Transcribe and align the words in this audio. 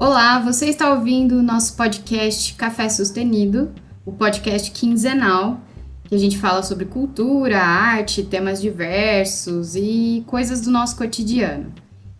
Olá, 0.00 0.38
você 0.38 0.64
está 0.64 0.94
ouvindo 0.94 1.32
o 1.32 1.42
nosso 1.42 1.76
podcast 1.76 2.54
Café 2.54 2.88
Sustenido, 2.88 3.70
o 4.06 4.10
podcast 4.10 4.70
quinzenal 4.70 5.60
que 6.04 6.14
a 6.14 6.18
gente 6.18 6.38
fala 6.38 6.62
sobre 6.62 6.86
cultura, 6.86 7.60
arte, 7.60 8.22
temas 8.22 8.62
diversos 8.62 9.76
e 9.76 10.24
coisas 10.26 10.62
do 10.62 10.70
nosso 10.70 10.96
cotidiano. 10.96 11.70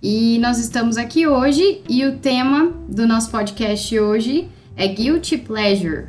E 0.03 0.39
nós 0.41 0.59
estamos 0.59 0.99
aqui 0.99 1.27
hoje 1.27 1.81
e 1.89 2.05
o 2.05 2.19
tema 2.19 2.71
do 2.87 3.07
nosso 3.07 3.31
podcast 3.31 3.99
hoje 3.99 4.47
é 4.77 4.87
Guilty 4.87 5.39
Pleasure. 5.39 6.09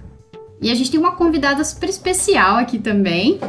E 0.61 0.69
a 0.69 0.75
gente 0.75 0.91
tem 0.91 0.99
uma 0.99 1.15
convidada 1.15 1.63
super 1.63 1.87
especial 1.87 2.57
aqui 2.57 2.79
também, 2.79 3.39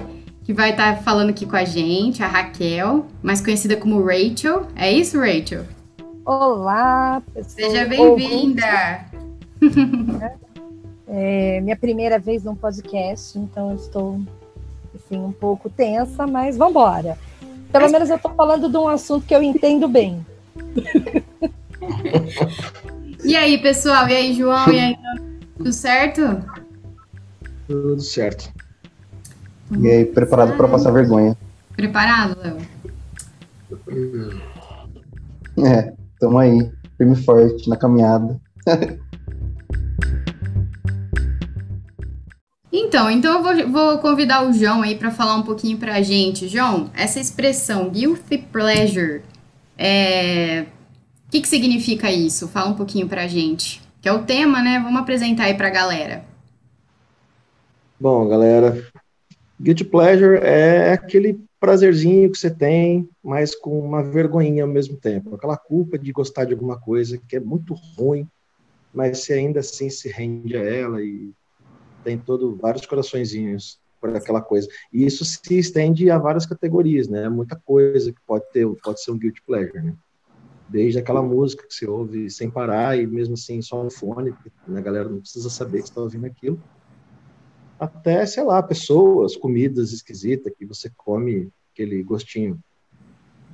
que 0.44 0.52
vai 0.52 0.70
estar 0.70 1.02
falando 1.02 1.30
aqui 1.30 1.44
com 1.44 1.56
a 1.56 1.64
gente, 1.64 2.22
a 2.22 2.28
Raquel, 2.28 3.04
mais 3.20 3.40
conhecida 3.40 3.76
como 3.76 4.00
Rachel. 4.00 4.68
É 4.76 4.92
isso, 4.92 5.18
Rachel? 5.18 5.81
Olá, 6.24 7.20
pessoal. 7.34 7.70
Seja 7.70 7.84
bem-vinda! 7.84 9.04
É 11.08 11.60
minha 11.60 11.76
primeira 11.76 12.18
vez 12.18 12.44
num 12.44 12.54
podcast, 12.54 13.38
então 13.38 13.70
eu 13.70 13.76
estou 13.76 14.20
assim, 14.94 15.18
um 15.18 15.32
pouco 15.32 15.68
tensa, 15.68 16.26
mas 16.26 16.56
vamos 16.56 16.72
embora. 16.72 17.18
Pelo 17.70 17.90
menos 17.90 18.08
eu 18.08 18.16
estou 18.16 18.32
falando 18.34 18.70
de 18.70 18.76
um 18.76 18.88
assunto 18.88 19.26
que 19.26 19.34
eu 19.34 19.42
entendo 19.42 19.88
bem. 19.88 20.24
e 23.24 23.36
aí, 23.36 23.58
pessoal? 23.58 24.08
E 24.08 24.14
aí, 24.14 24.32
João? 24.32 24.72
E 24.72 24.78
aí, 24.78 24.96
tudo 25.56 25.72
certo? 25.72 26.44
Tudo 27.66 28.00
certo. 28.00 28.52
E 29.76 29.90
aí, 29.90 30.04
preparado 30.04 30.56
para 30.56 30.68
passar 30.68 30.92
vergonha? 30.92 31.36
Preparado, 31.76 32.38
Léo? 32.40 32.58
É. 35.58 36.01
Estamos 36.22 36.40
aí, 36.40 36.70
firme 36.96 37.14
e 37.14 37.24
forte 37.24 37.68
na 37.68 37.76
caminhada. 37.76 38.40
Então, 42.74 43.10
então 43.10 43.34
eu 43.34 43.42
vou, 43.42 43.70
vou, 43.70 43.98
convidar 43.98 44.46
o 44.46 44.52
João 44.52 44.82
aí 44.82 44.94
para 44.94 45.10
falar 45.10 45.34
um 45.36 45.42
pouquinho 45.42 45.78
para 45.78 45.94
a 45.94 46.02
gente. 46.02 46.48
João, 46.48 46.90
essa 46.94 47.20
expressão 47.20 47.90
guilty 47.90 48.38
pleasure, 48.38 49.22
é... 49.76 50.66
o 51.26 51.30
que, 51.30 51.40
que 51.42 51.48
significa 51.48 52.10
isso? 52.10 52.48
Fala 52.48 52.70
um 52.70 52.74
pouquinho 52.74 53.08
para 53.08 53.24
a 53.24 53.26
gente. 53.26 53.82
Que 54.00 54.08
é 54.08 54.12
o 54.12 54.24
tema, 54.24 54.62
né? 54.62 54.78
Vamos 54.78 55.00
apresentar 55.00 55.44
aí 55.44 55.54
para 55.54 55.68
a 55.68 55.70
galera. 55.70 56.24
Bom, 58.00 58.26
galera, 58.26 58.86
guilty 59.60 59.84
pleasure 59.84 60.38
é 60.42 60.92
aquele 60.92 61.44
prazerzinho 61.62 62.28
que 62.28 62.36
você 62.36 62.50
tem, 62.50 63.08
mas 63.22 63.54
com 63.54 63.78
uma 63.78 64.02
vergonhinha 64.02 64.64
ao 64.64 64.68
mesmo 64.68 64.96
tempo. 64.96 65.32
Aquela 65.36 65.56
culpa 65.56 65.96
de 65.96 66.10
gostar 66.10 66.44
de 66.44 66.52
alguma 66.52 66.76
coisa 66.76 67.16
que 67.16 67.36
é 67.36 67.40
muito 67.40 67.72
ruim, 67.96 68.28
mas 68.92 69.18
você 69.18 69.34
ainda 69.34 69.60
assim 69.60 69.88
se 69.88 70.08
rende 70.08 70.56
a 70.56 70.60
ela 70.60 71.00
e 71.00 71.30
tem 72.02 72.18
todo 72.18 72.56
vários 72.56 72.84
coraçõezinhos 72.84 73.78
por 74.00 74.10
aquela 74.16 74.42
coisa. 74.42 74.66
E 74.92 75.06
isso 75.06 75.24
se 75.24 75.56
estende 75.56 76.10
a 76.10 76.18
várias 76.18 76.46
categorias, 76.46 77.06
né? 77.06 77.28
Muita 77.28 77.54
coisa 77.54 78.12
que 78.12 78.20
pode 78.26 78.44
ter, 78.52 78.66
pode 78.82 79.00
ser 79.00 79.12
um 79.12 79.18
guilty 79.18 79.40
pleasure, 79.46 79.82
né? 79.82 79.94
Desde 80.68 80.98
aquela 80.98 81.22
música 81.22 81.64
que 81.64 81.72
você 81.72 81.86
ouve 81.86 82.28
sem 82.28 82.50
parar 82.50 82.98
e 82.98 83.06
mesmo 83.06 83.34
assim 83.34 83.62
só 83.62 83.84
no 83.84 83.90
fone, 83.90 84.34
né? 84.66 84.80
a 84.80 84.82
galera 84.82 85.08
não 85.08 85.20
precisa 85.20 85.48
saber 85.48 85.82
que 85.82 85.90
está 85.90 86.00
ouvindo 86.00 86.26
aquilo 86.26 86.60
até, 87.82 88.24
sei 88.26 88.44
lá, 88.44 88.62
pessoas, 88.62 89.34
comidas 89.34 89.92
esquisitas 89.92 90.52
que 90.56 90.64
você 90.64 90.88
come 90.96 91.48
aquele 91.72 92.00
gostinho 92.04 92.56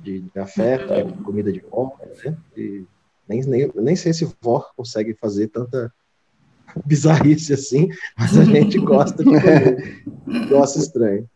de, 0.03 0.19
de 0.19 0.39
afeto, 0.39 0.93
é, 0.93 1.03
comida 1.23 1.51
de 1.51 1.61
vó, 1.61 1.97
né? 2.23 2.37
E 2.55 2.83
nem, 3.27 3.41
nem, 3.41 3.71
nem 3.73 3.95
sei 3.95 4.13
se 4.13 4.31
vó 4.39 4.63
consegue 4.77 5.15
fazer 5.15 5.47
tanta 5.47 5.91
bizarrice 6.85 7.53
assim, 7.53 7.89
mas 8.15 8.37
a 8.37 8.43
gente 8.43 8.77
gosta 8.77 9.23
de 9.23 9.23
comer. 9.23 10.03
gosta 10.47 10.77
estranho. 10.77 11.27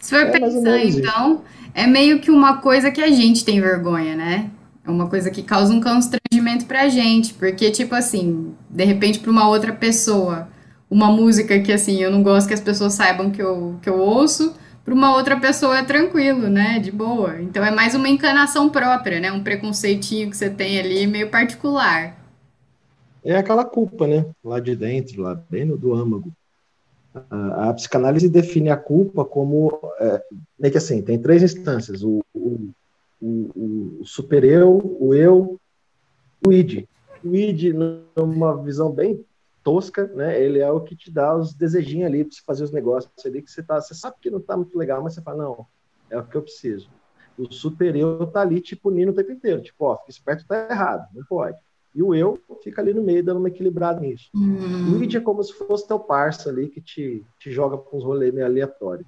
Se 0.00 0.10
for 0.10 0.20
é 0.20 0.30
pensar, 0.30 0.84
então, 0.84 1.42
é 1.74 1.84
meio 1.84 2.20
que 2.20 2.30
uma 2.30 2.58
coisa 2.58 2.92
que 2.92 3.00
a 3.00 3.10
gente 3.10 3.44
tem 3.44 3.60
vergonha, 3.60 4.14
né? 4.14 4.52
É 4.86 4.90
uma 4.90 5.08
coisa 5.08 5.32
que 5.32 5.42
causa 5.42 5.74
um 5.74 5.80
constrangimento 5.80 6.66
pra 6.66 6.88
gente, 6.88 7.34
porque, 7.34 7.72
tipo 7.72 7.92
assim, 7.92 8.54
de 8.70 8.84
repente, 8.84 9.18
para 9.18 9.32
uma 9.32 9.48
outra 9.48 9.72
pessoa, 9.72 10.53
uma 10.94 11.10
música 11.10 11.58
que 11.58 11.72
assim 11.72 12.00
eu 12.00 12.08
não 12.08 12.22
gosto 12.22 12.46
que 12.46 12.54
as 12.54 12.60
pessoas 12.60 12.92
saibam 12.92 13.28
que 13.28 13.42
eu, 13.42 13.76
que 13.82 13.90
eu 13.90 13.98
ouço, 13.98 14.54
para 14.84 14.94
uma 14.94 15.16
outra 15.16 15.40
pessoa 15.40 15.78
é 15.78 15.82
tranquilo, 15.82 16.48
né? 16.48 16.78
De 16.78 16.92
boa. 16.92 17.42
Então 17.42 17.64
é 17.64 17.70
mais 17.72 17.96
uma 17.96 18.08
encanação 18.08 18.70
própria, 18.70 19.18
né? 19.18 19.32
Um 19.32 19.42
preconceitinho 19.42 20.30
que 20.30 20.36
você 20.36 20.48
tem 20.48 20.78
ali 20.78 21.04
meio 21.08 21.30
particular. 21.30 22.16
É 23.24 23.36
aquela 23.36 23.64
culpa, 23.64 24.06
né? 24.06 24.24
Lá 24.44 24.60
de 24.60 24.76
dentro, 24.76 25.22
lá 25.22 25.42
no 25.66 25.76
do 25.76 25.94
âmago. 25.94 26.32
A, 27.28 27.70
a 27.70 27.74
psicanálise 27.74 28.28
define 28.28 28.70
a 28.70 28.76
culpa 28.76 29.24
como 29.24 29.80
é, 29.98 30.70
que 30.70 30.78
assim, 30.78 31.02
tem 31.02 31.18
três 31.18 31.42
instâncias: 31.42 32.04
o, 32.04 32.22
o, 32.32 32.68
o, 33.20 33.98
o 34.00 34.04
super-eu, 34.04 34.96
o 35.00 35.12
eu, 35.12 35.58
o 36.46 36.52
id. 36.52 36.84
O 37.24 37.34
id, 37.34 37.74
numa 38.16 38.62
visão 38.62 38.92
bem 38.92 39.24
tosca, 39.64 40.06
né? 40.08 40.40
Ele 40.40 40.60
é 40.60 40.70
o 40.70 40.80
que 40.80 40.94
te 40.94 41.10
dá 41.10 41.34
os 41.34 41.54
desejinhos 41.54 42.06
ali 42.06 42.22
para 42.22 42.34
você 42.34 42.42
fazer 42.42 42.64
os 42.64 42.70
negócios 42.70 43.10
ali 43.24 43.42
que 43.42 43.50
você 43.50 43.62
tá, 43.62 43.80
você 43.80 43.94
sabe 43.94 44.16
que 44.20 44.30
não 44.30 44.40
tá 44.40 44.56
muito 44.56 44.78
legal, 44.78 45.02
mas 45.02 45.14
você 45.14 45.22
fala 45.22 45.42
não, 45.42 45.66
é 46.10 46.18
o 46.18 46.24
que 46.24 46.36
eu 46.36 46.42
preciso. 46.42 46.88
O 47.36 47.50
super 47.50 47.96
eu 47.96 48.24
tá 48.26 48.42
ali 48.42 48.60
te 48.60 48.76
punindo 48.76 49.10
o 49.10 49.14
tempo 49.14 49.32
inteiro, 49.32 49.60
tipo, 49.60 49.86
ó, 49.86 49.96
fica 49.96 50.10
esperto, 50.10 50.46
tá 50.46 50.68
errado, 50.70 51.08
não 51.14 51.24
pode. 51.24 51.58
E 51.94 52.02
o 52.02 52.14
eu 52.14 52.38
fica 52.62 52.82
ali 52.82 52.92
no 52.92 53.02
meio 53.02 53.24
dando 53.24 53.38
uma 53.38 53.48
equilibrada 53.48 54.00
nisso. 54.00 54.28
Uhum. 54.34 54.98
O 54.98 55.02
id 55.02 55.14
é 55.14 55.20
como 55.20 55.42
se 55.42 55.52
fosse 55.52 55.86
teu 55.86 55.98
parça 55.98 56.50
ali 56.50 56.68
que 56.68 56.80
te, 56.80 57.24
te 57.38 57.50
joga 57.50 57.78
para 57.78 57.96
uns 57.96 58.04
rolês 58.04 58.34
meio 58.34 58.46
aleatórios. 58.46 59.06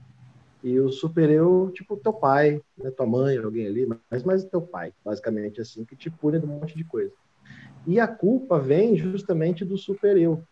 E 0.62 0.80
o 0.80 0.90
super 0.90 1.28
eu, 1.30 1.70
tipo, 1.74 1.96
teu 1.96 2.12
pai, 2.12 2.60
né, 2.78 2.90
tua 2.90 3.06
mãe, 3.06 3.36
alguém 3.36 3.66
ali, 3.66 3.86
mas 4.10 4.24
mais 4.24 4.44
teu 4.44 4.60
pai, 4.60 4.92
basicamente 5.04 5.60
assim, 5.60 5.84
que 5.84 5.94
te 5.94 6.10
pune 6.10 6.38
de 6.38 6.46
um 6.46 6.48
monte 6.48 6.76
de 6.76 6.84
coisa. 6.84 7.12
E 7.86 8.00
a 8.00 8.08
culpa 8.08 8.58
vem 8.58 8.96
justamente 8.96 9.64
do 9.64 9.78
super-eu, 9.78 10.42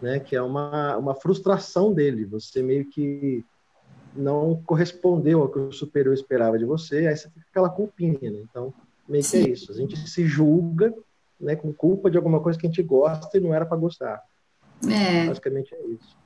né? 0.00 0.20
que 0.20 0.36
é 0.36 0.42
uma, 0.42 0.96
uma 0.96 1.14
frustração 1.14 1.92
dele. 1.92 2.24
Você 2.26 2.62
meio 2.62 2.88
que 2.88 3.44
não 4.16 4.62
correspondeu 4.64 5.42
ao 5.42 5.48
que 5.48 5.58
o 5.58 5.72
super-eu 5.72 6.14
esperava 6.14 6.58
de 6.58 6.64
você, 6.64 7.06
aí 7.06 7.16
você 7.16 7.28
fica 7.28 7.46
aquela 7.50 7.68
culpinha. 7.68 8.30
Né? 8.30 8.40
Então, 8.48 8.72
meio 9.08 9.24
que 9.24 9.36
é 9.36 9.48
isso. 9.48 9.72
A 9.72 9.74
gente 9.74 9.96
se 10.08 10.24
julga 10.24 10.94
né, 11.40 11.56
com 11.56 11.72
culpa 11.72 12.10
de 12.10 12.16
alguma 12.16 12.40
coisa 12.40 12.58
que 12.58 12.66
a 12.66 12.70
gente 12.70 12.82
gosta 12.82 13.36
e 13.36 13.40
não 13.40 13.52
era 13.52 13.66
para 13.66 13.76
gostar. 13.76 14.22
É. 14.88 15.26
Basicamente 15.26 15.74
é 15.74 15.86
isso. 15.86 16.16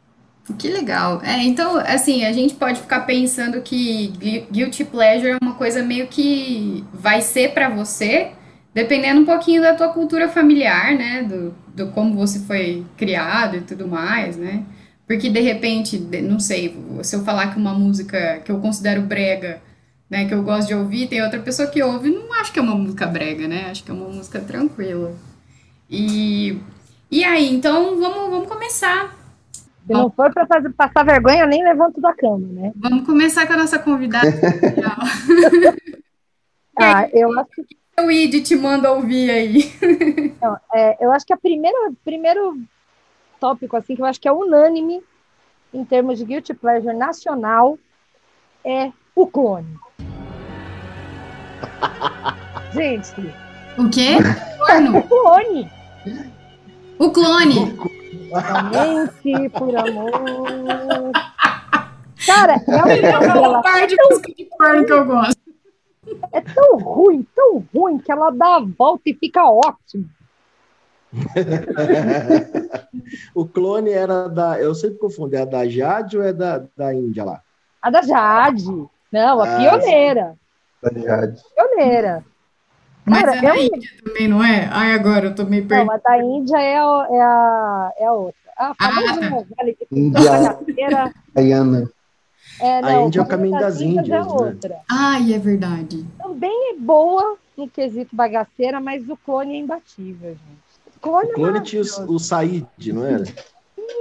Que 0.57 0.69
legal. 0.69 1.21
É, 1.23 1.43
então, 1.43 1.77
assim, 1.77 2.25
a 2.25 2.33
gente 2.33 2.55
pode 2.55 2.81
ficar 2.81 3.01
pensando 3.01 3.61
que 3.61 4.09
guilty 4.51 4.85
pleasure 4.85 5.33
é 5.33 5.39
uma 5.43 5.55
coisa 5.55 5.83
meio 5.83 6.09
que 6.09 6.85
vai 6.93 7.21
ser 7.21 7.53
para 7.53 7.69
você, 7.69 8.33
dependendo 8.79 9.21
um 9.21 9.25
pouquinho 9.25 9.61
da 9.61 9.75
tua 9.75 9.89
cultura 9.89 10.29
familiar, 10.29 10.95
né? 10.95 11.25
Do, 11.25 11.53
do 11.75 11.91
como 11.91 12.15
você 12.15 12.39
foi 12.39 12.87
criado 12.97 13.57
e 13.57 13.61
tudo 13.61 13.89
mais, 13.89 14.37
né? 14.37 14.63
Porque 15.05 15.29
de 15.29 15.41
repente, 15.41 15.99
não 15.99 16.39
sei, 16.39 16.79
se 17.03 17.17
eu 17.17 17.25
falar 17.25 17.53
que 17.53 17.59
uma 17.59 17.75
música 17.75 18.41
que 18.45 18.53
eu 18.53 18.61
considero 18.61 19.03
brega, 19.03 19.61
né, 20.09 20.27
que 20.27 20.35
eu 20.35 20.45
gosto 20.45 20.69
de 20.69 20.75
ouvir, 20.75 21.09
tem 21.09 21.23
outra 21.23 21.41
pessoa 21.41 21.69
que 21.69 21.83
ouve, 21.83 22.09
não 22.09 22.33
acho 22.35 22.53
que 22.53 22.61
é 22.61 22.63
uma 22.63 22.77
música 22.77 23.05
brega, 23.05 23.49
né? 23.49 23.67
Acho 23.69 23.83
que 23.83 23.91
é 23.91 23.95
uma 23.95 24.09
música 24.09 24.39
tranquila. 24.39 25.13
E 25.91 26.61
e 27.11 27.25
aí, 27.25 27.53
então 27.53 27.99
vamos, 27.99 28.31
vamos 28.31 28.49
começar. 28.49 29.13
Se 29.87 29.93
não 29.93 30.09
for 30.11 30.33
para 30.33 30.47
passar 30.77 31.05
vergonha, 31.05 31.47
nem 31.47 31.65
levanto 31.65 32.01
da 32.01 32.15
cama, 32.15 32.47
né? 32.47 32.73
Vamos 32.77 33.05
começar 33.05 33.45
com 33.45 33.55
a 33.55 33.57
nossa 33.57 33.79
convidada. 33.79 34.31
ah, 36.79 37.09
eu 37.13 37.37
acho 37.41 37.65
que 37.67 37.78
o 38.01 38.11
ID 38.11 38.43
te 38.45 38.57
manda 38.57 38.93
ouvir 38.93 39.31
aí? 39.31 39.73
Não, 40.41 40.59
é, 40.75 40.97
eu 41.05 41.13
acho 41.13 41.27
que 41.27 41.33
a 41.33 41.37
primeira, 41.37 41.93
primeiro 42.05 42.59
tópico 43.41 43.77
assim 43.77 43.95
que 43.95 44.03
eu 44.03 44.07
acho 44.07 44.21
que 44.21 44.29
é 44.29 44.33
unânime 44.33 45.03
em 45.73 45.85
termos 45.85 46.19
de 46.19 46.25
guilty 46.25 46.55
pleasure 46.55 46.97
nacional 46.97 47.79
é 48.65 48.91
o 49.15 49.27
clone. 49.27 49.79
Gente. 52.73 53.35
O 53.77 53.89
quê? 53.91 54.17
O 54.95 55.03
clone. 55.03 55.71
O 56.99 57.13
clone. 57.13 57.79
Realmente, 58.73 59.49
por 59.51 59.77
amor. 59.77 61.13
Cara, 62.27 62.61
é 62.67 63.39
uma 63.39 63.63
parte 63.63 63.95
de 63.95 63.97
música 64.03 64.35
de 64.35 64.45
porno 64.47 64.85
que 64.85 64.93
eu 64.93 65.05
gosto. 65.07 65.48
É 66.33 66.41
tão 66.41 66.79
ruim, 66.79 67.27
tão 67.35 67.65
ruim, 67.75 67.99
que 67.99 68.11
ela 68.11 68.31
dá 68.31 68.57
a 68.57 68.61
volta 68.61 69.03
e 69.07 69.15
fica 69.15 69.45
ótimo. 69.45 70.09
o 73.35 73.47
clone 73.47 73.91
era 73.91 74.29
da. 74.29 74.61
Eu 74.61 74.75
sempre 74.75 74.99
confundo, 74.99 75.35
é 75.35 75.47
da 75.47 75.67
Jade 75.67 76.19
ou 76.19 76.23
é 76.23 76.33
da, 76.33 76.65
da 76.77 76.95
Índia 76.95 77.25
lá? 77.25 77.43
A 77.81 77.91
da 77.91 78.03
Jade. 78.03 78.67
Não, 79.11 79.41
a 79.41 79.45
ah, 79.45 79.57
pioneira. 79.57 80.37
Da 80.83 81.01
Jade. 81.01 81.41
Pioneira. 81.55 82.25
Mas 83.07 83.21
Cara, 83.21 83.37
é 83.37 83.41
da 83.41 83.49
é 83.49 83.53
um- 83.53 83.57
Índia 83.57 83.91
também, 84.05 84.29
não 84.29 84.45
é? 84.45 84.69
Ai, 84.71 84.93
agora 84.93 85.27
eu 85.27 85.35
tô 85.35 85.45
meio 85.45 85.63
Não, 85.63 85.69
perdida. 85.69 85.95
a 85.95 85.97
da 85.97 86.23
Índia 86.23 86.59
é 86.59 86.77
a, 86.77 87.09
é 87.11 87.21
a, 87.21 87.93
é 87.99 88.05
a 88.05 88.13
outra. 88.13 88.39
A 88.59 88.75
famosa 88.75 89.21
tá. 89.21 89.31
novela 89.31 89.47
de 89.63 89.87
Índia. 89.91 90.21
bagaceira. 90.31 91.15
É, 92.61 92.79
A 92.79 92.83
não, 92.83 93.07
Índia 93.07 93.21
é 93.21 93.23
o 93.23 93.27
Caminho 93.27 93.59
das 93.59 93.81
Índias, 93.81 94.09
é 94.09 94.11
né? 94.11 94.25
outra. 94.25 94.81
Ai, 94.91 95.33
é 95.35 95.39
verdade. 95.39 96.05
Também 96.19 96.73
é 96.73 96.77
boa 96.77 97.37
no 97.57 97.69
quesito 97.69 98.15
bagaceira, 98.15 98.81
mas 98.81 99.09
o 99.09 99.17
clone 99.17 99.55
é 99.55 99.59
imbatível, 99.59 100.31
gente. 100.31 100.97
O 100.97 101.01
clone, 101.01 101.31
O 101.31 101.35
clone 101.35 101.59
é 101.59 101.63
tinha 101.63 101.83
o, 101.83 102.15
o 102.15 102.19
Said, 102.19 102.67
não 102.93 103.05
era? 103.05 103.25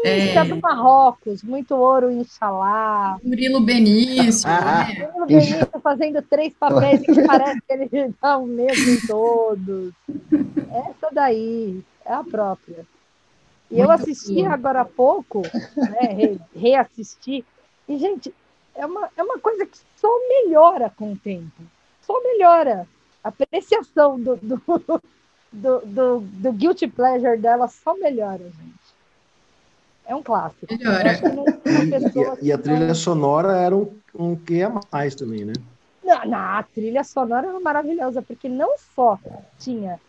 É, 0.03 0.17
Isso 0.17 0.39
é 0.39 0.45
do 0.45 0.61
Marrocos, 0.61 1.43
muito 1.43 1.75
ouro, 1.75 2.11
inxalá. 2.11 3.17
Murilo 3.23 3.61
Benício, 3.61 4.47
né? 4.49 5.11
O 5.15 5.25
Benito 5.25 5.79
fazendo 5.81 6.21
três 6.21 6.53
papéis 6.53 7.01
que 7.01 7.21
parece 7.25 7.59
que 7.61 7.73
ele 7.73 7.89
dá 8.21 8.37
o 8.37 8.45
mesmo 8.45 8.89
em 8.89 8.99
todos. 9.01 9.93
Essa 10.71 11.09
daí 11.11 11.83
é 12.05 12.13
a 12.13 12.23
própria. 12.23 12.85
E 13.69 13.79
eu 13.79 13.91
assisti 13.91 14.45
agora 14.45 14.81
há 14.81 14.85
pouco, 14.85 15.41
né, 15.75 16.07
re- 16.13 16.39
reassisti, 16.55 17.43
e, 17.87 17.97
gente, 17.97 18.33
é 18.77 18.85
uma, 18.85 19.09
é 19.17 19.23
uma 19.23 19.39
coisa 19.39 19.65
que 19.65 19.77
só 19.97 20.07
melhora 20.29 20.89
com 20.95 21.11
o 21.11 21.17
tempo. 21.17 21.63
Só 22.01 22.21
melhora. 22.23 22.87
A 23.23 23.29
apreciação 23.29 24.19
do, 24.19 24.37
do, 24.37 24.61
do, 25.51 25.79
do, 25.85 26.19
do 26.19 26.51
guilty 26.53 26.87
pleasure 26.87 27.37
dela 27.37 27.67
só 27.67 27.95
melhora, 27.95 28.43
gente. 28.43 28.87
É 30.05 30.15
um 30.15 30.23
clássico. 30.23 30.67
Melhora. 30.71 31.19
E, 32.41 32.45
e 32.47 32.51
a 32.51 32.57
trilha 32.57 32.93
sonora 32.93 33.57
era 33.57 33.75
um, 33.75 33.93
um 34.15 34.35
que 34.35 34.61
a 34.61 34.71
mais 34.91 35.15
também, 35.15 35.43
né? 35.43 35.53
Não, 36.03 36.25
não, 36.25 36.37
a 36.37 36.63
trilha 36.63 37.03
sonora 37.03 37.47
era 37.47 37.59
maravilhosa, 37.59 38.21
porque 38.21 38.47
não 38.47 38.77
só 38.95 39.19
tinha 39.59 39.99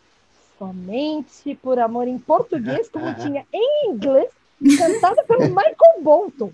somente 0.57 1.57
por 1.57 1.79
amor 1.79 2.07
em 2.07 2.19
português, 2.19 2.89
como 2.89 3.13
tinha 3.17 3.45
em 3.53 3.91
inglês, 3.91 4.31
cantada 4.79 5.25
pelo 5.25 5.47
Michael 5.47 6.03
Bolton. 6.03 6.53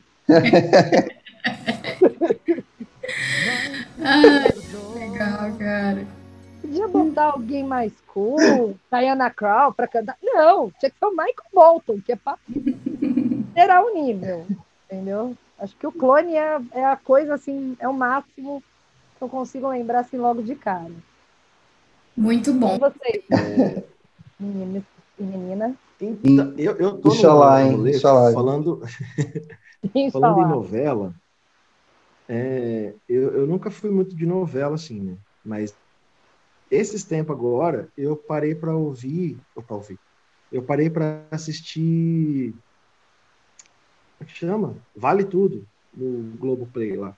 Ai, 4.02 4.52
que 4.70 4.76
legal, 4.94 5.56
cara. 5.58 6.06
Podia 6.60 6.88
botar 6.88 7.26
alguém 7.32 7.62
mais 7.64 8.00
cool, 8.02 8.78
Diana 8.90 9.30
Crow, 9.30 9.72
para 9.74 9.86
cantar. 9.88 10.16
Não, 10.22 10.70
tinha 10.72 10.90
que 10.90 10.98
ser 10.98 11.06
o 11.06 11.10
Michael 11.10 11.50
Bolton, 11.52 12.00
que 12.00 12.12
é 12.12 12.16
para 12.16 12.38
zerar 13.56 13.84
o 13.84 13.94
nível, 13.94 14.50
entendeu? 14.86 15.36
Acho 15.58 15.76
que 15.76 15.86
o 15.86 15.92
clone 15.92 16.36
é, 16.36 16.58
é 16.72 16.84
a 16.84 16.96
coisa 16.96 17.34
assim, 17.34 17.76
é 17.80 17.88
o 17.88 17.94
máximo 17.94 18.62
que 19.16 19.24
eu 19.24 19.28
consigo 19.28 19.68
lembrar 19.68 20.00
assim 20.00 20.16
logo 20.18 20.42
de 20.42 20.54
cara. 20.56 20.92
Muito 22.16 22.52
E 22.58 22.58
bom. 22.60 22.78
vocês, 22.78 23.24
meninos 24.38 24.84
e 25.18 25.22
meninas? 25.22 25.74
Então, 26.22 26.54
eu, 26.56 26.76
eu 26.78 26.98
tô 27.00 27.08
Inxalá, 27.08 27.60
no 27.62 27.86
hein? 27.86 27.88
Inxalá. 27.88 28.32
falando, 28.32 28.80
falando 30.10 30.40
em 30.40 30.44
novela. 30.46 31.14
É, 32.28 32.94
eu, 33.08 33.34
eu 33.34 33.46
nunca 33.46 33.70
fui 33.70 33.90
muito 33.90 34.14
de 34.16 34.26
novela, 34.26 34.74
assim, 34.74 35.02
né? 35.02 35.18
Mas 35.44 35.76
esses 36.70 37.04
tempos 37.04 37.34
agora, 37.36 37.90
eu 37.96 38.16
parei 38.16 38.54
para 38.54 38.76
ouvir, 38.76 39.42
ou 39.54 39.62
para 39.62 39.76
ouvir, 39.76 40.00
eu 40.50 40.64
parei 40.64 40.90
para 40.90 41.28
assistir, 41.32 42.54
como 44.18 44.20
é 44.20 44.24
que 44.26 44.32
chama? 44.38 44.82
Vale 44.94 45.24
Tudo, 45.24 45.68
no 45.92 46.36
Globoplay 46.38 46.96
lá. 46.96 47.16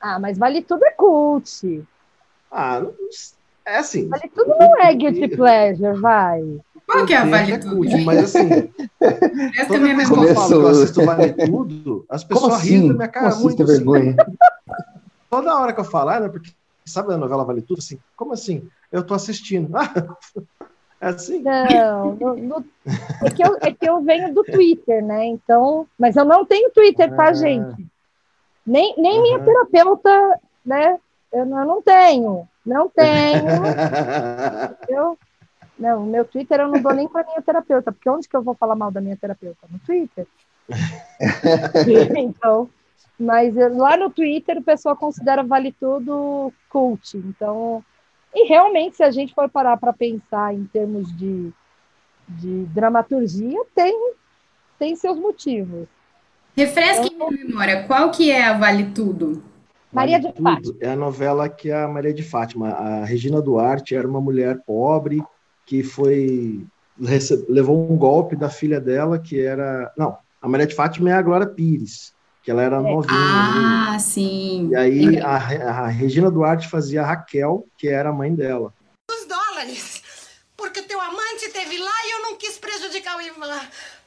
Ah, 0.00 0.18
mas 0.18 0.38
Vale 0.38 0.62
Tudo 0.62 0.84
é 0.84 0.92
cult. 0.92 1.46
Ah, 2.50 2.80
não- 2.80 2.94
é 3.66 3.76
assim. 3.76 4.08
Vale 4.08 4.28
Tudo 4.34 4.56
não 4.58 4.80
é 4.82 4.94
guilty 4.94 5.28
pleasure, 5.36 6.00
vai. 6.00 6.40
Qual 6.86 7.06
que 7.06 7.12
é 7.12 7.16
a 7.16 7.24
Vale 7.24 7.58
Tudo? 7.58 7.76
cult, 7.76 8.04
Mas 8.04 8.22
assim, 8.22 8.48
Essa 9.58 9.66
toda 9.66 9.78
também 9.78 9.92
é 9.92 9.94
vez 9.94 10.08
minha 10.08 10.20
que 10.20 10.30
eu 10.30 10.34
falo 10.34 10.48
que 10.48 10.64
eu 10.64 10.68
assisto 10.68 11.02
Vale 11.02 11.32
Tudo, 11.34 12.06
as 12.08 12.24
Como 12.24 12.46
pessoas 12.46 12.62
riem 12.62 12.78
assim? 12.78 12.88
da 12.88 12.94
minha 12.94 13.08
Como 13.08 13.12
cara 13.24 13.28
assim, 13.28 13.42
muito 13.42 13.56
tem 13.56 13.64
assim. 13.64 13.76
vergonha? 13.78 14.16
Toda 15.30 15.54
hora 15.58 15.72
que 15.72 15.80
eu 15.80 15.84
falar, 15.84 16.20
né? 16.20 16.28
Porque 16.28 16.50
sabe 16.86 17.12
a 17.12 17.16
novela 17.18 17.44
Vale 17.44 17.62
Tudo? 17.62 17.78
Assim, 17.78 17.98
como 18.16 18.32
assim? 18.32 18.68
Eu 18.92 19.04
tô 19.04 19.14
assistindo. 19.14 19.72
é 21.00 21.08
assim? 21.08 21.42
Não, 21.42 22.14
no- 22.14 22.36
no- 22.36 22.64
é, 23.24 23.30
que 23.30 23.42
eu, 23.42 23.56
é 23.56 23.72
que 23.72 23.86
eu 23.88 24.02
venho 24.02 24.32
do 24.34 24.44
Twitter, 24.44 25.04
né? 25.04 25.26
Então, 25.26 25.86
mas 25.98 26.16
eu 26.16 26.24
não 26.24 26.44
tenho 26.44 26.70
Twitter, 26.70 27.08
tá, 27.14 27.28
Ah. 27.28 27.34
gente? 27.34 27.86
Nem, 28.66 28.94
nem 28.96 29.22
minha 29.22 29.38
Aham. 29.38 29.44
terapeuta, 29.44 30.40
né? 30.64 30.98
Eu 31.32 31.46
não, 31.46 31.58
eu 31.60 31.66
não 31.66 31.82
tenho. 31.82 32.48
Não 32.64 32.88
tenho. 32.88 33.62
Eu, 34.88 35.18
não, 35.78 36.04
o 36.04 36.06
meu 36.06 36.24
Twitter 36.24 36.60
eu 36.60 36.68
não 36.68 36.80
dou 36.80 36.94
nem 36.94 37.08
para 37.08 37.26
minha 37.26 37.42
terapeuta, 37.42 37.92
porque 37.92 38.08
onde 38.08 38.28
que 38.28 38.36
eu 38.36 38.42
vou 38.42 38.54
falar 38.54 38.76
mal 38.76 38.90
da 38.90 39.00
minha 39.00 39.16
terapeuta? 39.16 39.66
No 39.68 39.78
Twitter. 39.80 40.26
então, 42.16 42.70
mas 43.18 43.56
eu- 43.56 43.76
lá 43.76 43.96
no 43.96 44.10
Twitter 44.10 44.58
o 44.58 44.62
pessoal 44.62 44.96
considera 44.96 45.42
Vale 45.42 45.72
Tudo 45.72 46.52
cult. 46.68 47.16
Então, 47.16 47.84
e 48.34 48.46
realmente, 48.48 48.96
se 48.96 49.02
a 49.02 49.10
gente 49.10 49.34
for 49.34 49.48
parar 49.48 49.76
para 49.76 49.92
pensar 49.92 50.54
em 50.54 50.64
termos 50.64 51.14
de, 51.16 51.52
de 52.28 52.64
dramaturgia, 52.66 53.60
tem, 53.74 54.14
tem 54.78 54.96
seus 54.96 55.18
motivos. 55.18 55.86
Refresque 56.56 57.14
minha 57.14 57.30
memória. 57.30 57.84
Qual 57.84 58.10
que 58.10 58.30
é 58.30 58.44
a 58.44 58.56
Vale 58.56 58.92
Tudo? 58.92 59.42
Maria 59.92 60.20
Vale 60.20 60.32
de 60.32 60.42
Fátima. 60.42 60.74
É 60.80 60.88
a 60.90 60.96
novela 60.96 61.48
que 61.48 61.70
a 61.70 61.86
Maria 61.86 62.14
de 62.14 62.22
Fátima, 62.22 62.70
a 62.70 63.04
Regina 63.04 63.40
Duarte, 63.40 63.94
era 63.94 64.06
uma 64.06 64.20
mulher 64.20 64.60
pobre 64.64 65.22
que 65.66 65.82
foi 65.82 66.64
levou 67.48 67.90
um 67.90 67.96
golpe 67.96 68.36
da 68.36 68.48
filha 68.48 68.80
dela, 68.80 69.18
que 69.18 69.40
era. 69.40 69.92
Não, 69.96 70.16
a 70.40 70.48
Maria 70.48 70.66
de 70.66 70.74
Fátima 70.74 71.10
é 71.10 71.14
a 71.14 71.22
Glória 71.22 71.46
Pires, 71.46 72.14
que 72.42 72.50
ela 72.50 72.62
era 72.62 72.80
novinha. 72.80 73.12
né? 73.18 73.90
Ah, 73.90 73.98
sim. 73.98 74.68
E 74.70 74.76
aí 74.76 75.18
a, 75.18 75.34
a 75.34 75.88
Regina 75.88 76.30
Duarte 76.30 76.68
fazia 76.68 77.02
a 77.02 77.06
Raquel, 77.06 77.66
que 77.76 77.88
era 77.88 78.10
a 78.10 78.12
mãe 78.12 78.34
dela. 78.34 78.72
os 79.10 79.26
dólares. 79.26 80.02
Porque 80.56 80.82
teu 80.82 81.00
amante 81.00 81.48
teve 81.52 81.78
lá 81.78 82.06
e 82.06 82.10
eu 82.12 82.22
não 82.22 82.36
quis 82.36 82.58
prejudicar 82.58 83.16
o 83.16 83.20
Ivan. 83.20 83.60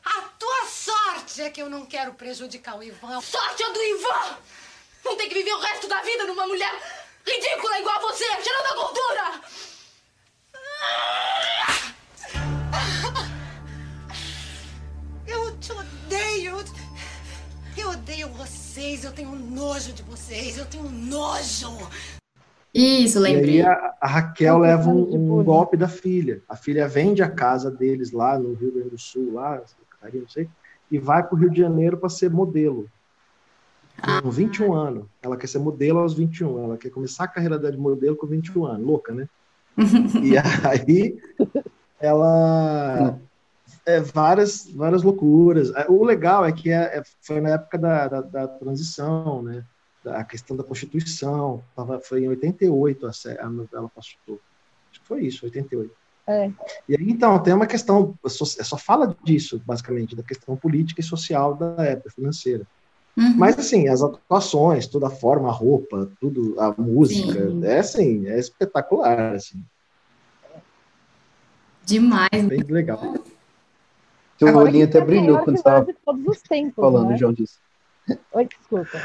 A 0.06 0.22
tua 0.40 0.66
sorte 0.66 1.42
é 1.42 1.50
que 1.50 1.62
eu 1.62 1.70
não 1.70 1.86
quero 1.86 2.14
prejudicar 2.14 2.78
o 2.78 2.84
Ivan. 2.84 3.20
Sorte 3.20 3.64
é 3.64 3.74
do 3.74 3.84
Ivan! 3.84 4.38
Não 5.04 5.18
tem 5.18 5.28
que 5.28 5.36
viver 5.36 5.54
o 5.54 5.60
resto 5.60 5.88
da 5.90 6.02
vida 6.02 6.26
numa 6.26 6.48
mulher 6.48 6.72
ridícula 7.26 7.80
igual 7.80 8.02
você, 8.02 8.24
tirando 8.42 8.66
a 8.66 8.76
gordura! 8.76 9.42
Eu 15.28 15.58
te 15.58 15.72
odeio. 15.72 16.58
Eu 17.78 17.90
odeio 17.90 18.30
vocês. 18.30 19.04
Eu 19.04 19.12
tenho 19.12 19.36
nojo 19.36 19.94
de 19.94 20.04
vocês. 20.04 20.58
Eu 20.58 20.66
tenho 20.66 20.90
nojo. 20.90 21.70
Isso, 22.74 23.18
E 23.20 23.22
lembrei. 23.22 23.62
aí 23.62 23.68
a, 23.68 23.94
a 24.00 24.08
Raquel 24.08 24.60
leva 24.60 24.90
um, 24.90 25.40
um 25.40 25.44
golpe 25.44 25.76
da 25.76 25.88
filha. 25.88 26.42
A 26.48 26.56
filha 26.56 26.88
vende 26.88 27.24
a 27.24 27.30
casa 27.30 27.72
deles 27.72 28.12
lá 28.12 28.38
no 28.38 28.54
Rio 28.54 28.72
Grande 28.74 28.90
do 28.92 29.00
Sul, 29.00 29.34
lá, 29.34 29.62
não 30.14 30.28
sei, 30.30 30.48
e 30.92 31.00
vai 31.00 31.24
para 31.24 31.34
o 31.34 31.38
Rio 31.40 31.50
de 31.50 31.60
Janeiro 31.60 31.98
para 31.98 32.10
ser 32.10 32.30
modelo. 32.30 32.88
Com 34.22 34.30
21 34.30 34.74
anos. 34.74 35.06
Ela 35.24 35.36
quer 35.38 35.48
ser 35.48 35.58
modelo 35.58 36.00
aos 36.00 36.14
21. 36.14 36.64
Ela 36.66 36.78
quer 36.78 36.92
começar 36.92 37.24
a 37.24 37.28
carreira 37.28 37.58
dela 37.58 37.72
de 37.72 37.80
modelo 37.80 38.16
com 38.16 38.28
21 38.28 38.64
anos. 38.66 38.86
Louca, 38.86 39.12
né? 39.12 39.28
E 40.24 40.38
aí 40.68 41.18
ela 42.00 43.20
é, 43.86 44.02
várias 44.02 44.68
várias 44.74 45.04
loucuras. 45.04 45.72
O 45.88 46.04
legal 46.04 46.46
é 46.46 46.52
que 46.52 46.70
é, 46.70 46.98
é- 46.98 47.04
foi 47.22 47.40
na 47.40 47.50
época 47.52 47.78
da, 47.78 48.08
da, 48.08 48.22
da 48.22 48.48
transição, 48.48 49.42
né? 49.42 49.64
A 50.06 50.24
questão 50.24 50.56
da 50.56 50.64
Constituição. 50.64 51.64
Tava, 51.76 52.00
foi 52.00 52.24
em 52.24 52.30
88 52.30 53.08
a, 53.08 53.12
a 53.40 53.50
novela 53.50 53.90
passou. 53.94 54.40
Acho 54.92 55.02
que 55.02 55.08
foi 55.08 55.26
isso, 55.26 55.46
88. 55.46 55.92
É. 56.28 56.52
E 56.90 56.96
aí, 56.96 57.10
então, 57.10 57.42
tem 57.42 57.54
uma 57.54 57.66
questão, 57.66 58.14
só, 58.26 58.44
só 58.44 58.78
fala 58.78 59.16
disso, 59.24 59.62
basicamente, 59.66 60.16
da 60.16 60.24
questão 60.24 60.58
política 60.58 61.00
e 61.00 61.04
social 61.04 61.56
da 61.56 61.86
época, 61.86 62.12
financeira. 62.12 62.68
Uhum. 63.18 63.36
Mas, 63.36 63.58
assim, 63.58 63.88
as 63.88 64.04
atuações, 64.04 64.86
toda 64.86 65.08
a 65.08 65.10
forma, 65.10 65.50
a 65.50 65.52
roupa, 65.52 66.08
tudo, 66.22 66.54
a 66.60 66.72
música, 66.80 67.50
Sim. 67.50 67.66
é 67.66 67.80
assim, 67.80 68.28
é 68.28 68.38
espetacular, 68.38 69.34
assim, 69.34 69.64
Demais. 71.84 72.30
bem 72.32 72.60
legal. 72.70 73.00
Seu 74.38 74.50
Agora 74.50 74.66
olhinho 74.66 74.86
até 74.86 75.00
é 75.00 75.02
o 75.02 75.06
brilhou 75.06 75.40
quando 75.40 75.56
estava 75.56 75.88
tempos, 76.48 76.76
falando, 76.76 77.10
né? 77.10 77.18
João 77.18 77.34
disse. 77.34 77.58
Oi, 78.34 78.46
desculpa. 78.46 79.02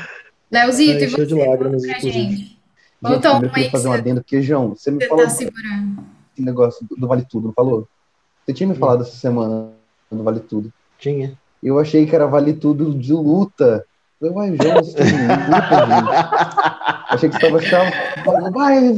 Leozito, 0.50 0.98
Tá 0.98 1.04
e 1.06 1.08
cheio 1.08 1.26
de 1.26 1.34
você? 1.34 1.46
lágrimas, 1.46 1.84
inclusive. 1.84 2.12
gente. 2.12 2.58
Gente, 3.04 3.24
eu 3.26 3.50
queria 3.50 3.70
fazer 3.70 3.88
um 3.88 3.92
você, 3.92 3.98
adendo, 3.98 4.20
porque, 4.20 4.42
João, 4.42 4.68
você 4.74 4.90
me 4.90 5.00
você 5.00 5.08
falou 5.08 5.24
tá 5.24 5.30
segurando. 5.30 6.04
esse 6.34 6.44
negócio 6.44 6.86
do, 6.86 6.96
do 6.96 7.08
Vale 7.08 7.24
Tudo, 7.24 7.46
não 7.46 7.54
falou? 7.54 7.88
Você 8.44 8.52
tinha 8.52 8.68
me 8.68 8.74
falado 8.76 9.02
essa 9.02 9.16
semana 9.16 9.72
do 10.10 10.22
Vale 10.22 10.40
Tudo. 10.40 10.72
Tinha. 10.98 11.38
Eu 11.62 11.78
achei 11.78 12.04
que 12.04 12.14
era 12.14 12.26
Vale 12.26 12.52
Tudo 12.52 12.92
de 12.94 13.12
luta. 13.12 13.86
Eu 14.22 14.32
gente. 14.46 14.58
Achei 17.10 17.28
que 17.28 17.38
você 17.40 17.46
estava 17.46 18.50
vai, 18.52 18.96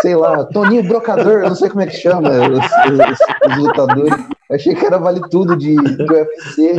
sei 0.00 0.14
lá, 0.14 0.44
Toninho 0.44 0.84
Brocador, 0.86 1.42
eu 1.42 1.48
não 1.48 1.56
sei 1.56 1.68
como 1.68 1.80
é 1.82 1.86
que 1.86 1.96
chama 1.96 2.30
os, 2.30 2.58
os- 2.58 3.50
os 3.50 3.56
lutadores. 3.58 4.14
Achei 4.50 4.74
que 4.74 4.86
era 4.86 4.98
vale 4.98 5.20
tudo 5.30 5.56
de, 5.56 5.74
de 5.76 6.02
UFC. 6.04 6.74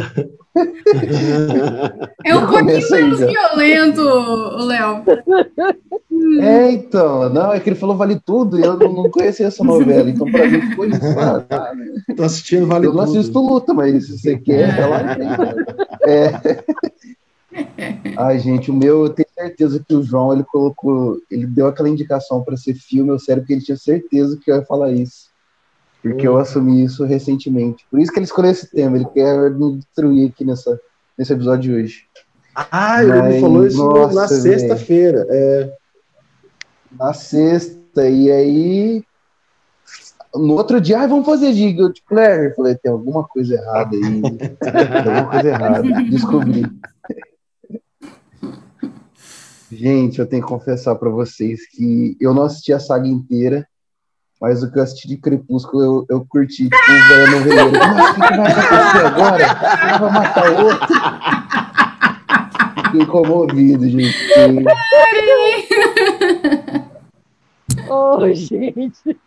É 2.24 2.36
um 2.36 2.48
pouquinho 2.48 2.92
menos 2.92 3.20
violento, 3.20 4.04
Léo. 4.66 5.04
É, 6.42 6.72
então, 6.72 7.30
não, 7.30 7.52
é 7.52 7.60
que 7.60 7.70
ele 7.70 7.76
falou 7.76 7.98
vale 7.98 8.20
tudo 8.26 8.60
e 8.60 8.64
eu 8.64 8.78
não, 8.78 8.94
não 8.94 9.10
conhecia 9.10 9.48
essa 9.48 9.64
novela, 9.64 10.10
então 10.10 10.32
pra 10.32 10.48
mim 10.48 10.62
foi 10.76 10.90
isso. 10.90 11.20
Ah, 11.20 11.40
tá, 11.42 11.74
né? 11.76 11.86
Tô 12.16 12.24
assistindo 12.24 12.68
Vale 12.68 12.86
eu 12.86 12.94
não 12.94 13.06
Tudo. 13.06 13.18
assisto 13.20 13.40
luta, 13.40 13.74
mas 13.74 14.06
se 14.08 14.18
você 14.20 14.38
quer, 14.38 14.76
vai 14.76 14.90
lá 14.90 15.02
e. 16.06 16.10
É. 16.10 16.32
Ai, 18.18 18.40
gente, 18.40 18.70
o 18.70 18.74
meu, 18.74 19.06
eu 19.06 19.10
tenho 19.10 19.28
certeza 19.34 19.84
que 19.88 19.96
o 19.96 20.04
João, 20.04 20.34
ele 20.34 20.44
colocou, 20.44 21.18
ele 21.32 21.48
deu 21.48 21.68
aquela 21.68 21.90
indicação 21.90 22.44
para 22.44 22.56
ser 22.58 22.76
filme 22.76 23.12
ou 23.12 23.20
série, 23.20 23.42
porque 23.42 23.54
ele 23.54 23.64
tinha 23.64 23.78
certeza 23.78 24.38
que 24.42 24.52
eu 24.52 24.58
ia 24.58 24.66
falar 24.66 24.92
isso. 24.92 25.32
Porque 26.02 26.28
eu 26.28 26.38
assumi 26.38 26.84
isso 26.84 27.06
recentemente. 27.06 27.86
Por 27.90 28.00
isso 28.00 28.12
que 28.12 28.20
ele 28.20 28.26
escolheu 28.26 28.52
esse 28.52 28.70
tema, 28.70 28.98
ele 28.98 29.06
quer 29.06 29.50
me 29.52 29.78
destruir 29.78 30.30
aqui 30.30 30.44
nessa, 30.44 30.80
nesse 31.18 31.32
episódio 31.34 31.62
de 31.62 31.74
hoje. 31.74 32.04
Ah, 32.56 33.02
ele 33.02 33.14
Mas, 33.14 33.36
me 33.36 33.42
falou 33.42 33.66
isso 33.66 33.78
no- 33.78 33.94
na 33.94 34.08
nossa, 34.14 34.42
sexta-feira. 34.42 35.26
É, 35.30 35.74
Na 37.00 37.14
sexta, 37.14 38.08
e 38.08 38.32
aí. 38.32 39.04
No 40.36 40.54
outro 40.56 40.80
dia, 40.82 41.02
ah, 41.02 41.08
vamos 41.08 41.26
fazer 41.26 41.54
de 41.54 41.72
Guilty 41.72 42.04
Pleasure. 42.08 42.50
Eu 42.50 42.56
falei, 42.56 42.76
tem 42.76 42.92
alguma 42.92 43.24
coisa 43.24 43.56
errada 43.56 43.96
aí. 43.96 44.22
tem 44.60 45.12
alguma 45.12 45.32
coisa 45.32 45.50
errada. 45.50 46.02
Descobri. 46.10 46.66
Gente, 49.78 50.20
eu 50.20 50.26
tenho 50.28 50.44
que 50.44 50.48
confessar 50.48 50.96
pra 50.96 51.10
vocês 51.10 51.68
que 51.68 52.16
eu 52.20 52.34
não 52.34 52.44
assisti 52.44 52.72
a 52.72 52.80
saga 52.80 53.08
inteira, 53.08 53.68
mas 54.40 54.62
o 54.62 54.72
que 54.72 54.78
eu 54.78 54.84
assisti 54.84 55.08
de 55.08 55.18
Crepúsculo 55.18 55.84
eu, 55.84 56.06
eu 56.10 56.26
curti, 56.28 56.70
tipo, 56.70 56.76
o 56.76 57.08
velho 57.08 57.32
noveleiro. 57.32 57.72
Mas 57.72 58.10
o 58.10 58.14
que, 58.14 58.22
que 58.22 58.38
vai 58.38 58.52
acontecer 58.52 59.06
agora? 59.06 59.44
Ele 59.90 60.00
vai 60.00 60.12
matar 60.12 60.52
o 60.52 60.66
outro? 60.66 60.88
Fiquei 62.86 63.06
comovido, 63.06 63.90
gente. 63.90 64.18
Ô, 67.90 68.34
gente. 68.34 69.18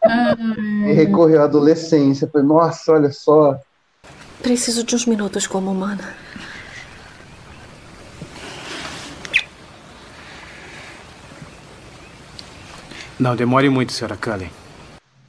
E 0.87 0.93
recorreu 0.93 1.43
à 1.43 1.45
adolescência. 1.45 2.29
Falei, 2.33 2.47
nossa, 2.47 2.93
olha 2.93 3.11
só. 3.11 3.59
Preciso 4.43 4.85
de 4.85 4.95
uns 4.95 5.07
minutos 5.07 5.47
como 5.47 5.73
humana. 5.73 6.15
Não 13.19 13.35
demore 13.35 13.69
muito, 13.69 13.93
senhora 13.93 14.17
Cullen. 14.17 14.51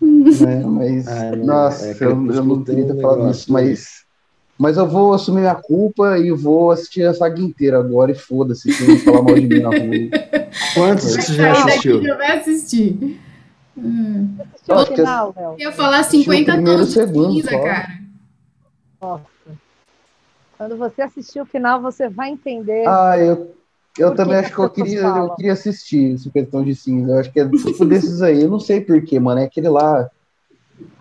né? 0.01 0.63
Mas, 0.65 1.07
Ah, 1.07 1.35
não, 1.35 1.45
nossa, 1.45 1.87
é, 1.87 1.91
eu, 2.01 2.09
eu 2.09 2.43
não 2.43 2.63
queria 2.63 2.85
ter 2.85 3.01
falado 3.01 3.31
isso, 3.31 3.51
mas, 3.51 4.03
mas 4.57 4.77
eu 4.77 4.87
vou 4.87 5.13
assumir 5.13 5.41
minha 5.41 5.55
culpa 5.55 6.17
e 6.17 6.31
vou 6.31 6.71
assistir 6.71 7.03
a 7.03 7.13
saga 7.13 7.39
inteira 7.41 7.79
agora 7.79 8.11
e 8.11 8.15
foda-se, 8.15 8.75
quem 8.75 8.87
vai 8.87 8.97
falar 8.97 9.21
mal 9.23 9.35
de 9.35 9.47
mim 9.47 9.59
na 9.59 9.69
rua. 9.69 10.51
Quantos 10.73 11.15
que 11.15 11.21
você 11.23 11.33
já 11.33 11.51
assistiu? 11.51 11.93
daqui 11.95 12.07
já 12.07 12.15
vai 12.17 12.37
assistir. 12.39 13.19
Hum. 13.77 14.37
Eu 14.67 14.75
acho 14.75 14.89
que 14.89 14.95
final, 14.95 15.33
Léo? 15.35 15.51
Eu 15.53 15.59
ia 15.59 15.71
falar 15.71 16.03
50 16.03 16.51
primeiro 16.53 16.79
tons 16.79 16.93
de 16.93 17.13
cinza, 17.13 17.49
só. 17.51 17.63
cara. 17.63 17.87
Nossa. 19.01 19.23
Quando 20.57 20.77
você 20.77 21.01
assistir 21.03 21.39
o 21.39 21.45
final, 21.45 21.81
você 21.81 22.09
vai 22.09 22.29
entender. 22.31 22.85
Ah, 22.87 23.15
eu, 23.17 23.55
eu 23.97 24.13
também 24.13 24.39
que 24.39 24.45
acho 24.45 24.55
que 24.55 24.59
eu 24.59 24.69
queria, 24.69 25.01
eu 25.01 25.29
queria 25.35 25.53
assistir 25.53 26.15
questão 26.31 26.63
de 26.63 26.75
cinza. 26.75 27.11
Eu 27.11 27.19
acho 27.19 27.31
que 27.31 27.39
é 27.39 27.47
tipo 27.47 27.85
desses 27.85 28.21
aí, 28.21 28.43
eu 28.43 28.49
não 28.49 28.59
sei 28.59 28.81
porquê, 28.81 29.19
mano. 29.19 29.39
É 29.41 29.45
aquele 29.45 29.69
lá. 29.69 30.09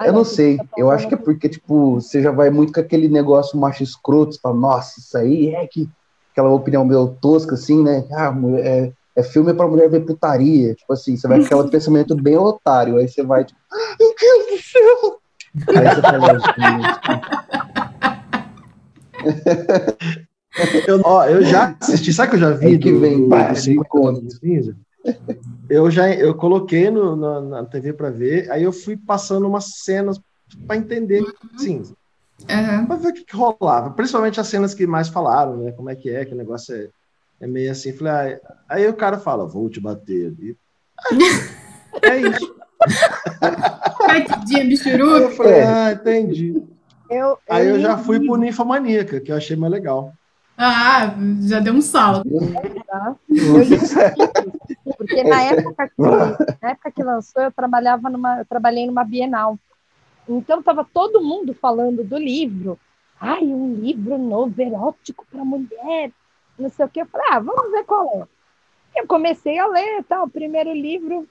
Eu 0.04 0.12
não 0.12 0.24
sei. 0.24 0.56
tá 0.56 0.64
Eu 0.76 0.90
acho 0.90 1.06
que 1.06 1.14
é 1.14 1.18
porque, 1.18 1.48
tipo, 1.48 2.00
você 2.00 2.22
já 2.22 2.30
vai 2.30 2.48
muito 2.50 2.72
com 2.72 2.80
aquele 2.80 3.08
negócio 3.08 3.58
macho 3.58 3.82
escroto, 3.82 4.34
você 4.34 4.40
fala, 4.40 4.54
nossa, 4.54 5.00
isso 5.00 5.16
aí 5.16 5.54
é 5.54 5.66
que. 5.66 5.88
Aquela 6.32 6.50
opinião 6.50 6.84
meio 6.84 7.16
tosca, 7.18 7.54
assim, 7.54 7.82
né? 7.82 8.04
Ah, 8.12 8.30
é, 8.58 8.92
é 9.16 9.22
filme 9.22 9.54
pra 9.54 9.66
mulher 9.66 9.88
ver 9.88 10.04
putaria. 10.04 10.74
Tipo 10.74 10.92
assim, 10.92 11.16
você 11.16 11.26
vai 11.26 11.38
com 11.38 11.46
aquele 11.46 11.70
pensamento 11.70 12.14
bem 12.14 12.36
otário. 12.36 12.98
Aí 12.98 13.08
você 13.08 13.22
vai, 13.22 13.42
tipo, 13.42 13.58
ah, 13.72 13.96
meu 13.98 14.14
Deus 14.20 14.46
do 14.46 14.58
céu! 14.62 15.18
Aí 15.68 15.94
você 15.94 16.02
fala, 16.02 16.38
Eu, 20.86 21.00
ó, 21.04 21.24
eu 21.26 21.44
já 21.44 21.76
assisti, 21.80 22.12
sabe 22.12 22.30
que 22.30 22.36
eu 22.36 22.40
já 22.40 22.50
vi 22.52 22.66
Aí 22.66 22.78
que 22.78 22.90
do, 22.92 23.00
vem, 23.00 23.22
do, 23.22 23.28
vai, 23.28 23.48
do 23.48 23.50
me 23.50 23.56
50 23.56 23.88
conta. 23.88 24.20
Tons 24.20 24.28
de 24.34 24.38
Cinza? 24.38 24.76
Eu 25.68 25.90
já 25.90 26.12
eu 26.12 26.34
coloquei 26.34 26.90
no, 26.90 27.14
na, 27.14 27.40
na 27.40 27.64
TV 27.64 27.92
para 27.92 28.10
ver, 28.10 28.50
aí 28.50 28.62
eu 28.62 28.72
fui 28.72 28.96
passando 28.96 29.46
umas 29.46 29.64
cenas 29.84 30.18
para 30.66 30.76
entender, 30.76 31.22
sim, 31.58 31.82
Aham. 32.48 32.86
para 32.86 32.96
ver 32.96 33.08
o 33.08 33.12
que, 33.12 33.24
que 33.24 33.36
rolava, 33.36 33.90
principalmente 33.90 34.40
as 34.40 34.46
cenas 34.48 34.74
que 34.74 34.86
mais 34.86 35.08
falaram, 35.08 35.56
né? 35.58 35.72
Como 35.72 35.90
é 35.90 35.94
que 35.96 36.08
é, 36.10 36.24
que 36.24 36.32
o 36.34 36.36
negócio 36.36 36.74
é, 36.74 36.88
é 37.40 37.46
meio 37.46 37.70
assim. 37.70 37.92
Falei, 37.92 38.12
ah, 38.12 38.54
aí 38.68 38.88
o 38.88 38.94
cara 38.94 39.18
fala, 39.18 39.46
vou 39.46 39.68
te 39.68 39.80
bater. 39.80 40.32
E, 40.40 40.56
é 42.02 42.18
isso. 42.18 42.54
Batidinha, 44.06 44.62
Aí 44.62 44.68
bichuru. 44.68 45.16
eu 45.16 45.30
falei, 45.30 45.52
É. 45.54 45.64
ah, 45.64 45.92
entendi. 45.92 46.62
Eu, 47.10 47.38
Aí 47.48 47.68
eu 47.68 47.78
já 47.80 47.96
fui 47.98 48.18
pro 48.24 48.36
Ninfomaníaca, 48.36 49.20
que 49.20 49.30
eu 49.30 49.36
achei 49.36 49.56
mais 49.56 49.72
legal. 49.72 50.12
Ah, 50.56 51.14
já 51.42 51.60
deu 51.60 51.74
um 51.74 51.82
salto. 51.82 52.28
tá? 52.86 53.14
Eu 53.28 54.96
porque 54.96 55.22
na 55.22 55.42
época, 55.42 55.88
que, 55.88 56.02
na 56.62 56.70
época 56.70 56.90
que 56.90 57.02
lançou, 57.02 57.42
eu 57.42 57.52
trabalhava 57.52 58.08
numa, 58.08 58.38
eu 58.38 58.46
trabalhei 58.46 58.86
numa 58.86 59.04
Bienal. 59.04 59.58
Então 60.28 60.60
estava 60.60 60.84
todo 60.84 61.22
mundo 61.22 61.52
falando 61.54 62.02
do 62.02 62.16
livro. 62.16 62.78
Ai, 63.20 63.44
um 63.44 63.74
livro 63.74 64.18
novo, 64.18 64.60
erótico 64.60 65.26
para 65.30 65.44
mulher, 65.44 66.10
não 66.58 66.68
sei 66.70 66.86
o 66.86 66.88
que. 66.88 67.00
Eu 67.00 67.06
falei, 67.06 67.26
ah, 67.30 67.38
vamos 67.38 67.70
ver 67.70 67.84
qual 67.84 68.06
é. 68.22 69.00
Eu 69.00 69.06
comecei 69.06 69.58
a 69.58 69.66
ler, 69.66 70.02
tá? 70.04 70.22
O 70.22 70.28
primeiro 70.28 70.72
livro, 70.72 71.28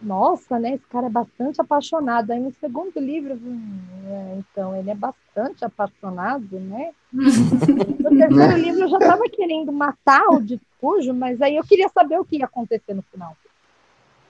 nossa, 0.00 0.58
né? 0.58 0.74
Esse 0.74 0.86
cara 0.86 1.06
é 1.06 1.10
bastante 1.10 1.60
apaixonado. 1.60 2.30
Aí 2.32 2.40
no 2.40 2.52
segundo 2.52 2.98
livro, 2.98 3.34
hum, 3.34 3.80
é, 4.06 4.38
então 4.38 4.76
ele 4.76 4.90
é 4.90 4.94
bastante 4.94 5.64
apaixonado, 5.64 6.58
né? 6.58 6.92
No 8.18 8.28
terceiro 8.28 8.56
livro 8.56 8.82
eu 8.82 8.88
já 8.88 8.98
estava 8.98 9.22
querendo 9.30 9.72
matar 9.72 10.26
o 10.30 10.42
discurso, 10.42 11.14
mas 11.14 11.40
aí 11.40 11.56
eu 11.56 11.64
queria 11.64 11.88
saber 11.88 12.18
o 12.18 12.24
que 12.24 12.38
ia 12.38 12.44
acontecer 12.44 12.94
no 12.94 13.02
final. 13.02 13.36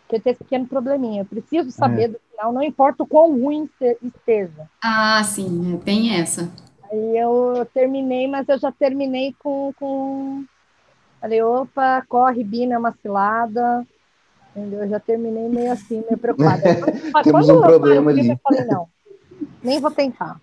Porque 0.07 0.21
tem 0.21 0.33
esse 0.33 0.43
pequeno 0.43 0.67
probleminha. 0.67 1.23
Eu 1.23 1.27
preciso 1.27 1.71
saber 1.71 2.09
do 2.09 2.21
final, 2.31 2.53
não 2.53 2.63
importa 2.63 3.03
o 3.03 3.07
quão 3.07 3.39
ruim 3.39 3.65
este- 3.65 3.99
esteja. 4.03 4.67
Ah, 4.83 5.23
sim, 5.23 5.75
é, 5.75 5.85
tem 5.85 6.15
essa. 6.17 6.51
Aí 6.91 7.19
eu 7.19 7.67
terminei, 7.75 8.27
mas 8.27 8.49
eu 8.49 8.59
já 8.59 8.73
terminei 8.73 9.35
com. 9.39 9.73
com... 9.79 10.45
Falei, 11.21 11.43
opa, 11.43 12.03
corre, 12.09 12.43
Bina, 12.45 12.75
é 12.75 12.79
uma 12.79 12.93
cilada. 13.03 13.87
Entendeu? 14.57 14.81
Eu 14.85 14.89
já 14.89 15.01
terminei 15.01 15.49
meio 15.49 15.73
assim, 15.73 16.03
meio 16.07 16.19
preocupada. 16.19 16.63
Mas 17.13 17.25
Temos 17.25 17.47
quando 17.47 17.59
um 17.59 17.63
eu 17.65 17.67
problema 17.67 18.13
filme, 18.13 18.21
ali. 18.21 18.31
Eu 18.31 18.39
falei, 18.43 18.65
não, 18.65 18.89
nem 19.63 19.81
vou 19.81 19.91
tentar. 19.91 20.41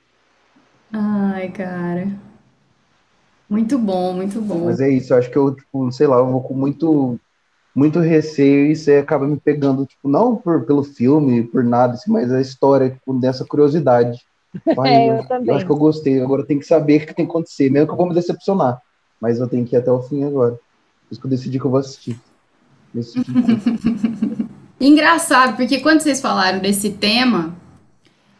Ai, 0.94 1.52
cara. 1.52 2.08
Muito 3.50 3.78
bom, 3.78 4.14
muito 4.14 4.42
bom. 4.42 4.66
Mas 4.66 4.80
é 4.80 4.90
isso, 4.90 5.14
eu 5.14 5.18
acho 5.18 5.30
que 5.30 5.38
eu, 5.38 5.54
tipo, 5.56 5.92
sei 5.92 6.08
lá, 6.08 6.18
eu 6.18 6.28
vou 6.28 6.42
com 6.42 6.54
muito, 6.54 7.20
muito 7.76 8.00
receio 8.00 8.72
e 8.72 8.76
você 8.76 8.98
acaba 8.98 9.28
me 9.28 9.38
pegando, 9.40 9.86
tipo, 9.86 10.10
não 10.10 10.36
por, 10.36 10.66
pelo 10.66 10.84
filme, 10.84 11.44
por 11.44 11.64
nada, 11.64 11.94
assim, 11.94 12.12
mas 12.12 12.32
a 12.32 12.42
história, 12.42 12.90
tipo, 12.90 13.14
dessa 13.14 13.46
curiosidade. 13.46 14.20
Ai, 14.80 14.96
É, 14.96 15.10
eu 15.10 15.16
eu, 15.18 15.28
também. 15.28 15.56
acho 15.56 15.66
que 15.66 15.72
eu 15.72 15.78
gostei, 15.78 16.22
agora 16.22 16.42
eu 16.42 16.46
tenho 16.48 16.60
que 16.60 16.66
saber 16.66 16.98
o 16.98 17.00
que 17.02 17.14
tem 17.14 17.26
que 17.26 17.32
acontecer, 17.32 17.70
mesmo 17.70 17.88
que 17.88 17.94
eu 17.94 17.98
vou 17.98 18.08
me 18.08 18.16
decepcionar. 18.16 18.82
Mas 19.20 19.40
eu 19.40 19.48
tenho 19.48 19.66
que 19.66 19.76
ir 19.76 19.80
até 19.80 19.92
o 19.92 20.02
fim 20.02 20.24
agora. 20.24 20.54
Por 20.54 21.12
isso 21.12 21.20
que 21.22 21.28
eu 21.28 21.32
decidi 21.32 21.60
que 21.60 21.66
eu 21.66 21.72
vou 21.72 21.80
assistir. 21.80 22.20
Engraçado, 24.80 25.56
porque 25.56 25.80
quando 25.80 26.02
vocês 26.02 26.22
falaram 26.22 26.60
desse 26.60 26.92
tema, 26.92 27.54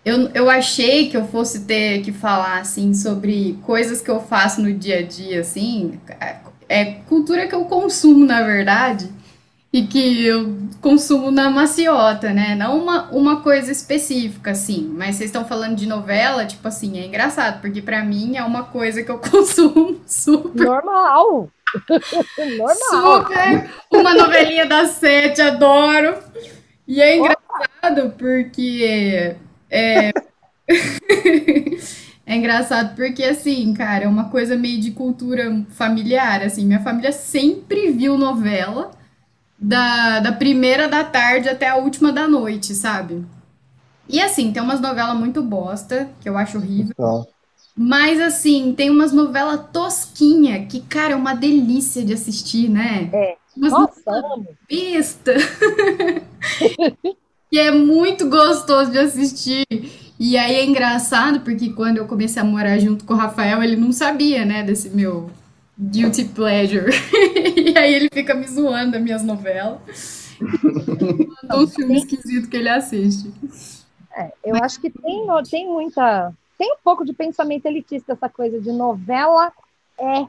eu, 0.06 0.30
eu 0.36 0.50
achei 0.50 1.10
que 1.10 1.18
eu 1.18 1.26
fosse 1.28 1.66
ter 1.66 2.02
que 2.04 2.12
falar, 2.12 2.60
assim, 2.60 2.94
sobre 2.94 3.58
coisas 3.64 4.02
que 4.02 4.12
eu 4.12 4.22
faço 4.22 4.62
no 4.62 4.72
dia 4.72 5.00
a 5.00 5.02
dia, 5.02 5.42
assim, 5.42 6.00
é, 6.22 6.36
é 6.70 6.86
cultura 7.08 7.48
que 7.48 7.56
eu 7.56 7.66
consumo, 7.66 8.24
na 8.24 8.44
verdade, 8.44 9.10
e 9.74 9.88
que 9.88 10.24
eu 10.24 10.56
consumo 10.80 11.32
na 11.32 11.50
maciota, 11.50 12.32
né? 12.32 12.54
Não 12.54 12.78
uma, 12.78 13.10
uma 13.10 13.42
coisa 13.42 13.72
específica, 13.72 14.52
assim, 14.52 14.94
mas 14.96 15.16
vocês 15.16 15.30
estão 15.30 15.44
falando 15.44 15.76
de 15.76 15.88
novela, 15.88 16.46
tipo 16.46 16.68
assim, 16.68 17.00
é 17.00 17.08
engraçado, 17.08 17.60
porque 17.60 17.82
pra 17.82 18.04
mim 18.04 18.38
é 18.38 18.44
uma 18.44 18.64
coisa 18.64 19.02
que 19.02 19.10
eu 19.10 19.18
consumo 19.20 20.00
super 20.06 20.66
Normal. 20.66 21.50
Normal. 22.58 23.26
Super! 23.26 23.70
Uma 23.92 24.14
novelinha 24.14 24.68
das 24.68 24.92
sete, 24.92 25.42
adoro! 25.42 26.16
E 26.88 27.02
é 27.02 27.18
engraçado 27.18 28.14
porque. 28.18 29.36
É... 29.70 30.12
é 32.26 32.36
engraçado 32.36 32.96
porque, 32.96 33.24
assim, 33.24 33.74
cara, 33.74 34.06
é 34.06 34.08
uma 34.08 34.30
coisa 34.30 34.56
meio 34.56 34.80
de 34.80 34.92
cultura 34.92 35.64
familiar, 35.70 36.42
assim. 36.44 36.66
Minha 36.66 36.82
família 36.82 37.12
sempre 37.12 37.92
viu 37.92 38.18
novela 38.18 38.92
da, 39.58 40.20
da 40.20 40.32
primeira 40.32 40.88
da 40.88 41.04
tarde 41.04 41.50
até 41.50 41.68
a 41.68 41.78
última 41.78 42.12
da 42.12 42.28
noite, 42.28 42.74
sabe? 42.74 43.26
E 44.08 44.22
assim, 44.22 44.52
tem 44.52 44.62
umas 44.62 44.80
novelas 44.80 45.18
muito 45.18 45.42
bosta, 45.42 46.10
que 46.22 46.30
eu 46.30 46.38
acho 46.38 46.58
horrível. 46.58 46.92
Então, 46.92 47.28
Mas 47.76 48.22
assim, 48.22 48.74
tem 48.74 48.90
umas 48.90 49.12
novelas 49.12 49.62
tosquinha, 49.74 50.66
que, 50.68 50.82
cara, 50.82 51.14
é 51.14 51.16
uma 51.16 51.34
delícia 51.34 52.06
de 52.06 52.14
assistir, 52.14 52.70
né? 52.70 53.10
É. 53.12 53.36
Umas 53.58 53.72
Nossa, 53.72 54.22
besta. 54.70 55.34
E 57.56 57.58
é 57.58 57.72
muito 57.72 58.30
gostoso 58.30 58.92
de 58.92 59.00
assistir. 59.00 59.66
E 60.20 60.38
aí 60.38 60.56
é 60.56 60.66
engraçado, 60.66 61.40
porque 61.40 61.72
quando 61.72 61.96
eu 61.96 62.06
comecei 62.06 62.42
a 62.42 62.44
morar 62.44 62.78
junto 62.80 63.06
com 63.06 63.14
o 63.14 63.16
Rafael, 63.16 63.64
ele 63.64 63.78
não 63.78 63.94
sabia, 63.94 64.44
né, 64.44 64.62
desse 64.62 64.90
meu 64.90 65.32
guilty 65.80 66.26
pleasure. 66.26 66.92
E 67.56 67.78
aí 67.78 67.96
ele 67.96 68.10
fica 68.12 68.36
me 68.36 68.46
zoando 68.46 68.92
das 68.92 69.02
minhas 69.02 69.24
novelas. 69.24 70.36
Manda 71.44 71.58
uns 71.58 71.74
filmes 71.74 72.04
esquisitos 72.04 72.50
que 72.50 72.58
ele 72.58 72.68
assiste. 72.68 73.32
É, 74.14 74.34
eu 74.44 74.58
acho 74.58 74.82
que 74.82 74.90
tem, 74.90 75.26
tem 75.50 75.66
muita. 75.66 76.34
Tem 76.58 76.74
um 76.74 76.78
pouco 76.84 77.06
de 77.06 77.14
pensamento 77.14 77.68
elitista, 77.68 78.12
essa 78.12 78.28
coisa 78.28 78.60
de 78.60 78.74
novela 78.74 79.54
é, 79.98 80.26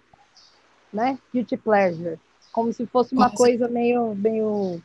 né? 0.93 1.19
Guilty 1.35 1.57
pleasure. 1.57 2.21
Como 2.53 2.73
se 2.73 2.87
fosse 2.87 3.15
uma 3.15 3.25
Nossa. 3.25 3.37
coisa 3.37 3.67
meio, 3.67 4.15
meio 4.15 4.81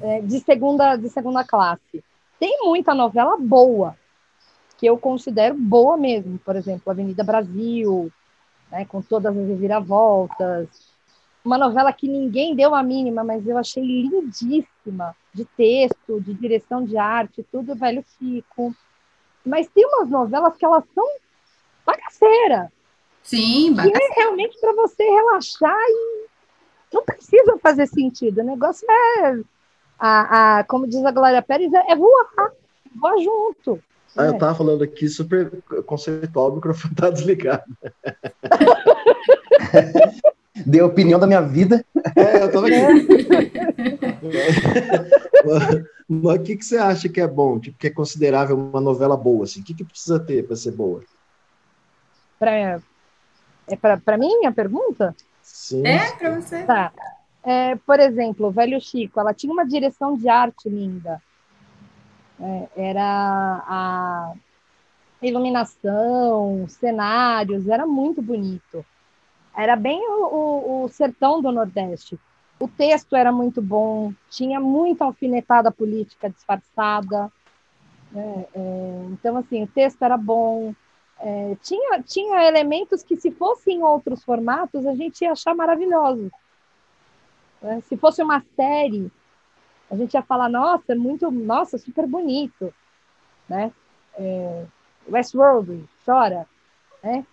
é, 0.00 0.20
de, 0.20 0.40
segunda, 0.40 0.96
de 0.96 1.08
segunda 1.08 1.44
classe. 1.44 2.02
Tem 2.38 2.58
muita 2.62 2.94
novela 2.94 3.36
boa, 3.38 3.96
que 4.76 4.86
eu 4.86 4.98
considero 4.98 5.54
boa 5.54 5.96
mesmo. 5.96 6.38
Por 6.38 6.56
exemplo, 6.56 6.90
Avenida 6.90 7.24
Brasil, 7.24 8.12
né, 8.70 8.84
com 8.84 9.00
todas 9.00 9.36
as 9.36 9.48
reviravoltas. 9.48 10.68
Uma 11.44 11.56
novela 11.56 11.92
que 11.92 12.08
ninguém 12.08 12.54
deu 12.54 12.74
a 12.74 12.82
mínima, 12.82 13.22
mas 13.22 13.46
eu 13.46 13.56
achei 13.56 13.82
lindíssima, 13.82 15.14
de 15.32 15.44
texto, 15.44 16.20
de 16.20 16.34
direção 16.34 16.84
de 16.84 16.96
arte, 16.96 17.46
tudo 17.52 17.74
velho 17.74 18.04
Chico. 18.18 18.74
Mas 19.44 19.68
tem 19.68 19.86
umas 19.86 20.08
novelas 20.08 20.56
que 20.56 20.64
elas 20.64 20.84
são 20.94 21.06
bagaceira, 21.84 22.72
Sim, 23.22 23.74
que 23.74 23.88
é 23.88 24.14
realmente 24.16 24.58
para 24.60 24.72
você 24.72 25.04
relaxar 25.04 25.78
e 25.88 26.26
não 26.92 27.04
precisa 27.04 27.56
fazer 27.58 27.86
sentido. 27.86 28.40
O 28.40 28.44
negócio 28.44 28.86
é, 28.90 29.40
a, 29.98 30.58
a, 30.58 30.64
como 30.64 30.86
diz 30.86 31.04
a 31.04 31.10
Glória 31.10 31.42
Pérez, 31.42 31.72
é, 31.72 31.92
é 31.92 31.96
voar, 31.96 32.52
voar 32.94 33.18
junto. 33.18 33.80
Ah, 34.16 34.24
eu 34.24 34.32
né? 34.32 34.38
tava 34.38 34.54
falando 34.54 34.82
aqui 34.82 35.08
super 35.08 35.50
conceitual, 35.84 36.50
o 36.50 36.56
microfone 36.56 36.94
tá 36.94 37.10
desligado. 37.10 37.64
dei 40.64 40.80
a 40.80 40.86
opinião 40.86 41.20
da 41.20 41.26
minha 41.26 41.42
vida. 41.42 41.84
É, 42.14 42.44
eu 42.44 42.52
tava 42.52 42.66
aqui. 42.66 42.76
Mas 46.08 46.38
o 46.38 46.42
que, 46.42 46.56
que 46.56 46.64
você 46.64 46.78
acha 46.78 47.08
que 47.08 47.20
é 47.20 47.26
bom? 47.26 47.58
Tipo, 47.58 47.78
que 47.78 47.88
é 47.88 47.90
considerável 47.90 48.56
uma 48.56 48.80
novela 48.80 49.16
boa? 49.16 49.44
Assim? 49.44 49.60
O 49.60 49.64
que, 49.64 49.74
que 49.74 49.84
precisa 49.84 50.18
ter 50.18 50.46
para 50.46 50.56
ser 50.56 50.70
boa? 50.70 51.02
Pra, 52.38 52.80
é 53.68 53.76
para 53.76 54.16
mim 54.16 54.46
a 54.46 54.52
pergunta? 54.52 55.14
Sim. 55.42 55.86
É, 55.86 56.12
pra 56.12 56.40
você. 56.40 56.62
Tá. 56.62 56.90
É, 57.46 57.76
por 57.76 57.98
exemplo, 57.98 58.48
o 58.48 58.50
Velho 58.52 58.78
Chico, 58.80 59.18
ela 59.18 59.32
tinha 59.32 59.52
uma 59.52 59.66
direção 59.66 60.16
de 60.18 60.28
arte 60.28 60.68
linda. 60.68 61.22
É, 62.38 62.68
era 62.90 63.62
a 63.66 64.34
iluminação, 65.22 66.66
cenários, 66.68 67.68
era 67.68 67.86
muito 67.86 68.22
bonito. 68.22 68.84
Era 69.56 69.76
bem 69.76 70.00
o, 70.08 70.26
o- 70.26 70.84
o 70.84 70.88
sertão 70.88 71.42
do 71.42 71.52
Nordeste. 71.52 72.18
O 72.60 72.68
texto 72.68 73.16
era 73.16 73.32
muito 73.32 73.62
bom, 73.62 74.12
tinha 74.30 74.60
muita 74.60 75.04
alfinetada 75.04 75.72
política 75.72 76.30
disfarçada. 76.30 77.32
né? 78.12 78.46
É, 78.54 79.06
então, 79.12 79.36
assim, 79.38 79.62
o 79.64 79.68
texto 79.68 80.02
era 80.02 80.16
bom. 80.16 80.74
É, 81.20 81.56
tinha, 81.62 82.02
tinha 82.02 82.46
elementos 82.48 83.02
que, 83.02 83.16
se 83.16 83.30
fossem 83.32 83.78
em 83.78 83.82
outros 83.82 84.24
formatos, 84.24 84.86
a 84.86 84.94
gente 84.94 85.22
ia 85.22 85.32
achar 85.32 85.54
maravilhosos. 85.54 86.30
Né? 87.62 87.80
Se 87.88 87.96
fosse 87.96 88.22
uma 88.22 88.42
série, 88.54 89.10
a 89.90 89.96
gente 89.96 90.14
ia 90.14 90.22
falar, 90.22 90.48
nossa, 90.48 90.92
é 90.92 90.94
muito, 90.94 91.30
nossa, 91.30 91.78
super 91.78 92.06
bonito, 92.06 92.72
né? 93.48 93.72
É, 94.18 94.64
Westworld, 95.08 95.88
chora, 96.04 96.46
né? 97.02 97.24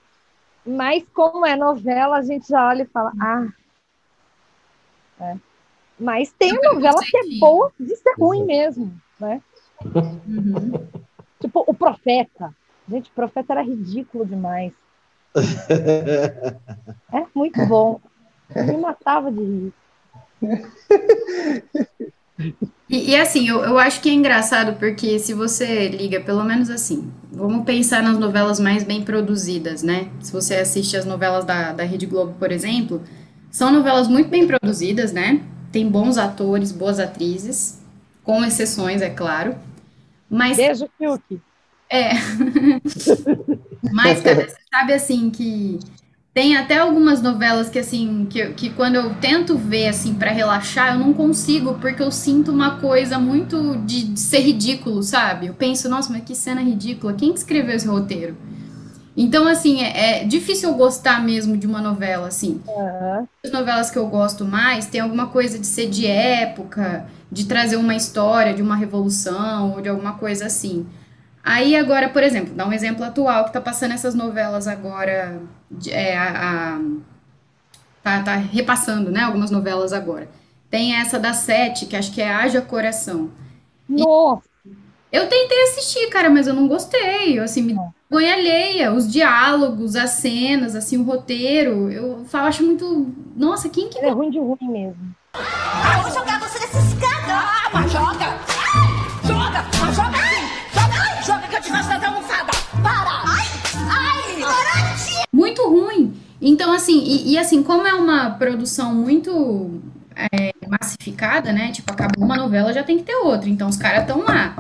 Mas 0.65 1.03
como 1.13 1.45
é 1.45 1.55
novela, 1.55 2.17
a 2.17 2.21
gente 2.21 2.47
já 2.47 2.67
olha 2.67 2.83
e 2.83 2.87
fala, 2.87 3.11
ah, 3.19 3.47
é. 5.19 5.37
Mas 5.99 6.31
tem 6.33 6.53
novela 6.53 7.01
que 7.01 7.17
é 7.17 7.39
boa 7.39 7.71
de 7.79 7.95
ser 7.95 8.13
ruim 8.17 8.43
mesmo, 8.45 8.93
né? 9.19 9.41
Uhum. 9.83 10.87
Tipo, 11.39 11.63
o 11.67 11.73
Profeta. 11.73 12.53
Gente, 12.89 13.09
o 13.09 13.13
Profeta 13.13 13.53
era 13.53 13.61
ridículo 13.61 14.25
demais. 14.25 14.73
É 17.11 17.25
muito 17.35 17.63
bom. 17.67 18.01
Eu 18.55 18.65
me 18.65 18.77
matava 18.77 19.31
de 19.31 19.39
rir. 19.39 19.73
E, 22.89 23.11
e, 23.11 23.15
assim, 23.15 23.47
eu, 23.47 23.63
eu 23.63 23.79
acho 23.79 24.01
que 24.01 24.09
é 24.09 24.13
engraçado 24.13 24.77
porque 24.77 25.17
se 25.17 25.33
você 25.33 25.87
liga, 25.87 26.19
pelo 26.19 26.43
menos 26.43 26.69
assim, 26.69 27.11
vamos 27.31 27.65
pensar 27.65 28.03
nas 28.03 28.19
novelas 28.19 28.59
mais 28.59 28.83
bem 28.83 29.03
produzidas, 29.03 29.81
né? 29.81 30.09
Se 30.21 30.31
você 30.31 30.55
assiste 30.55 30.95
as 30.95 31.05
novelas 31.05 31.45
da, 31.45 31.71
da 31.71 31.83
Rede 31.83 32.05
Globo, 32.05 32.33
por 32.37 32.51
exemplo, 32.51 33.01
são 33.49 33.71
novelas 33.71 34.07
muito 34.07 34.29
bem 34.29 34.45
produzidas, 34.45 35.11
né? 35.11 35.41
Tem 35.71 35.89
bons 35.89 36.17
atores, 36.17 36.71
boas 36.71 36.99
atrizes, 36.99 37.81
com 38.23 38.43
exceções, 38.43 39.01
é 39.01 39.09
claro. 39.09 39.55
Mas 40.29 40.57
Beijo, 40.57 40.87
Fiuk. 40.97 41.41
é. 41.89 42.11
Mas, 43.91 44.21
cara, 44.21 44.49
você 44.49 44.57
sabe 44.71 44.93
assim 44.93 45.29
que 45.29 45.79
tem 46.33 46.57
até 46.57 46.79
algumas 46.79 47.21
novelas 47.21 47.69
que 47.69 47.77
assim, 47.77 48.25
que, 48.29 48.53
que 48.53 48.69
quando 48.71 48.95
eu 48.95 49.13
tento 49.15 49.55
ver 49.55 49.89
assim 49.89 50.15
para 50.15 50.31
relaxar, 50.31 50.93
eu 50.93 50.99
não 50.99 51.13
consigo, 51.13 51.75
porque 51.75 52.01
eu 52.01 52.11
sinto 52.11 52.51
uma 52.51 52.79
coisa 52.79 53.19
muito 53.19 53.77
de, 53.85 54.03
de 54.05 54.19
ser 54.19 54.39
ridículo, 54.39 55.03
sabe? 55.03 55.47
Eu 55.47 55.53
penso, 55.53 55.87
nossa, 55.87 56.11
mas 56.11 56.23
que 56.23 56.33
cena 56.33 56.61
ridícula, 56.61 57.13
quem 57.13 57.31
que 57.31 57.39
escreveu 57.39 57.75
esse 57.75 57.87
roteiro? 57.87 58.35
Então, 59.15 59.47
assim, 59.47 59.81
é, 59.83 60.23
é 60.23 60.25
difícil 60.25 60.69
eu 60.69 60.75
gostar 60.75 61.23
mesmo 61.23 61.55
de 61.55 61.67
uma 61.67 61.79
novela, 61.81 62.27
assim. 62.27 62.59
Aham. 62.67 63.27
As 63.45 63.51
novelas 63.51 63.91
que 63.91 63.97
eu 63.99 64.07
gosto 64.07 64.43
mais 64.43 64.87
tem 64.87 65.01
alguma 65.01 65.27
coisa 65.27 65.59
de 65.59 65.67
ser 65.67 65.87
de 65.87 66.07
época, 66.07 67.05
de 67.31 67.45
trazer 67.45 67.75
uma 67.75 67.95
história 67.95 68.53
de 68.53 68.61
uma 68.61 68.75
revolução 68.75 69.73
ou 69.73 69.81
de 69.81 69.89
alguma 69.89 70.13
coisa 70.13 70.47
assim. 70.47 70.87
Aí 71.43 71.75
agora, 71.75 72.07
por 72.09 72.23
exemplo, 72.23 72.53
dá 72.55 72.65
um 72.65 72.71
exemplo 72.71 73.03
atual 73.03 73.45
que 73.45 73.53
tá 73.53 73.59
passando 73.59 73.93
essas 73.93 74.15
novelas 74.15 74.65
agora, 74.65 75.41
é, 75.89 76.17
a, 76.17 76.75
a- 76.77 76.81
tá, 78.01 78.23
tá 78.23 78.35
repassando, 78.35 79.11
né, 79.11 79.21
algumas 79.21 79.51
novelas 79.51 79.93
agora. 79.93 80.29
Tem 80.69 80.95
essa 80.95 81.19
da 81.19 81.33
Sete, 81.33 81.85
que 81.85 81.95
acho 81.95 82.11
que 82.11 82.21
é 82.21 82.31
Haja 82.33 82.61
Coração. 82.61 83.29
Nossa, 83.87 84.43
Eu 85.11 85.29
tentei 85.29 85.61
assistir, 85.63 86.07
cara, 86.09 86.29
mas 86.29 86.47
eu 86.47 86.53
não 86.55 86.67
gostei. 86.67 87.37
Eu, 87.37 87.43
assim, 87.43 87.61
me 87.61 87.75
vergonha 88.09 88.33
alheia. 88.33 88.91
Os 88.93 89.11
diálogos, 89.11 89.95
as 89.95 90.11
cenas, 90.11 90.75
assim, 90.75 90.97
o 90.97 91.03
roteiro. 91.03 91.91
Eu 91.91 92.25
falo, 92.25 92.47
acho 92.47 92.63
muito. 92.63 93.13
Nossa, 93.35 93.69
quem 93.69 93.89
que 93.89 93.99
é 93.99 94.09
ruim 94.09 94.31
de 94.31 94.39
ruim 94.39 94.57
mesmo. 94.61 95.15
Eu 95.35 96.01
vou 96.03 96.11
jogar 96.11 96.39
você 96.39 96.57
nessa 96.59 96.79
escada! 96.79 97.33
Ah, 97.33 97.69
mas 97.73 97.91
joga! 97.91 98.25
Ai, 98.25 99.27
joga! 99.27 99.65
Mas! 99.79 99.95
Joga! 99.95 100.32
Muito 105.33 105.67
ruim. 105.67 106.13
Então, 106.39 106.71
assim, 106.71 107.03
e, 107.03 107.33
e, 107.33 107.37
assim, 107.39 107.63
como 107.63 107.87
é 107.87 107.93
uma 107.95 108.29
produção 108.29 108.93
muito 108.93 109.81
é, 110.15 110.53
massificada, 110.67 111.51
né? 111.51 111.71
Tipo, 111.71 111.91
acabou 111.91 112.23
uma 112.23 112.37
novela, 112.37 112.71
já 112.71 112.83
tem 112.83 112.97
que 112.97 113.03
ter 113.03 113.15
outra. 113.15 113.49
Então, 113.49 113.67
os 113.67 113.77
caras 113.77 114.01
estão 114.01 114.21
lá. 114.21 114.55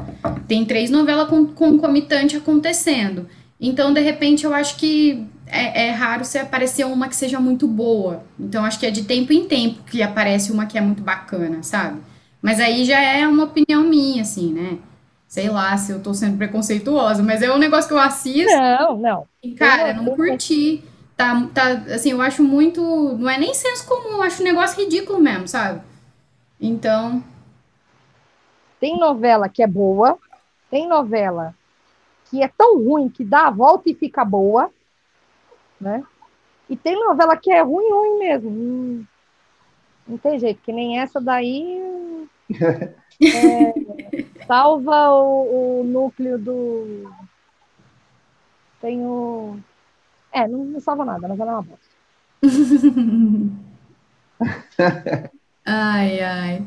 Tem 0.47 0.65
três 0.65 0.89
novelas 0.89 1.29
con 1.29 1.45
concomitantes 1.45 2.41
acontecendo. 2.41 3.27
Então, 3.61 3.93
de 3.93 4.01
repente, 4.01 4.45
eu 4.45 4.53
acho 4.53 4.77
que 4.77 5.27
é, 5.45 5.87
é 5.87 5.91
raro 5.91 6.25
se 6.25 6.39
aparecer 6.39 6.85
uma 6.85 7.07
que 7.07 7.15
seja 7.15 7.39
muito 7.39 7.67
boa. 7.67 8.23
Então, 8.39 8.65
acho 8.65 8.79
que 8.79 8.85
é 8.85 8.91
de 8.91 9.03
tempo 9.03 9.31
em 9.31 9.45
tempo 9.45 9.83
que 9.83 10.01
aparece 10.01 10.51
uma 10.51 10.65
que 10.65 10.77
é 10.77 10.81
muito 10.81 11.03
bacana, 11.03 11.61
sabe? 11.61 12.01
Mas 12.41 12.59
aí 12.59 12.83
já 12.83 12.99
é 12.99 13.27
uma 13.27 13.43
opinião 13.43 13.83
minha, 13.83 14.21
assim, 14.23 14.51
né? 14.51 14.77
Sei 15.33 15.49
lá 15.49 15.75
se 15.77 15.91
eu 15.91 15.99
tô 15.99 16.13
sendo 16.13 16.37
preconceituosa, 16.37 17.23
mas 17.23 17.41
é 17.41 17.51
um 17.51 17.57
negócio 17.57 17.87
que 17.87 17.93
eu 17.95 17.99
assisto. 17.99 18.51
Não, 18.51 18.97
não. 18.97 19.27
E, 19.41 19.55
Cara, 19.55 19.91
não 19.95 20.15
curti. 20.15 20.83
Tá, 21.17 21.47
tá, 21.51 21.69
assim, 21.91 22.11
eu 22.11 22.21
acho 22.21 22.43
muito. 22.43 22.79
Não 23.17 23.27
é 23.27 23.39
nem 23.39 23.51
senso 23.51 23.83
comum, 23.87 24.17
eu 24.17 24.21
acho 24.21 24.43
um 24.43 24.45
negócio 24.45 24.79
ridículo 24.79 25.19
mesmo, 25.19 25.47
sabe? 25.47 25.81
Então. 26.61 27.23
Tem 28.79 28.95
novela 28.99 29.49
que 29.49 29.63
é 29.63 29.67
boa, 29.67 30.19
tem 30.69 30.87
novela 30.87 31.55
que 32.29 32.43
é 32.43 32.47
tão 32.47 32.77
ruim 32.77 33.09
que 33.09 33.23
dá 33.25 33.47
a 33.47 33.51
volta 33.51 33.89
e 33.89 33.95
fica 33.95 34.23
boa, 34.23 34.69
né? 35.81 36.03
E 36.69 36.77
tem 36.77 36.99
novela 36.99 37.35
que 37.35 37.51
é 37.51 37.63
ruim, 37.63 37.89
ruim 37.91 38.19
mesmo. 38.19 38.51
Hum, 38.51 39.05
Não 40.07 40.17
tem 40.19 40.37
jeito, 40.37 40.61
que 40.61 40.71
nem 40.71 40.99
essa 40.99 41.19
daí 41.19 41.81
é, 43.27 43.73
salva 44.45 45.11
o, 45.11 45.81
o 45.81 45.83
núcleo 45.83 46.37
do. 46.37 47.11
Tem 48.81 48.99
o. 48.99 49.57
É, 50.31 50.47
não, 50.47 50.65
não 50.65 50.79
salva 50.79 51.05
nada, 51.05 51.27
mas 51.27 51.39
ela 51.39 51.51
é 51.51 51.55
uma 51.55 51.63
bosta. 51.63 51.93
Ai, 55.65 56.19
ai. 56.19 56.65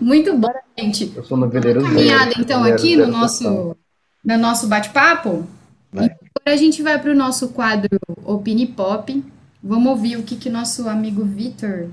Muito 0.00 0.36
bom, 0.36 0.52
gente. 0.78 1.12
Eu 1.14 1.24
sou 1.24 1.36
noveleiro 1.36 1.80
zero. 1.80 1.92
Caminhada, 1.92 2.32
então, 2.38 2.60
Noveleiro 2.60 2.82
aqui 2.82 2.96
no 2.96 3.06
nosso, 3.06 3.76
no 4.24 4.38
nosso 4.38 4.68
bate-papo. 4.68 5.46
Vai. 5.92 6.06
Agora 6.06 6.20
a 6.46 6.56
gente 6.56 6.82
vai 6.82 7.00
para 7.00 7.10
o 7.10 7.16
nosso 7.16 7.48
quadro 7.48 7.98
Opini 8.24 8.66
Pop. 8.66 9.24
Vamos 9.62 9.90
ouvir 9.90 10.16
o 10.16 10.22
que 10.22 10.36
que 10.36 10.50
nosso 10.50 10.88
amigo 10.88 11.24
Vitor 11.24 11.88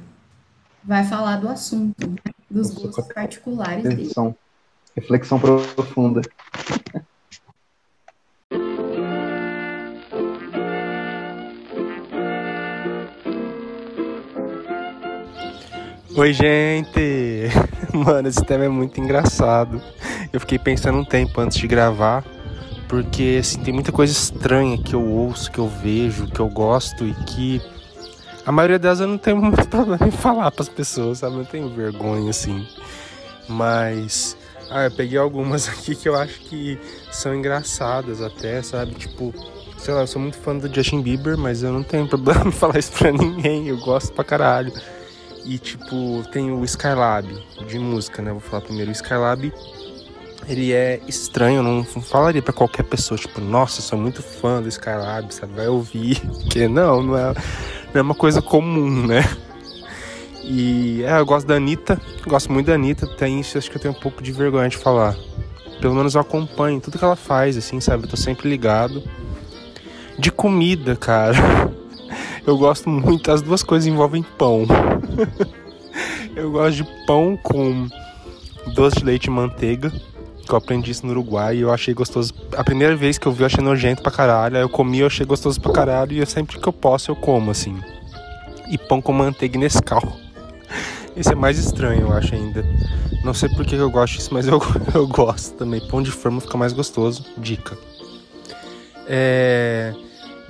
vai 0.84 1.04
falar 1.04 1.38
do 1.38 1.48
assunto, 1.48 2.08
né? 2.08 2.34
Dos 2.50 2.74
Nossa, 2.74 2.88
gostos 2.88 3.14
particulares 3.14 3.84
dele. 3.84 3.96
Reflexão. 3.96 4.36
Reflexão 4.96 5.40
profunda. 5.40 6.22
Oi, 16.16 16.34
gente! 16.34 17.48
Mano, 17.94 18.28
esse 18.28 18.44
tema 18.44 18.66
é 18.66 18.68
muito 18.68 19.00
engraçado. 19.00 19.82
Eu 20.34 20.40
fiquei 20.42 20.60
pensando 20.60 20.98
um 20.98 21.06
tempo 21.06 21.40
antes 21.40 21.58
de 21.58 21.66
gravar, 21.66 22.26
porque 22.90 23.38
assim, 23.40 23.60
tem 23.62 23.74
muita 23.74 23.92
coisa 23.92 24.12
estranha 24.12 24.78
que 24.78 24.94
eu 24.94 25.02
ouço, 25.02 25.50
que 25.50 25.60
eu 25.60 25.70
vejo, 25.70 26.28
que 26.28 26.40
eu 26.40 26.50
gosto 26.50 27.06
e 27.06 27.14
que 27.26 27.62
a 28.46 28.52
maioria 28.52 28.80
delas 28.80 29.00
eu 29.00 29.08
não 29.08 29.18
tenho 29.18 29.38
muito 29.42 29.68
problema 29.68 30.08
em 30.08 30.12
falar 30.12 30.52
pras 30.52 30.70
pessoas, 30.70 31.20
sabe? 31.20 31.34
Eu 31.34 31.40
não 31.40 31.46
tenho 31.46 31.70
vergonha 31.70 32.30
assim. 32.30 32.68
Mas 33.48 34.38
ah, 34.70 34.86
eu 34.86 34.92
peguei 34.92 35.18
algumas 35.18 35.68
aqui 35.70 35.96
que 35.96 36.08
eu 36.08 36.16
acho 36.16 36.40
que 36.42 36.80
são 37.12 37.34
engraçadas 37.34 38.22
até, 38.22 38.62
sabe? 38.62 38.94
Tipo, 38.94 39.34
sei 39.78 39.94
lá, 39.94 40.02
eu 40.02 40.08
sou 40.08 40.22
muito 40.22 40.38
fã 40.38 40.56
do 40.56 40.74
Justin 40.74 41.02
Bieber, 41.02 41.38
mas 41.38 41.64
eu 41.64 41.72
não 41.72 41.84
tenho 41.84 42.06
problema 42.10 42.48
em 42.48 42.52
falar 42.52 42.78
isso 42.78 42.92
pra 42.92 43.12
ninguém, 43.12 43.68
eu 43.68 43.78
gosto 43.78 44.14
pra 44.14 44.24
caralho. 44.24 44.72
E 45.46 45.58
tipo, 45.58 46.24
tem 46.32 46.52
o 46.52 46.64
Skylab 46.66 47.28
de 47.68 47.80
música, 47.80 48.22
né? 48.22 48.32
Vou 48.32 48.42
falar 48.42 48.62
primeiro. 48.62 48.92
O 48.92 48.94
Skylab, 48.94 49.52
ele 50.50 50.74
é 50.74 51.00
estranho, 51.08 51.58
eu 51.58 51.64
não 51.64 51.84
falaria 51.84 52.42
pra 52.42 52.52
qualquer 52.52 52.84
pessoa, 52.84 53.18
tipo, 53.18 53.40
nossa, 53.40 53.84
sou 53.84 54.00
muito 54.00 54.24
fã 54.24 54.60
do 54.62 54.68
Skylab, 54.68 55.32
sabe? 55.32 55.54
Vai 55.54 55.68
ouvir. 55.68 56.20
Porque 56.42 56.68
não, 56.68 57.04
não 57.04 57.18
é, 57.18 57.34
não 57.94 58.00
é 58.00 58.02
uma 58.02 58.16
coisa 58.16 58.42
comum, 58.42 59.06
né? 59.06 59.24
E 60.44 61.04
é, 61.04 61.20
eu 61.20 61.26
gosto 61.26 61.46
da 61.46 61.56
Anitta, 61.56 62.02
gosto 62.26 62.52
muito 62.52 62.66
da 62.66 62.74
Anitta, 62.74 63.06
tem 63.06 63.40
isso, 63.40 63.58
acho 63.58 63.70
que 63.70 63.78
eu 63.78 63.82
tenho 63.82 63.94
um 63.94 64.00
pouco 64.00 64.24
de 64.24 64.32
vergonha 64.32 64.68
de 64.68 64.78
falar. 64.78 65.16
Pelo 65.80 65.94
menos 65.94 66.16
eu 66.16 66.22
acompanho 66.22 66.82
tudo 66.82 66.98
que 66.98 67.04
ela 67.04 67.16
faz, 67.16 67.56
assim, 67.56 67.80
sabe? 67.80 68.06
Eu 68.06 68.10
tô 68.10 68.18
sempre 68.18 68.50
ligado. 68.50 69.04
De 70.18 70.32
comida, 70.32 70.96
cara. 70.96 71.38
Eu 72.48 72.58
gosto 72.58 72.90
muito, 72.90 73.32
as 73.32 73.44
duas 73.44 73.62
coisas 73.62 73.86
envolvem 73.86 74.24
pão. 74.24 74.66
eu 76.36 76.50
gosto 76.50 76.78
de 76.78 77.06
pão 77.06 77.38
com 77.38 77.88
doce 78.74 78.98
de 78.98 79.06
leite 79.06 79.26
e 79.26 79.30
manteiga, 79.30 79.92
que 80.50 80.56
eu 80.56 80.58
aprendi 80.58 80.90
isso 80.90 81.06
no 81.06 81.12
Uruguai 81.12 81.58
e 81.58 81.62
eu 81.62 81.72
achei 81.72 81.94
gostoso. 81.94 82.34
A 82.58 82.64
primeira 82.64 82.96
vez 82.96 83.18
que 83.20 83.28
eu 83.28 83.32
vi, 83.32 83.42
eu 83.42 83.46
achei 83.46 83.64
nojento 83.64 84.02
pra 84.02 84.12
caralho. 84.12 84.58
Aí 84.58 84.64
eu 84.64 84.68
comi, 84.68 85.00
eu 85.00 85.08
achei 85.08 85.26
gostoso 85.26 85.62
pra 85.62 85.72
caralho 85.72 86.14
e 86.14 86.18
eu, 86.18 86.26
sempre 86.26 86.60
que 86.60 86.68
eu 86.68 86.74
posso 86.74 87.12
eu 87.12 87.16
como, 87.16 87.52
assim. 87.52 87.80
E 88.70 88.78
pão 88.78 89.02
com 89.02 89.14
manteiga 89.14 89.58
e 89.58 89.60
Nescau. 89.60 90.02
Esse 91.16 91.32
é 91.32 91.36
mais 91.36 91.60
estranho, 91.60 92.02
eu 92.02 92.14
acho 92.14 92.34
ainda. 92.34 92.66
Não 93.24 93.34
sei 93.34 93.48
por 93.50 93.66
que 93.66 93.76
eu 93.76 93.90
gosto 93.92 94.18
disso, 94.18 94.34
mas 94.34 94.48
eu, 94.50 94.60
eu 94.94 95.08
gosto 95.08 95.56
também. 95.56 95.80
Pão 95.88 96.02
de 96.02 96.12
forma 96.12 96.42
fica 96.42 96.58
mais 96.58 96.74
gostoso. 96.74 97.26
Dica. 97.38 97.78
É... 99.08 99.94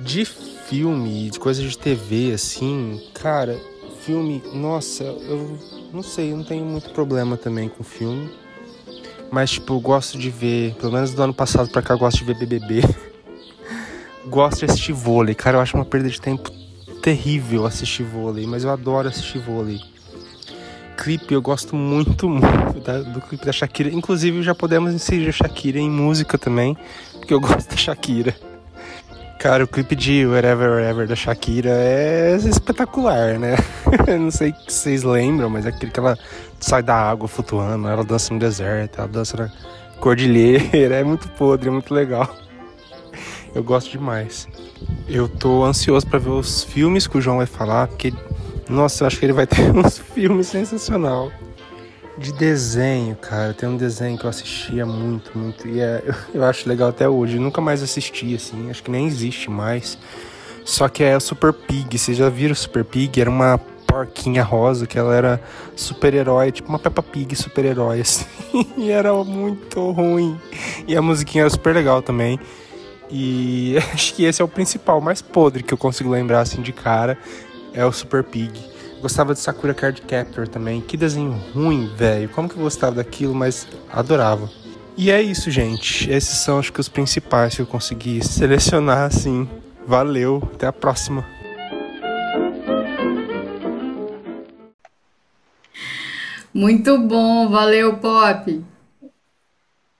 De 0.00 0.24
filme, 0.24 1.28
de 1.28 1.38
coisa 1.38 1.62
de 1.62 1.76
TV, 1.76 2.32
assim, 2.32 3.02
cara, 3.12 3.58
filme, 4.00 4.42
nossa, 4.54 5.04
eu 5.04 5.58
não 5.92 6.02
sei, 6.02 6.32
eu 6.32 6.36
não 6.38 6.44
tenho 6.44 6.64
muito 6.64 6.90
problema 6.90 7.36
também 7.36 7.68
com 7.68 7.84
filme. 7.84 8.30
Mas, 9.30 9.50
tipo, 9.52 9.74
eu 9.74 9.80
gosto 9.80 10.18
de 10.18 10.28
ver, 10.30 10.74
pelo 10.74 10.92
menos 10.92 11.12
do 11.14 11.22
ano 11.22 11.32
passado 11.34 11.70
pra 11.70 11.80
cá, 11.82 11.94
eu 11.94 11.98
gosto 11.98 12.18
de 12.18 12.24
ver 12.24 12.34
BBB. 12.38 12.82
gosto 14.26 14.58
de 14.60 14.64
assistir 14.66 14.92
vôlei, 14.92 15.34
cara, 15.34 15.56
eu 15.56 15.60
acho 15.60 15.76
uma 15.76 15.84
perda 15.84 16.08
de 16.08 16.20
tempo 16.20 16.50
terrível 17.02 17.64
assistir 17.66 18.02
vôlei, 18.02 18.46
mas 18.46 18.64
eu 18.64 18.70
adoro 18.70 19.08
assistir 19.08 19.38
vôlei. 19.38 19.80
Clipe, 20.96 21.32
eu 21.32 21.40
gosto 21.40 21.74
muito, 21.74 22.28
muito 22.28 22.80
da- 22.84 23.00
do 23.02 23.20
clipe 23.22 23.46
da 23.46 23.52
Shakira. 23.52 23.88
Inclusive, 23.88 24.42
já 24.42 24.54
podemos 24.54 24.92
inserir 24.92 25.28
a 25.28 25.32
Shakira 25.32 25.78
em 25.78 25.88
música 25.90 26.36
também, 26.36 26.76
porque 27.18 27.32
eu 27.32 27.40
gosto 27.40 27.70
da 27.70 27.76
Shakira. 27.76 28.36
Cara, 29.40 29.64
o 29.64 29.66
clipe 29.66 29.96
de 29.96 30.26
Wherever, 30.26 30.70
Wherever 30.70 31.08
da 31.08 31.16
Shakira 31.16 31.70
é 31.70 32.36
espetacular, 32.36 33.38
né? 33.38 33.56
Não 34.20 34.30
sei 34.30 34.54
se 34.68 34.74
vocês 34.74 35.02
lembram, 35.02 35.48
mas 35.48 35.64
é 35.64 35.70
aquele 35.70 35.90
que 35.90 35.98
ela 35.98 36.18
sai 36.60 36.82
da 36.82 36.94
água 36.94 37.26
flutuando, 37.26 37.88
ela 37.88 38.04
dança 38.04 38.34
no 38.34 38.38
deserto, 38.38 38.98
ela 38.98 39.08
dança 39.08 39.38
na 39.38 39.50
cordilheira, 39.98 40.96
é 41.00 41.02
muito 41.02 41.26
podre, 41.30 41.70
é 41.70 41.72
muito 41.72 41.94
legal. 41.94 42.28
Eu 43.54 43.64
gosto 43.64 43.90
demais. 43.90 44.46
Eu 45.08 45.26
tô 45.26 45.64
ansioso 45.64 46.06
pra 46.06 46.18
ver 46.18 46.28
os 46.28 46.62
filmes 46.62 47.06
que 47.06 47.16
o 47.16 47.20
João 47.22 47.38
vai 47.38 47.46
falar, 47.46 47.88
porque, 47.88 48.12
nossa, 48.68 49.04
eu 49.04 49.06
acho 49.06 49.18
que 49.18 49.24
ele 49.24 49.32
vai 49.32 49.46
ter 49.46 49.62
uns 49.74 49.98
filmes 49.98 50.48
sensacional. 50.48 51.32
De 52.20 52.34
desenho, 52.34 53.16
cara, 53.16 53.54
tem 53.54 53.66
um 53.66 53.78
desenho 53.78 54.18
que 54.18 54.26
eu 54.26 54.28
assistia 54.28 54.84
muito, 54.84 55.30
muito, 55.38 55.66
e 55.66 55.80
é, 55.80 56.04
eu, 56.34 56.44
acho 56.44 56.68
legal 56.68 56.90
até 56.90 57.08
hoje. 57.08 57.36
Eu 57.36 57.40
nunca 57.40 57.62
mais 57.62 57.82
assisti, 57.82 58.34
assim, 58.34 58.68
acho 58.70 58.82
que 58.82 58.90
nem 58.90 59.06
existe 59.06 59.48
mais. 59.48 59.96
Só 60.62 60.86
que 60.86 61.02
é 61.02 61.16
o 61.16 61.20
Super 61.20 61.50
Pig. 61.50 61.98
Vocês 61.98 62.18
já 62.18 62.28
viram 62.28 62.52
o 62.52 62.56
Super 62.56 62.84
Pig? 62.84 63.18
Era 63.18 63.30
uma 63.30 63.58
porquinha 63.86 64.42
rosa 64.42 64.86
que 64.86 64.98
ela 64.98 65.16
era 65.16 65.40
super-herói, 65.74 66.52
tipo 66.52 66.68
uma 66.68 66.78
Peppa 66.78 67.02
Pig 67.02 67.34
super-herói, 67.34 68.02
assim. 68.04 68.26
E 68.76 68.90
era 68.90 69.14
muito 69.24 69.90
ruim. 69.90 70.38
E 70.86 70.94
a 70.94 71.00
musiquinha 71.00 71.44
era 71.44 71.50
super 71.50 71.74
legal 71.74 72.02
também. 72.02 72.38
E 73.10 73.78
acho 73.94 74.12
que 74.12 74.24
esse 74.24 74.42
é 74.42 74.44
o 74.44 74.48
principal, 74.48 75.00
mais 75.00 75.22
podre 75.22 75.62
que 75.62 75.72
eu 75.72 75.78
consigo 75.78 76.10
lembrar 76.10 76.40
assim 76.40 76.60
de 76.60 76.70
cara. 76.70 77.16
É 77.72 77.82
o 77.82 77.90
Super 77.90 78.22
Pig. 78.22 78.69
Gostava 79.00 79.32
de 79.32 79.40
Sakura 79.40 79.72
Card 79.72 80.02
Captor 80.02 80.46
também. 80.46 80.80
Que 80.80 80.96
desenho 80.96 81.32
ruim, 81.54 81.90
velho. 81.96 82.28
Como 82.28 82.48
que 82.48 82.56
eu 82.56 82.62
gostava 82.62 82.96
daquilo, 82.96 83.34
mas 83.34 83.66
adorava. 83.90 84.50
E 84.96 85.10
é 85.10 85.22
isso, 85.22 85.50
gente. 85.50 86.10
Esses 86.10 86.38
são 86.38 86.58
acho 86.58 86.72
que 86.72 86.80
os 86.80 86.88
principais 86.88 87.54
que 87.54 87.62
eu 87.62 87.66
consegui 87.66 88.22
selecionar 88.22 89.06
assim. 89.06 89.48
Valeu, 89.86 90.42
até 90.54 90.66
a 90.66 90.72
próxima. 90.72 91.24
Muito 96.52 96.98
bom, 96.98 97.48
valeu, 97.48 97.96
Pop. 97.96 98.62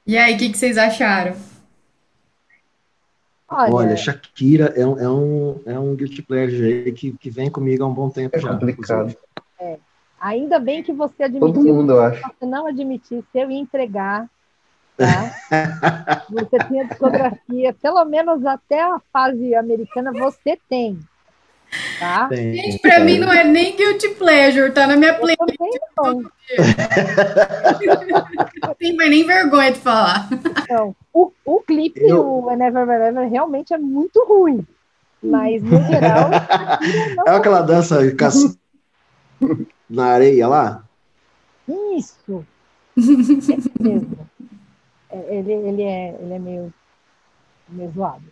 E 0.07 0.19
aí, 0.19 0.35
o 0.35 0.39
que 0.39 0.51
que 0.51 0.59
vocês 0.59 0.77
acharam? 0.77 1.50
Olha, 3.51 3.75
Olha, 3.75 3.97
Shakira 3.97 4.73
é 4.77 4.87
um, 4.87 4.99
é 4.99 5.09
um, 5.11 5.61
é 5.67 5.79
um 5.79 5.97
guilty 5.97 6.23
pleasure 6.23 6.85
aí 6.87 6.93
que, 6.93 7.13
que 7.19 7.29
vem 7.31 7.51
comigo 7.51 7.83
há 7.83 7.87
um 7.89 7.93
bom 7.95 8.09
tempo 8.09 8.37
É 8.37 8.41
já. 8.41 8.51
complicado. 8.53 9.11
inclusive. 9.11 9.81
ainda 10.21 10.61
bem 10.61 10.83
que 10.85 10.93
você 10.93 11.29
Todo 11.29 11.47
admitiu. 11.47 11.75
mundo, 11.75 11.93
eu 11.95 12.03
acho. 12.03 12.19
Se 12.21 12.27
você 12.39 12.47
não 12.47 12.67
admitisse, 12.67 13.25
eu 13.35 13.51
ia 13.51 13.59
entregar. 13.59 14.29
Tá? 14.97 15.35
Você 16.31 16.59
tinha 16.69 16.85
discografia, 16.85 17.73
pelo 17.81 18.05
menos 18.05 18.45
até 18.45 18.83
a 18.83 19.01
fase 19.11 19.55
americana 19.55 20.13
você 20.13 20.59
tem. 20.69 21.01
Tá? 21.99 22.29
Tem, 22.29 22.53
Gente, 22.55 22.79
pra 22.81 23.01
mim 23.01 23.19
não 23.19 23.33
é 23.33 23.43
nem 23.43 23.75
guilty 23.75 24.11
pleasure, 24.11 24.71
tá 24.73 24.87
na 24.87 24.97
minha 24.97 25.13
Eu 25.13 25.21
playlist. 25.21 25.59
não. 25.97 26.23
Não 28.63 28.75
tem 28.75 28.95
mais 28.95 29.11
nem 29.11 29.25
vergonha 29.25 29.73
de 29.73 29.79
falar. 29.79 30.29
não. 30.69 30.95
O, 31.13 31.33
o 31.45 31.61
clipe, 31.61 32.01
Eu- 32.01 32.45
o 32.45 32.57
Never 32.57 32.83
Ever 32.83 33.01
Ever, 33.09 33.29
realmente 33.29 33.73
é 33.75 33.79
muito 33.79 34.25
ruim. 34.27 34.65
Mas, 35.23 35.63
no 35.63 35.71
geral, 35.83 36.31
É 37.27 37.31
aquela 37.31 37.61
dança 37.63 37.99
caç- 38.15 38.57
na 39.89 40.07
areia 40.07 40.49
lá? 40.49 40.85
Isso. 41.97 42.45
Esse 42.97 43.71
mesmo. 43.79 44.19
É, 45.11 45.37
Ele, 45.39 45.53
ele, 45.53 45.83
é, 45.83 46.19
ele 46.23 46.33
é 46.35 46.39
meio, 46.39 46.75
meio 47.69 47.91
zoado. 47.91 48.25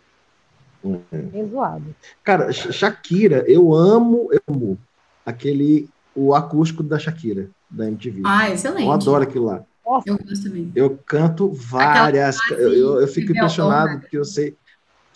Meio 0.83 1.47
zoado. 1.49 1.95
Cara, 2.23 2.51
Sh- 2.51 2.71
Shakira, 2.71 3.43
eu 3.47 3.73
amo, 3.73 4.29
eu 4.31 4.41
amo 4.49 4.77
aquele, 5.25 5.89
o 6.15 6.33
acústico 6.33 6.81
da 6.81 6.97
Shakira, 6.97 7.49
da 7.69 7.87
MTV. 7.87 8.21
Ah, 8.25 8.49
excelente. 8.49 8.85
eu 8.85 8.91
adoro 8.91 9.23
aquilo 9.23 9.45
lá. 9.45 9.63
Nossa, 9.89 10.09
Eu 10.09 10.17
gosto 10.17 10.43
também. 10.43 10.71
Eu 10.75 10.97
canto 11.05 11.51
várias. 11.51 12.37
Eu, 12.51 12.73
eu, 12.73 13.01
eu 13.01 13.07
fico 13.07 13.31
impressionado 13.31 13.99
porque 13.99 14.17
eu 14.17 14.25
sei. 14.25 14.55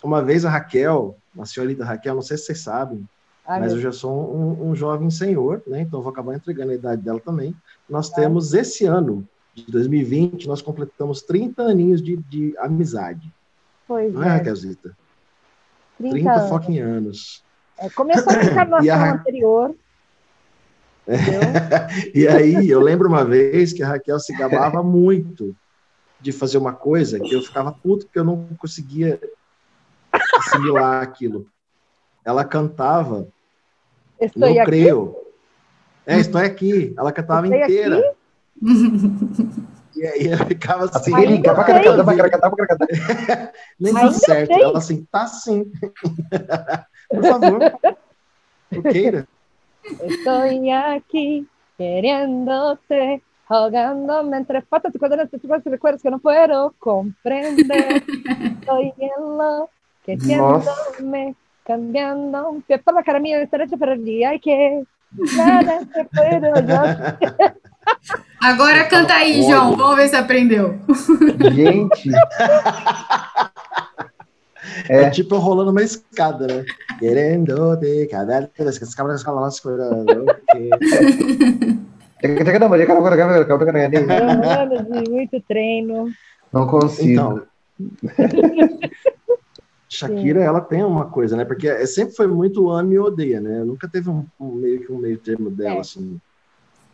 Uma 0.02 0.22
vez 0.22 0.44
a 0.44 0.50
Raquel, 0.50 1.16
a 1.38 1.46
senhorita 1.46 1.84
Raquel, 1.84 2.14
não 2.14 2.22
sei 2.22 2.36
se 2.36 2.44
vocês 2.46 2.60
sabem, 2.60 3.08
Ai, 3.46 3.60
mas 3.60 3.68
meu 3.72 3.78
eu 3.78 3.82
já 3.82 3.92
sou 3.92 4.34
um, 4.36 4.70
um 4.70 4.74
jovem 4.76 5.08
senhor, 5.10 5.62
né? 5.66 5.80
Então 5.82 6.02
vou 6.02 6.10
acabar 6.12 6.34
entregando 6.34 6.72
a 6.72 6.74
idade 6.74 7.02
dela 7.02 7.20
também. 7.20 7.54
Nós 7.88 8.10
Tá. 8.10 8.16
temos 8.16 8.52
esse 8.52 8.84
ano, 8.84 9.26
de 9.54 9.64
2020, 9.70 10.46
nós 10.48 10.60
completamos 10.60 11.22
30 11.22 11.62
aninhos 11.62 12.02
de, 12.02 12.16
de 12.16 12.54
amizade. 12.58 13.32
Pois 13.86 14.12
Não 14.12 14.22
é, 14.22 14.26
é, 14.26 14.30
Raquelzita? 14.30 14.96
30, 15.98 16.14
30 16.14 16.32
anos. 16.32 16.48
fucking 16.50 16.78
anos. 16.80 17.44
É, 17.78 17.88
começou 17.90 18.32
a 18.32 18.44
encarnação 18.44 18.94
a- 18.94 19.12
anterior. 19.12 19.74
E 22.14 22.26
aí, 22.26 22.68
eu 22.68 22.80
lembro 22.80 23.08
uma 23.08 23.24
vez 23.24 23.72
que 23.72 23.82
a 23.82 23.88
Raquel 23.88 24.18
se 24.18 24.36
gabava 24.36 24.82
muito 24.82 25.54
de 26.20 26.32
fazer 26.32 26.58
uma 26.58 26.72
coisa 26.72 27.20
que 27.20 27.34
eu 27.34 27.42
ficava 27.42 27.72
puto 27.72 28.06
porque 28.06 28.18
eu 28.18 28.24
não 28.24 28.48
conseguia 28.58 29.20
assimilar 30.38 31.02
aquilo. 31.02 31.46
Ela 32.24 32.44
cantava, 32.44 33.28
Estou 34.18 34.40
não 34.40 34.48
aqui. 34.48 34.64
creio. 34.64 35.14
É, 36.06 36.18
estou 36.18 36.40
aqui. 36.40 36.94
Ela 36.96 37.12
cantava 37.12 37.46
Estou 37.46 37.62
inteira. 37.62 37.98
aqui. 37.98 38.14
E 39.96 40.04
aí 40.04 40.26
eu 40.26 40.38
ficava 40.38 40.86
assim, 40.86 41.12
nem 43.78 43.94
tudo 43.94 44.12
certo. 44.12 44.52
Ela 44.52 44.78
assim, 44.78 45.06
tá 45.10 45.26
sim. 45.28 45.70
Por 47.08 47.22
favor. 47.22 47.60
Não 48.72 48.82
queira. 48.82 49.28
Estoy 50.02 50.70
aquí 50.70 51.46
queriéndote, 51.76 53.22
ahogándome 53.48 54.36
entre 54.36 54.62
fotos 54.62 54.94
y 54.94 54.98
cuadernos 54.98 55.30
de 55.30 55.38
tus 55.38 55.50
recuerdos 55.64 56.02
que 56.02 56.10
no 56.10 56.18
puedo 56.18 56.74
comprender. 56.78 58.02
Estoy 58.60 58.92
enloqueciéndome, 60.06 61.34
cambiando 61.64 62.50
un 62.50 62.62
pie 62.62 62.78
por 62.78 62.94
la 62.94 63.02
cara 63.02 63.20
mía, 63.20 63.42
esta 63.42 63.58
noche 63.58 63.76
perdí, 63.76 64.24
ay 64.24 64.40
que 64.40 64.84
nada 65.36 65.80
te 65.92 66.04
puedo 66.04 66.54
yo. 66.60 66.82
Agora 68.40 68.88
canta 68.88 69.16
aí. 69.16 69.42
João. 69.42 69.76
Vamos 69.76 69.96
ver 69.96 70.08
se 70.08 70.16
aprendeu. 70.16 70.78
Gente. 71.52 72.10
É. 74.88 75.02
É, 75.04 75.10
tipo 75.10 75.34
eu 75.34 75.38
rolando 75.38 75.70
uma 75.70 75.82
escada, 75.82 76.46
né? 76.46 76.64
Querendo 76.98 77.76
te 77.78 78.06
cada 78.06 78.50
vez 78.58 78.78
que 78.78 78.84
as 78.84 78.94
câmeras 78.94 79.22
falam 79.22 79.44
as 79.44 79.60
coisas. 79.60 79.86
Anos 79.90 80.26
de 84.88 85.10
muito 85.10 85.40
treino. 85.46 86.10
não 86.52 86.66
consigo. 86.66 87.10
Então, 87.12 87.42
Shakira, 89.88 90.42
ela 90.42 90.60
tem 90.60 90.82
uma 90.82 91.06
coisa, 91.06 91.36
né? 91.36 91.44
Porque 91.44 91.68
é- 91.68 91.86
sempre 91.86 92.14
foi 92.16 92.26
muito 92.26 92.70
ame 92.70 92.94
e 92.94 92.98
odeia, 92.98 93.40
né? 93.40 93.62
Nunca 93.64 93.88
teve 93.88 94.10
um, 94.10 94.24
um 94.40 94.52
meio 94.54 94.80
que 94.80 94.92
um 94.92 94.98
meio 94.98 95.18
termo 95.18 95.50
dela, 95.50 95.76
É. 95.76 95.80
assim. 95.80 96.18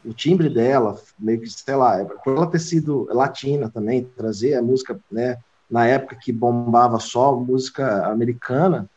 O 0.04 0.12
timbre 0.14 0.48
dela, 0.48 0.98
meio 1.18 1.40
que, 1.40 1.48
sei 1.50 1.74
lá, 1.74 2.04
por 2.24 2.36
ela 2.36 2.46
ter 2.46 2.58
sido 2.58 3.06
latina 3.10 3.70
também, 3.70 4.04
trazer 4.16 4.54
a 4.54 4.62
música, 4.62 4.98
né? 5.10 5.36
Na 5.70 5.86
época 5.86 6.16
que 6.20 6.32
bombava 6.32 6.98
só 6.98 7.34
música 7.36 8.06
americana, 8.06 8.88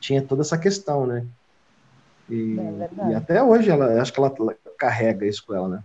tinha 0.00 0.20
toda 0.22 0.42
essa 0.42 0.58
questão, 0.58 1.06
né? 1.06 1.24
E, 2.28 2.58
É 2.58 2.88
e 3.10 3.14
até 3.14 3.42
hoje 3.42 3.70
ela, 3.70 4.00
acho 4.02 4.12
que 4.12 4.18
ela 4.20 4.34
carrega 4.78 5.24
isso 5.26 5.44
com 5.46 5.54
ela, 5.54 5.68
né? 5.68 5.80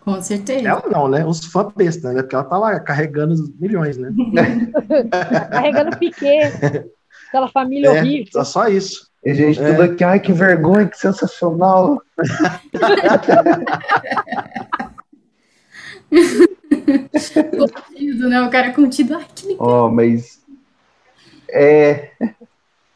Com 0.00 0.20
certeza. 0.20 0.68
Ela 0.68 0.82
não, 0.90 1.08
né? 1.08 1.24
Os 1.24 1.46
fãs 1.46 1.72
besta, 1.74 2.12
né? 2.12 2.20
Porque 2.22 2.34
ela 2.34 2.44
tá 2.44 2.58
lá 2.58 2.78
carregando 2.78 3.32
os 3.32 3.48
milhões, 3.58 3.96
né? 3.96 4.12
Carregando 5.50 5.96
piquet, 5.96 6.52
aquela 7.28 7.48
família 7.48 7.88
É, 7.88 8.00
horrível. 8.00 8.30
só- 8.32 8.44
só 8.44 8.68
isso. 8.68 9.08
E, 9.24 9.32
gente, 9.32 9.58
É. 9.62 9.70
tudo 9.70 9.82
aqui, 9.84 10.04
ai, 10.04 10.20
que 10.20 10.34
vergonha, 10.34 10.86
que 10.86 10.98
sensacional. 10.98 11.98
Contido, 16.70 18.28
né? 18.28 18.42
O 18.42 18.50
cara 18.50 18.72
contido. 18.72 19.14
Ai, 19.16 19.26
que 19.34 19.46
legal. 19.48 19.66
Ó, 19.66 19.90
mas. 19.90 20.42
É. 21.50 22.10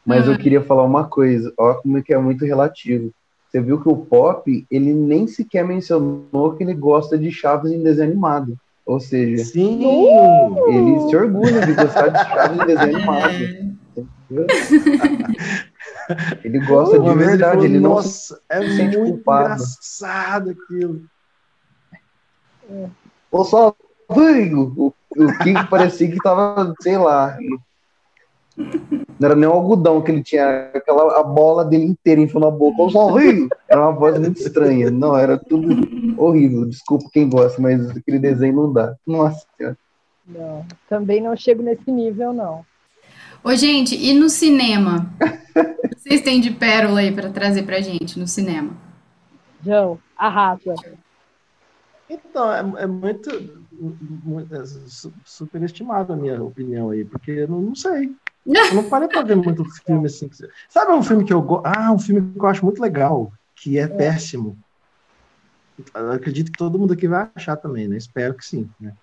Mas 0.05 0.27
Ah. 0.29 0.33
eu 0.33 0.39
queria 0.39 0.63
falar 0.63 0.85
uma 0.85 1.05
coisa. 1.09 1.53
Ó, 1.59 1.75
como 1.75 1.99
é 1.99 2.03
que 2.03 2.13
é 2.15 2.19
muito 2.19 2.45
relativo. 2.45 3.13
Você 3.51 3.61
viu 3.61 3.81
que 3.81 3.89
o 3.89 3.97
Pop, 3.97 4.67
ele 4.71 4.93
nem 4.93 5.27
sequer 5.27 5.65
mencionou 5.65 6.55
que 6.55 6.63
ele 6.63 6.75
gosta 6.75 7.17
de 7.17 7.31
Chaves 7.31 7.73
em 7.73 7.83
desenho 7.83 8.11
animado. 8.11 8.59
Ou 8.85 9.01
seja, 9.01 9.45
Sim! 9.45 9.83
ele 10.69 11.01
se 11.09 11.17
orgulha 11.17 11.65
de 11.67 11.73
gostar 11.75 12.09
de 12.09 12.19
Chaves 12.29 12.61
em 12.61 12.67
desenho 12.67 12.97
animado. 12.97 13.33
entendeu? 13.97 14.47
Ele 16.43 16.59
gosta 16.67 16.99
Uma 16.99 17.13
de 17.13 17.19
verdade, 17.19 17.51
falou, 17.53 17.65
ele 17.67 17.81
não 17.81 18.03
se 18.03 18.33
Nossa, 18.33 18.41
é 18.49 18.61
sente 18.69 18.97
muito 18.97 19.13
culpado. 19.15 19.45
engraçado 19.55 20.51
aquilo. 20.51 21.03
Ô, 23.31 23.45
só 23.45 23.75
Vigo! 24.11 24.73
O, 24.77 25.25
o 25.25 25.39
King 25.39 25.67
parecia 25.69 26.11
que 26.11 26.17
tava, 26.17 26.75
sei 26.81 26.97
lá. 26.97 27.37
Não 28.57 29.29
era 29.29 29.37
nem 29.37 29.49
um 29.49 29.53
algodão 29.53 30.03
que 30.03 30.11
ele 30.11 30.23
tinha, 30.23 30.71
aquela 30.75 31.21
a 31.21 31.23
bola 31.23 31.65
dele 31.65 31.85
inteira 31.85 32.21
enfiou 32.21 32.41
na 32.41 32.51
boca. 32.51 32.83
Ô, 32.83 32.91
só 32.91 33.13
Vigo! 33.13 33.49
Era 33.69 33.83
uma 33.83 33.93
voz 33.93 34.19
muito 34.19 34.41
estranha. 34.41 34.91
Não, 34.91 35.17
era 35.17 35.39
tudo 35.39 35.69
horrível. 36.21 36.65
Desculpa 36.65 37.11
quem 37.13 37.29
gosta, 37.29 37.61
mas 37.61 37.91
aquele 37.91 38.19
desenho 38.19 38.57
não 38.57 38.73
dá. 38.73 38.95
Nossa 39.07 39.47
Senhora. 39.57 39.77
Não, 40.27 40.67
também 40.89 41.23
não 41.23 41.35
chego 41.35 41.63
nesse 41.63 41.91
nível, 41.91 42.33
não. 42.33 42.65
Ô, 43.43 43.55
gente, 43.55 43.95
e 43.95 44.13
no 44.13 44.29
cinema? 44.29 45.11
Vocês 45.97 46.21
têm 46.21 46.41
de 46.41 46.51
pérola 46.51 47.01
aí 47.01 47.13
pra 47.13 47.31
trazer 47.31 47.63
pra 47.63 47.81
gente 47.81 48.19
no 48.19 48.27
cinema? 48.27 48.73
João, 49.65 49.99
arrasa. 50.17 50.75
Então, 52.09 52.53
é, 52.53 52.83
é 52.83 52.87
muito, 52.87 53.31
muito 53.71 54.55
é 54.55 54.65
su- 54.65 55.15
superestimado 55.25 56.13
a 56.13 56.17
minha 56.17 56.43
opinião 56.43 56.91
aí, 56.91 57.05
porque 57.05 57.31
eu 57.33 57.49
não, 57.49 57.61
não 57.61 57.75
sei. 57.75 58.17
Eu 58.47 58.75
não 58.75 58.89
parei 58.89 59.09
pra 59.09 59.23
ver 59.23 59.37
muito 59.37 59.63
filme 59.85 60.07
assim. 60.07 60.29
Sabe 60.71 60.93
um 60.93 61.03
filme 61.03 61.25
que 61.25 61.33
eu 61.33 61.43
gosto? 61.43 61.67
Ah, 61.67 61.93
um 61.93 61.99
filme 61.99 62.33
que 62.33 62.39
eu 62.41 62.47
acho 62.47 62.65
muito 62.65 62.81
legal, 62.81 63.31
que 63.57 63.79
é 63.79 63.87
péssimo. 63.87 64.59
Eu 65.95 66.13
acredito 66.13 66.51
que 66.51 66.57
todo 66.59 66.79
mundo 66.79 66.93
aqui 66.93 67.07
vai 67.07 67.31
achar 67.35 67.57
também, 67.57 67.87
né? 67.87 67.97
Espero 67.97 68.35
que 68.35 68.45
sim, 68.45 68.71
né? 68.81 68.95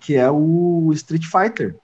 Que 0.00 0.16
é 0.16 0.30
o 0.30 0.90
Street 0.92 1.24
Fighter. 1.24 1.76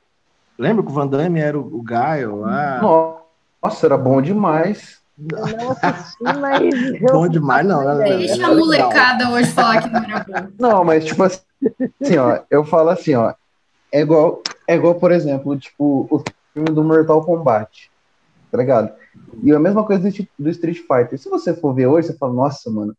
Lembra 0.58 0.84
que 0.84 0.90
o 0.90 0.94
Van 0.94 1.06
Damme 1.06 1.40
era 1.40 1.58
o, 1.58 1.78
o 1.78 1.82
Gaio 1.82 2.36
lá? 2.36 2.80
Nossa, 2.80 3.86
era 3.86 3.96
bom 3.96 4.20
demais. 4.20 4.97
Eu 5.18 5.56
não 5.56 5.70
assisti, 5.82 6.22
mas. 6.22 7.02
eu 7.02 7.12
Bom 7.12 7.28
demais, 7.28 7.66
não. 7.66 7.94
ideia. 7.94 8.18
Deixa 8.18 8.46
a 8.46 8.54
molecada 8.54 9.30
hoje 9.30 9.50
falar 9.50 9.82
que 9.82 9.88
não 9.88 10.04
era 10.04 10.24
bom. 10.24 10.48
Não, 10.58 10.84
mas 10.84 11.04
tipo 11.04 11.22
assim, 11.22 11.40
assim, 12.00 12.16
ó, 12.16 12.40
eu 12.50 12.64
falo 12.64 12.90
assim, 12.90 13.14
ó, 13.14 13.34
é 13.92 14.00
igual, 14.00 14.42
é 14.66 14.76
igual, 14.76 14.94
por 14.94 15.10
exemplo, 15.10 15.58
tipo, 15.58 16.06
o 16.10 16.22
filme 16.52 16.70
do 16.70 16.84
Mortal 16.84 17.24
Kombat, 17.24 17.90
tá 18.50 18.58
ligado? 18.58 18.92
E 19.42 19.52
a 19.52 19.58
mesma 19.58 19.84
coisa 19.84 20.08
do, 20.08 20.28
do 20.38 20.50
Street 20.50 20.78
Fighter. 20.78 21.18
Se 21.18 21.28
você 21.28 21.52
for 21.54 21.74
ver 21.74 21.86
hoje, 21.86 22.08
você 22.08 22.16
fala, 22.16 22.32
nossa, 22.32 22.70
mano, 22.70 22.94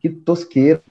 que 0.00 0.10
tosqueiro. 0.10 0.82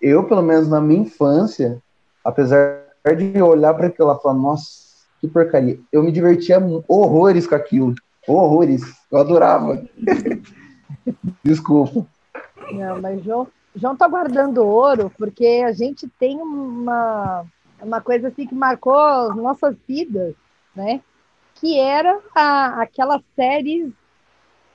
Eu, 0.00 0.24
pelo 0.24 0.42
menos 0.42 0.68
na 0.68 0.80
minha 0.80 1.02
infância, 1.02 1.80
apesar 2.24 2.82
de 3.16 3.40
olhar 3.40 3.74
para 3.74 3.86
aquilo 3.86 4.08
lá 4.08 4.16
e 4.18 4.22
falar, 4.22 4.34
nossa, 4.34 4.84
que 5.20 5.28
porcaria, 5.28 5.78
eu 5.92 6.02
me 6.02 6.12
divertia 6.12 6.58
horrores 6.88 7.46
com 7.46 7.54
aquilo. 7.54 7.94
Horrores. 8.26 8.82
Eu 9.10 9.18
adorava. 9.18 9.84
Desculpa. 11.42 12.06
Não, 12.72 13.00
mas 13.00 13.22
João, 13.22 13.48
João 13.74 13.96
tá 13.96 14.08
guardando 14.08 14.64
ouro 14.64 15.12
porque 15.18 15.62
a 15.66 15.72
gente 15.72 16.08
tem 16.18 16.40
uma, 16.40 17.44
uma 17.80 18.00
coisa 18.00 18.28
assim 18.28 18.46
que 18.46 18.54
marcou 18.54 18.96
as 18.96 19.36
nossas 19.36 19.76
vidas, 19.86 20.34
né? 20.74 21.00
Que 21.54 21.78
era 21.78 22.20
a, 22.34 22.82
aquela 22.82 23.22
série 23.36 23.92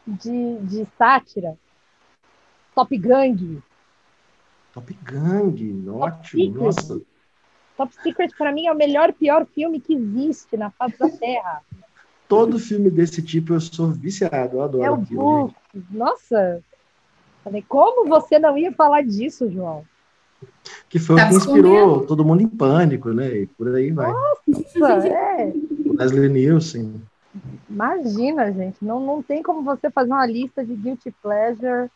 de, 0.05 0.57
de 0.59 0.87
sátira, 0.97 1.57
Top 2.75 2.95
Gang. 2.97 3.61
Top 4.73 4.93
Gang, 5.03 5.89
ótimo. 5.89 6.65
Nossa, 6.65 7.01
Top 7.79 7.95
Secret, 8.03 8.35
para 8.37 8.51
mim, 8.51 8.67
é 8.67 8.73
o 8.73 8.75
melhor, 8.75 9.13
pior 9.13 9.45
filme 9.45 9.79
que 9.79 9.93
existe 9.93 10.57
na 10.57 10.69
face 10.69 10.99
da 10.99 11.09
Terra. 11.09 11.61
Todo 12.29 12.57
filme 12.59 12.89
desse 12.89 13.21
tipo 13.21 13.53
eu 13.53 13.59
sou 13.59 13.87
viciado, 13.91 14.57
eu 14.57 14.61
adoro 14.61 14.83
É 14.83 14.91
o 14.91 14.93
aquilo. 14.93 15.53
Nossa! 15.91 16.63
Falei, 17.43 17.63
como 17.67 18.07
você 18.07 18.39
não 18.39 18.57
ia 18.57 18.71
falar 18.71 19.01
disso, 19.01 19.51
João? 19.51 19.83
Que 20.87 20.99
foi 20.99 21.17
Tá 21.17 21.25
o 21.25 21.29
que 21.29 21.35
inspirou 21.35 21.75
escondendo. 21.77 22.07
todo 22.07 22.23
mundo 22.23 22.41
em 22.43 22.47
pânico, 22.47 23.09
né? 23.11 23.35
E 23.39 23.47
por 23.47 23.75
aí 23.75 23.91
vai. 23.91 24.11
Nossa, 24.11 25.07
é. 25.07 25.51
Leslie 25.97 26.29
Nielsen. 26.29 27.01
Imagina, 27.69 28.51
gente. 28.53 28.77
Não, 28.81 28.99
não 29.05 29.21
tem 29.21 29.43
como 29.43 29.63
você 29.63 29.89
fazer 29.91 30.11
uma 30.11 30.25
lista 30.25 30.63
de 30.63 30.75
guilty 30.75 31.11
pleasure. 31.21 31.89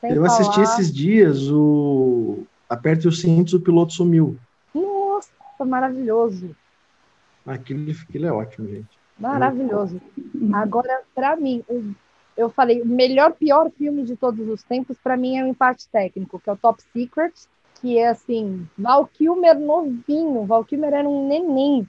Sem 0.00 0.12
Eu 0.12 0.24
assisti 0.24 0.54
falar. 0.54 0.64
esses 0.64 0.92
dias 0.92 1.50
o 1.50 2.44
Aperte 2.68 3.06
os 3.06 3.20
cintos, 3.20 3.52
o 3.54 3.60
piloto 3.60 3.92
sumiu. 3.92 4.36
Nossa, 4.74 5.30
maravilhoso. 5.64 6.54
Aquilo, 7.46 7.90
aquilo 7.90 8.26
é 8.26 8.32
ótimo, 8.32 8.68
gente. 8.68 8.95
Maravilhoso. 9.18 10.00
Agora, 10.52 11.02
para 11.14 11.36
mim, 11.36 11.64
eu 12.36 12.50
falei, 12.50 12.82
o 12.82 12.86
melhor, 12.86 13.32
pior 13.32 13.70
filme 13.70 14.04
de 14.04 14.16
todos 14.16 14.46
os 14.48 14.62
tempos, 14.62 14.98
para 14.98 15.16
mim, 15.16 15.38
é 15.38 15.44
o 15.44 15.46
empate 15.46 15.88
técnico, 15.88 16.38
que 16.38 16.50
é 16.50 16.52
o 16.52 16.56
Top 16.56 16.82
Secret, 16.92 17.32
que 17.80 17.98
é 17.98 18.08
assim, 18.08 18.68
Val 18.76 19.06
Kilmer 19.06 19.58
novinho, 19.58 20.44
Val 20.44 20.64
Kilmer 20.64 20.92
era 20.92 21.08
um 21.08 21.26
neném 21.26 21.88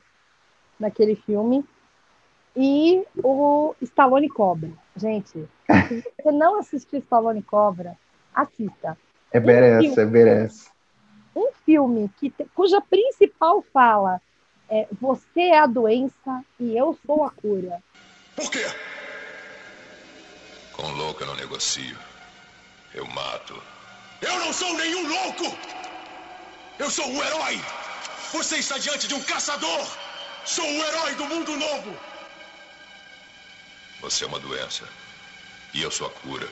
naquele 0.80 1.16
filme, 1.16 1.66
e 2.56 3.06
o 3.24 3.76
Stallone 3.82 4.30
Cobra. 4.30 4.72
Gente, 4.96 5.30
se 5.30 6.04
você 6.18 6.32
não 6.32 6.60
assistiu 6.60 7.00
Stallone 7.00 7.42
Cobra, 7.42 7.96
assista. 8.34 8.98
É 9.32 9.40
merece, 9.40 10.00
é 10.00 10.06
merece. 10.06 10.70
Um 11.36 11.52
filme 11.66 12.10
que, 12.18 12.34
cuja 12.56 12.82
principal 12.82 13.62
fala 13.62 14.22
é 14.70 14.88
você 15.00 15.42
é 15.42 15.60
a 15.60 15.68
doença 15.68 16.44
e 16.60 16.76
eu 16.76 16.98
sou 17.06 17.24
a 17.24 17.32
cura. 17.32 17.82
Por 18.36 18.52
quê? 18.52 18.66
Com 20.74 20.92
louco 20.92 21.24
eu 21.24 21.28
não 21.28 21.36
negocio. 21.36 21.98
Eu 22.94 23.06
mato. 23.08 23.62
Eu 24.22 24.40
não 24.40 24.52
sou 24.52 24.74
nenhum 24.76 25.08
louco! 25.08 25.44
Eu 26.80 26.90
sou 26.90 27.08
um 27.08 27.24
herói! 27.24 27.60
Você 28.34 28.58
está 28.58 28.78
diante 28.78 29.08
de 29.08 29.14
um 29.14 29.22
caçador! 29.22 29.88
Sou 30.46 30.66
o 30.66 30.86
herói 30.86 31.16
do 31.16 31.26
mundo 31.26 31.56
novo! 31.56 31.96
Você 34.02 34.24
é 34.24 34.28
uma 34.28 34.40
doença. 34.40 34.86
E 35.74 35.82
eu 35.82 35.92
sou 35.92 36.08
a 36.08 36.10
cura. 36.10 36.48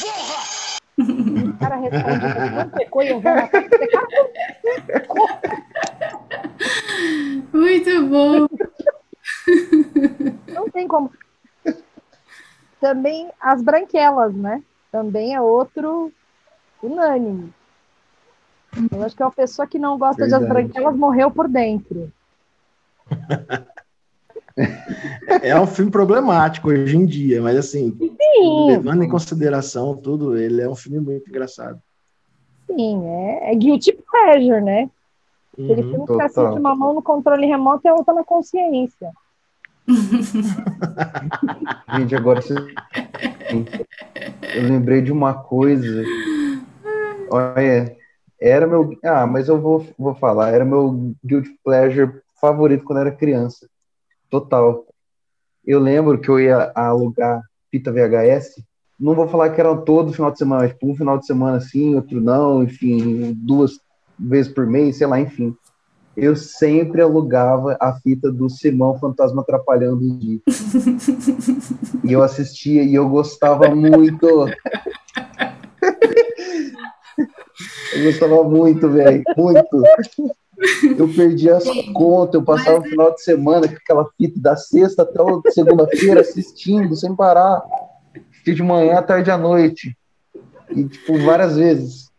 Porra! 0.00 0.64
O 1.44 1.58
cara 1.58 1.76
responde, 1.76 2.54
não 2.54 2.70
pecou 2.70 3.02
e 3.02 3.08
eu 3.08 3.20
vou 3.20 3.34
matar 3.34 3.64
Muito 7.52 8.06
bom. 8.06 8.46
Não 10.52 10.68
tem 10.70 10.86
como. 10.86 11.10
Também 12.80 13.30
as 13.40 13.62
branquelas, 13.62 14.34
né? 14.34 14.62
Também 14.92 15.34
é 15.34 15.40
outro 15.40 16.12
unânime. 16.82 17.52
Eu 18.92 19.02
acho 19.02 19.16
que 19.16 19.22
é 19.22 19.26
uma 19.26 19.32
pessoa 19.32 19.66
que 19.66 19.78
não 19.78 19.96
gosta 19.96 20.26
de 20.26 20.34
as 20.34 20.40
Verdade. 20.40 20.68
branquelas 20.68 20.96
morreu 20.96 21.30
por 21.30 21.48
dentro. 21.48 22.12
É 25.42 25.58
um 25.58 25.66
filme 25.66 25.90
problemático 25.90 26.68
hoje 26.68 26.96
em 26.96 27.04
dia, 27.04 27.42
mas 27.42 27.56
assim, 27.56 27.90
Sim, 27.98 28.66
levando 28.68 29.02
em 29.02 29.08
consideração 29.08 29.96
tudo, 29.96 30.36
ele 30.36 30.62
é 30.62 30.68
um 30.68 30.76
filme 30.76 31.00
muito 31.00 31.28
engraçado. 31.28 31.80
sim, 32.70 33.04
é, 33.04 33.50
é 33.50 33.54
guilty 33.56 33.92
pleasure, 33.92 34.60
né? 34.60 34.88
Uhum. 35.56 35.66
filme 35.66 35.84
que 35.84 35.98
você 35.98 36.06
total. 36.06 36.26
assiste 36.26 36.60
uma 36.60 36.74
mão 36.74 36.94
no 36.94 37.02
controle 37.02 37.46
remoto 37.46 37.82
e 37.84 37.88
a 37.88 37.94
outra 37.94 38.14
na 38.14 38.24
consciência. 38.24 39.12
Gente, 41.96 42.16
agora 42.16 42.40
você... 42.40 42.54
Eu 44.54 44.62
lembrei 44.62 45.02
de 45.02 45.12
uma 45.12 45.34
coisa. 45.34 46.04
Olha, 47.30 47.96
era 48.40 48.66
meu. 48.66 48.96
Ah, 49.04 49.26
mas 49.26 49.48
eu 49.48 49.60
vou, 49.60 49.86
vou 49.98 50.14
falar. 50.14 50.50
Era 50.50 50.64
meu 50.64 51.14
guilty 51.24 51.50
pleasure 51.62 52.20
favorito 52.40 52.84
quando 52.84 53.00
era 53.00 53.12
criança. 53.12 53.68
Total. 54.30 54.86
Eu 55.64 55.80
lembro 55.80 56.20
que 56.20 56.28
eu 56.28 56.40
ia 56.40 56.72
alugar 56.74 57.42
fita 57.70 57.92
VHS. 57.92 58.64
Não 58.98 59.14
vou 59.14 59.28
falar 59.28 59.50
que 59.50 59.60
era 59.60 59.76
todo 59.76 60.12
final 60.12 60.30
de 60.30 60.38
semana, 60.38 60.62
mas 60.62 60.72
tipo, 60.72 60.90
um 60.90 60.96
final 60.96 61.18
de 61.18 61.26
semana 61.26 61.60
sim, 61.60 61.94
outro 61.94 62.20
não, 62.20 62.62
enfim, 62.62 63.34
duas 63.34 63.78
vezes 64.18 64.52
por 64.52 64.66
mês, 64.66 64.96
sei 64.96 65.06
lá, 65.06 65.20
enfim. 65.20 65.56
Eu 66.16 66.36
sempre 66.36 67.02
alugava 67.02 67.76
a 67.80 67.92
fita 67.94 68.30
do 68.30 68.48
Simão 68.48 68.96
Fantasma 68.98 69.42
Atrapalhando 69.42 69.96
o 69.96 70.18
Dia. 70.18 70.40
E 72.04 72.12
eu 72.12 72.22
assistia 72.22 72.84
e 72.84 72.94
eu 72.94 73.08
gostava 73.08 73.74
muito. 73.74 74.26
Eu 77.92 78.04
gostava 78.04 78.44
muito, 78.44 78.88
velho. 78.88 79.24
Muito. 79.36 79.82
Eu 80.96 81.12
perdi 81.12 81.50
as 81.50 81.64
contas, 81.92 82.34
eu 82.34 82.44
passava 82.44 82.78
o 82.78 82.84
final 82.84 83.12
de 83.12 83.22
semana 83.22 83.66
com 83.66 83.74
aquela 83.74 84.08
fita 84.16 84.40
da 84.40 84.56
sexta 84.56 85.02
até 85.02 85.18
segunda-feira 85.50 86.20
assistindo, 86.20 86.94
sem 86.94 87.14
parar. 87.14 87.62
De 88.44 88.62
manhã, 88.62 88.98
à 88.98 89.02
tarde 89.02 89.30
à 89.30 89.38
noite. 89.38 89.96
E, 90.70 90.84
tipo, 90.84 91.18
várias 91.24 91.56
vezes. 91.56 92.10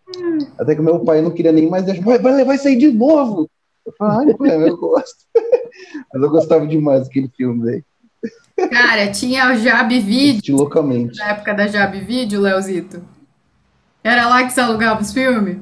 Até 0.59 0.75
que 0.75 0.81
meu 0.81 0.99
pai 0.99 1.21
não 1.21 1.31
queria 1.31 1.51
nem 1.51 1.69
mais 1.69 1.83
deixar. 1.83 2.03
Vai, 2.03 2.19
vai, 2.19 2.43
vai 2.45 2.57
sair 2.57 2.77
de 2.77 2.91
novo. 2.91 3.49
Eu 3.85 3.93
falei, 3.97 4.29
ai, 4.29 4.33
pai, 4.37 4.69
eu 4.69 4.77
gosto. 4.77 5.25
Mas 6.13 6.23
eu 6.23 6.29
gostava 6.29 6.65
demais 6.67 7.03
daquele 7.03 7.29
filme, 7.35 7.63
velho. 7.63 7.85
Cara, 8.71 9.11
tinha 9.11 9.51
o 9.51 9.55
Jab 9.57 9.99
Video, 9.99 10.55
loucamente. 10.57 11.19
na 11.19 11.29
época 11.31 11.53
da 11.53 11.67
Jab 11.67 11.99
Video, 11.99 12.41
Leozito. 12.41 13.01
Era 14.03 14.27
lá 14.29 14.43
que 14.43 14.51
você 14.53 14.61
alugava 14.61 15.01
os 15.01 15.11
filmes? 15.11 15.57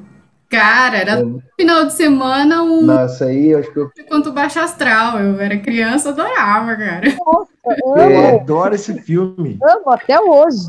Cara, 0.50 0.98
era 0.98 1.16
todo 1.16 1.42
final 1.58 1.86
de 1.86 1.94
semana 1.94 2.62
um 2.62 2.82
Nossa, 2.82 3.24
aí 3.24 3.48
eu 3.48 3.58
acho 3.58 3.72
que 3.72 3.78
eu 3.80 3.90
quanto 4.08 4.30
baixo 4.32 4.60
astral. 4.60 5.18
Eu 5.18 5.40
era 5.40 5.58
criança, 5.58 6.10
adorava, 6.10 6.76
cara. 6.76 7.02
Nossa, 7.26 7.50
amo, 7.66 7.96
Eu 7.96 8.10
É. 8.10 8.40
adoro 8.40 8.74
esse 8.74 8.94
filme. 9.02 9.58
amo 9.62 9.90
até 9.90 10.20
hoje. 10.20 10.68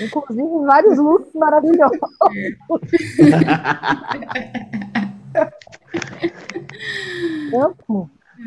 Inclusive, 0.00 0.66
vários 0.66 0.98
looks 0.98 1.32
maravilhosos. 1.34 1.98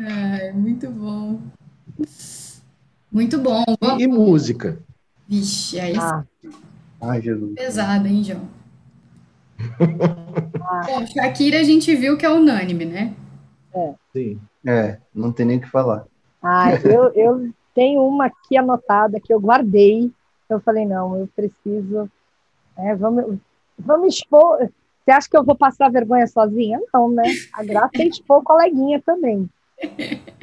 É, 0.06 0.52
muito 0.52 0.88
bom. 0.90 1.40
Muito 3.10 3.38
bom. 3.38 3.64
E, 3.98 4.02
e 4.02 4.06
música? 4.06 4.78
Vixe, 5.26 5.80
aí 5.80 5.96
Ah, 5.96 6.24
Ai, 7.00 7.20
Jesus. 7.20 7.54
pesado, 7.54 8.06
hein, 8.06 8.22
João? 8.22 8.48
Bom, 10.86 11.06
Shakira 11.06 11.60
a 11.60 11.64
gente 11.64 11.94
viu 11.96 12.16
que 12.16 12.24
é 12.24 12.30
unânime, 12.30 12.84
né? 12.84 13.14
Sim. 14.12 14.40
É, 14.66 14.98
não 15.14 15.32
tem 15.32 15.46
nem 15.46 15.58
o 15.58 15.60
que 15.60 15.68
falar. 15.68 16.04
ah, 16.42 16.72
eu, 16.84 17.12
eu 17.14 17.52
tenho 17.74 18.02
uma 18.02 18.26
aqui 18.26 18.56
anotada 18.56 19.20
que 19.20 19.32
eu 19.32 19.40
guardei. 19.40 20.12
Eu 20.54 20.60
falei, 20.60 20.84
não, 20.86 21.16
eu 21.16 21.28
preciso. 21.34 22.10
é, 22.76 22.94
vamos, 22.94 23.38
vamos 23.78 24.14
expor. 24.16 24.58
Você 25.04 25.10
acha 25.10 25.28
que 25.30 25.36
eu 25.36 25.44
vou 25.44 25.54
passar 25.56 25.90
vergonha 25.90 26.26
sozinha? 26.26 26.80
Não, 26.92 27.10
né? 27.10 27.24
A 27.52 27.62
graça 27.64 27.90
é 27.98 28.04
expor 28.06 28.38
o 28.38 28.42
coleguinha 28.44 29.00
também. 29.04 29.48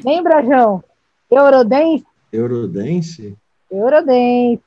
Lembra, 0.03 0.43
João? 0.43 0.83
Eurodance? 1.29 2.05
Eurodance? 2.31 3.37
Eurodance. 3.69 4.61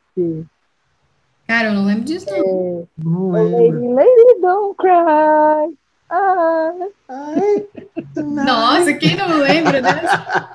Cara, 1.46 1.68
eu 1.68 1.74
não 1.74 1.85
lembro 1.85 2.05
disso, 2.05 2.26
não. 2.31 2.88
Não 2.96 3.31
Lady, 3.33 3.55
lembro. 3.57 3.94
lady, 3.94 4.40
don't 4.40 4.76
cry. 4.76 5.76
Ah, 6.09 6.72
Nossa, 8.16 8.92
quem 8.94 9.16
não 9.16 9.29
lembra 9.38 9.81
dessa? 9.83 10.50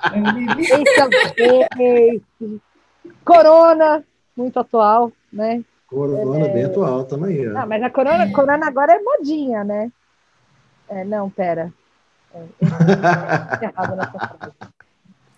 esse 0.59 0.99
é 0.99 1.05
o 1.05 1.09
Face. 1.75 2.61
Corona, 3.23 4.03
muito 4.35 4.59
atual, 4.59 5.11
né? 5.31 5.63
Corona 5.87 6.47
bem 6.47 6.65
atual 6.65 7.05
também. 7.05 7.47
ó. 7.49 7.59
Ah, 7.59 7.65
mas 7.65 7.81
a 7.83 7.89
Corona, 7.89 8.31
Corona 8.31 8.67
agora 8.67 8.93
é 8.93 8.99
modinha, 8.99 9.63
né? 9.63 9.91
É, 10.89 11.03
não, 11.03 11.29
pera. 11.29 11.71
É, 12.33 12.43
errado 13.65 13.95
nessa 13.95 14.19
frase. 14.19 14.53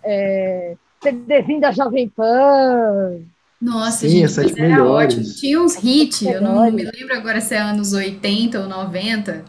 É, 0.04 0.76
CDzinho 1.02 1.62
da 1.62 1.72
Jovem 1.72 2.10
Pan. 2.10 3.20
Nossa, 3.62 4.08
Sim, 4.08 4.10
gente, 4.10 4.32
sete 4.32 4.52
mas 4.52 4.58
era 4.60 4.70
melhores. 4.70 5.18
ótimo. 5.18 5.36
Tinha 5.36 5.62
uns 5.62 5.84
hits, 5.84 6.22
eu 6.22 6.42
não 6.42 6.72
me 6.72 6.84
lembro 6.84 7.16
agora 7.16 7.42
se 7.42 7.56
é 7.56 7.60
anos 7.60 7.92
80 7.94 8.60
ou 8.60 8.68
90, 8.68 9.44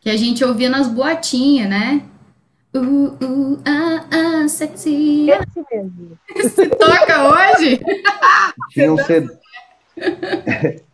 que 0.00 0.08
a 0.08 0.16
gente 0.16 0.44
ouvia 0.44 0.70
nas 0.70 0.88
boatinhas, 0.88 1.68
né? 1.68 2.02
Uh, 2.74 3.06
uh, 3.24 3.58
ah, 3.64 4.04
ah, 4.10 4.48
sexy. 4.48 5.30
Esse 5.30 5.64
mesmo. 5.72 6.18
Você 6.36 6.68
toca 6.68 7.28
hoje? 7.28 7.80
Tinha 8.70 8.92
um 8.92 8.98
CD. 8.98 9.38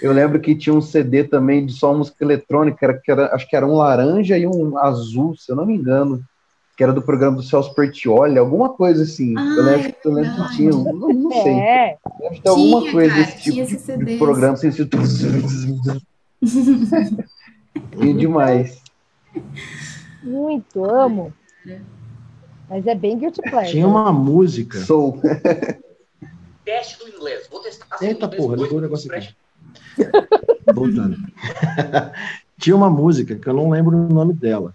Eu 0.00 0.12
lembro 0.12 0.40
que 0.40 0.54
tinha 0.54 0.74
um 0.74 0.80
CD 0.80 1.24
também 1.24 1.66
de 1.66 1.74
só 1.74 1.92
música 1.92 2.24
eletrônica, 2.24 2.78
era, 2.80 2.94
que 2.94 3.10
era, 3.10 3.34
acho 3.34 3.46
que 3.46 3.54
era 3.54 3.66
um 3.66 3.74
laranja 3.74 4.38
e 4.38 4.46
um 4.46 4.78
azul, 4.78 5.36
se 5.36 5.52
eu 5.52 5.56
não 5.56 5.66
me 5.66 5.74
engano, 5.74 6.24
que 6.74 6.82
era 6.82 6.90
do 6.90 7.02
programa 7.02 7.36
do 7.36 7.42
Celso 7.42 7.74
Portioli, 7.74 8.38
alguma 8.38 8.70
coisa 8.70 9.02
assim. 9.02 9.34
Ah, 9.36 9.42
eu 9.42 9.62
lembro, 9.62 9.88
é 9.88 9.94
eu 10.02 10.12
lembro 10.12 10.48
que 10.48 10.56
tinha, 10.56 10.70
não, 10.70 10.84
não 10.94 11.42
sei. 11.42 11.52
É, 11.52 11.98
Deve 12.18 12.40
ter 12.40 12.48
alguma 12.48 12.80
Tinha, 12.80 12.92
coisa 12.92 13.14
cara, 13.14 13.26
desse 13.26 13.42
tipo 13.42 13.66
tinha 13.66 13.66
de, 13.98 14.04
de 14.06 14.16
programa, 14.16 14.54
assim, 14.54 14.68
assim, 14.68 14.88
e 18.00 18.12
demais. 18.14 18.80
Muito, 20.22 20.84
amo. 20.84 21.32
Mas 22.68 22.86
é 22.86 22.94
bem 22.94 23.18
guilty 23.18 23.40
pleasure. 23.42 23.72
Tinha 23.72 23.86
uma 23.88 24.12
música. 24.12 24.78
Sou. 24.78 25.20
Teste 26.64 26.98
do 26.98 27.08
inglês. 27.08 27.48
Vou 27.50 27.60
testar 27.60 27.86
Eita 28.00 28.26
inglês 28.26 28.42
porra, 28.42 28.56
ligou 28.56 28.78
o 28.78 28.80
negócio 28.80 29.12
aqui. 29.12 29.34
Voltando. 30.74 31.16
Tinha 32.58 32.76
uma 32.76 32.90
música 32.90 33.34
que 33.36 33.48
eu 33.48 33.54
não 33.54 33.70
lembro 33.70 33.96
o 33.96 34.08
nome 34.12 34.32
dela. 34.34 34.74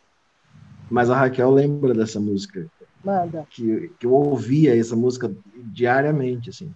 Mas 0.89 1.09
a 1.09 1.15
Raquel 1.17 1.51
lembra 1.51 1.93
dessa 1.93 2.19
música. 2.19 2.65
Manda. 3.03 3.45
que, 3.51 3.91
que 3.99 4.05
eu 4.07 4.11
ouvia 4.13 4.75
essa 4.77 4.95
música 4.95 5.31
diariamente, 5.71 6.49
assim. 6.49 6.73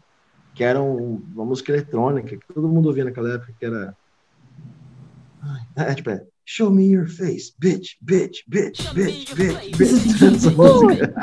Que 0.54 0.64
era 0.64 0.80
um- 0.82 1.22
uma 1.34 1.44
música 1.46 1.72
eletrônica, 1.72 2.38
que 2.38 2.54
todo 2.54 2.68
mundo 2.68 2.86
ouvia 2.88 3.04
naquela 3.06 3.34
época, 3.34 3.52
que 3.60 3.66
era. 3.66 3.96
Ai, 5.42 5.90
É, 5.90 5.96
tipo, 5.96 6.10
é, 6.12 6.24
Show 6.52 6.72
me 6.72 6.88
your 6.88 7.06
face, 7.08 7.54
bitch, 7.60 7.95
bitch, 8.02 8.41
bitch, 8.47 8.82
bitch, 8.91 9.36
bitch, 9.36 9.78
bitch. 9.78 10.20
Essa 10.24 10.50
música. 10.50 11.14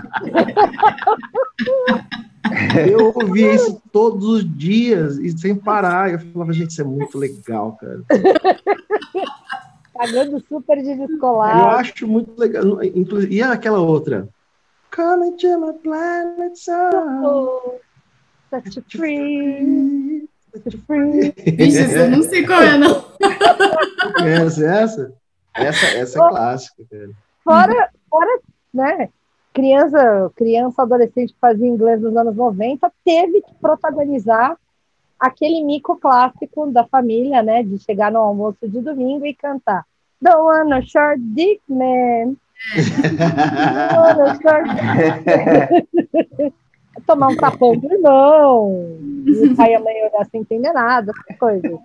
Eu 2.89 3.13
ouvia 3.13 3.53
isso 3.57 3.83
todos 3.93 4.25
os 4.25 4.57
dias 4.57 5.19
e 5.19 5.37
sem 5.37 5.57
parar. 5.57 6.13
Eu 6.13 6.21
falava, 6.21 6.53
gente, 6.53 6.71
isso 6.71 6.81
é 6.81 6.85
muito 6.85 7.19
legal, 7.19 7.77
cara. 7.77 8.05
Pagando 9.93 10.41
super 10.49 10.81
de 10.81 10.93
Eu 10.93 11.09
descolar. 11.09 11.75
acho 11.81 12.07
muito 12.07 12.39
legal. 12.39 12.85
Inclusive, 12.85 13.35
e 13.35 13.43
aquela 13.43 13.81
outra? 13.81 14.29
Come 14.95 15.37
to 15.39 15.59
my 15.59 15.73
planet 15.83 16.57
sun. 16.57 17.81
Set 18.49 18.77
you 18.77 18.85
free. 18.89 20.06
Set 20.67 20.77
free. 20.87 21.33
Vixe, 21.57 21.79
essa 21.79 21.99
eu 21.99 22.11
não 22.11 22.23
sei 22.23 22.45
qual 22.45 22.61
é, 22.61 22.77
não. 22.77 23.05
Conhece 24.19 24.65
essa? 24.65 25.13
Essa, 25.55 25.87
essa 25.87 26.19
é 26.19 26.29
clássica, 26.29 26.83
cara. 26.91 27.11
Fora, 27.45 27.91
fora, 28.11 28.41
né? 28.75 29.09
Criança, 29.55 30.31
criança, 30.35 30.83
adolescente 30.83 31.33
que 31.33 31.41
fazia 31.41 31.67
inglês 31.67 32.01
nos 32.01 32.15
anos 32.17 32.37
90, 32.37 32.93
teve 33.05 33.41
que 33.41 33.55
protagonizar 33.61 34.57
aquele 35.19 35.63
mico 35.65 35.97
clássico 35.97 36.71
da 36.71 36.85
família, 36.85 37.43
né? 37.43 37.63
De 37.63 37.79
chegar 37.79 38.11
no 38.11 38.19
almoço 38.19 38.69
de 38.69 38.81
domingo 38.81 39.25
e 39.25 39.35
cantar 39.35 39.87
Don't 40.21 40.45
wanna 40.45 40.83
short 40.85 41.21
dick, 41.35 41.61
man. 41.69 42.37
Don't 42.75 43.97
wanna 43.97 44.39
short 44.43 44.67
dick. 44.77 46.53
Tomar 47.07 47.29
um 47.29 47.37
tapão 47.37 47.77
do 47.77 47.93
irmão. 47.93 48.99
E 49.27 49.49
o 49.49 49.57
pai 49.57 49.73
e 49.73 49.75
a 49.75 49.81
mãe 49.81 49.95
olhar 50.05 50.25
sem 50.31 50.41
entender 50.41 50.73
nada, 50.73 51.13
essas 51.13 51.39
coisas. 51.39 51.79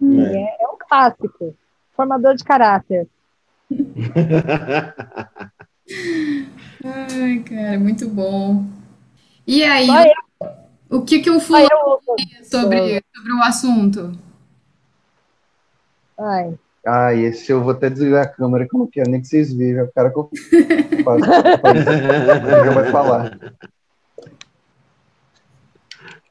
E 0.00 0.20
É, 0.20 0.62
é 0.62 0.68
um 0.68 0.76
clássico. 0.78 1.54
Formador 1.94 2.34
de 2.34 2.44
caráter. 2.44 3.06
Ai, 6.84 7.38
cara, 7.48 7.78
muito 7.78 8.08
bom. 8.08 8.64
E 9.46 9.62
aí, 9.62 9.88
o 10.90 11.02
que 11.02 11.20
que 11.20 11.30
o 11.30 11.40
fulano 11.40 11.68
sobre, 12.42 13.02
sobre 13.10 13.32
o 13.32 13.42
assunto? 13.42 14.12
Ai. 16.18 16.58
Ah, 16.84 17.12
esse 17.14 17.50
eu 17.50 17.62
vou 17.62 17.72
até 17.72 17.90
desligar 17.90 18.24
a 18.24 18.28
câmera, 18.28 18.66
que 18.68 18.74
eu 18.74 18.78
não 18.78 18.86
quero 18.86 19.10
nem 19.10 19.20
que 19.20 19.26
vocês 19.26 19.52
vejam 19.52 19.84
a 19.84 19.88
cara 19.88 20.10
que 20.10 20.18
eu 20.18 20.30
faço. 21.02 21.24
Ele 21.66 22.64
já 22.64 22.70
vai 22.72 22.90
falar. 22.92 23.38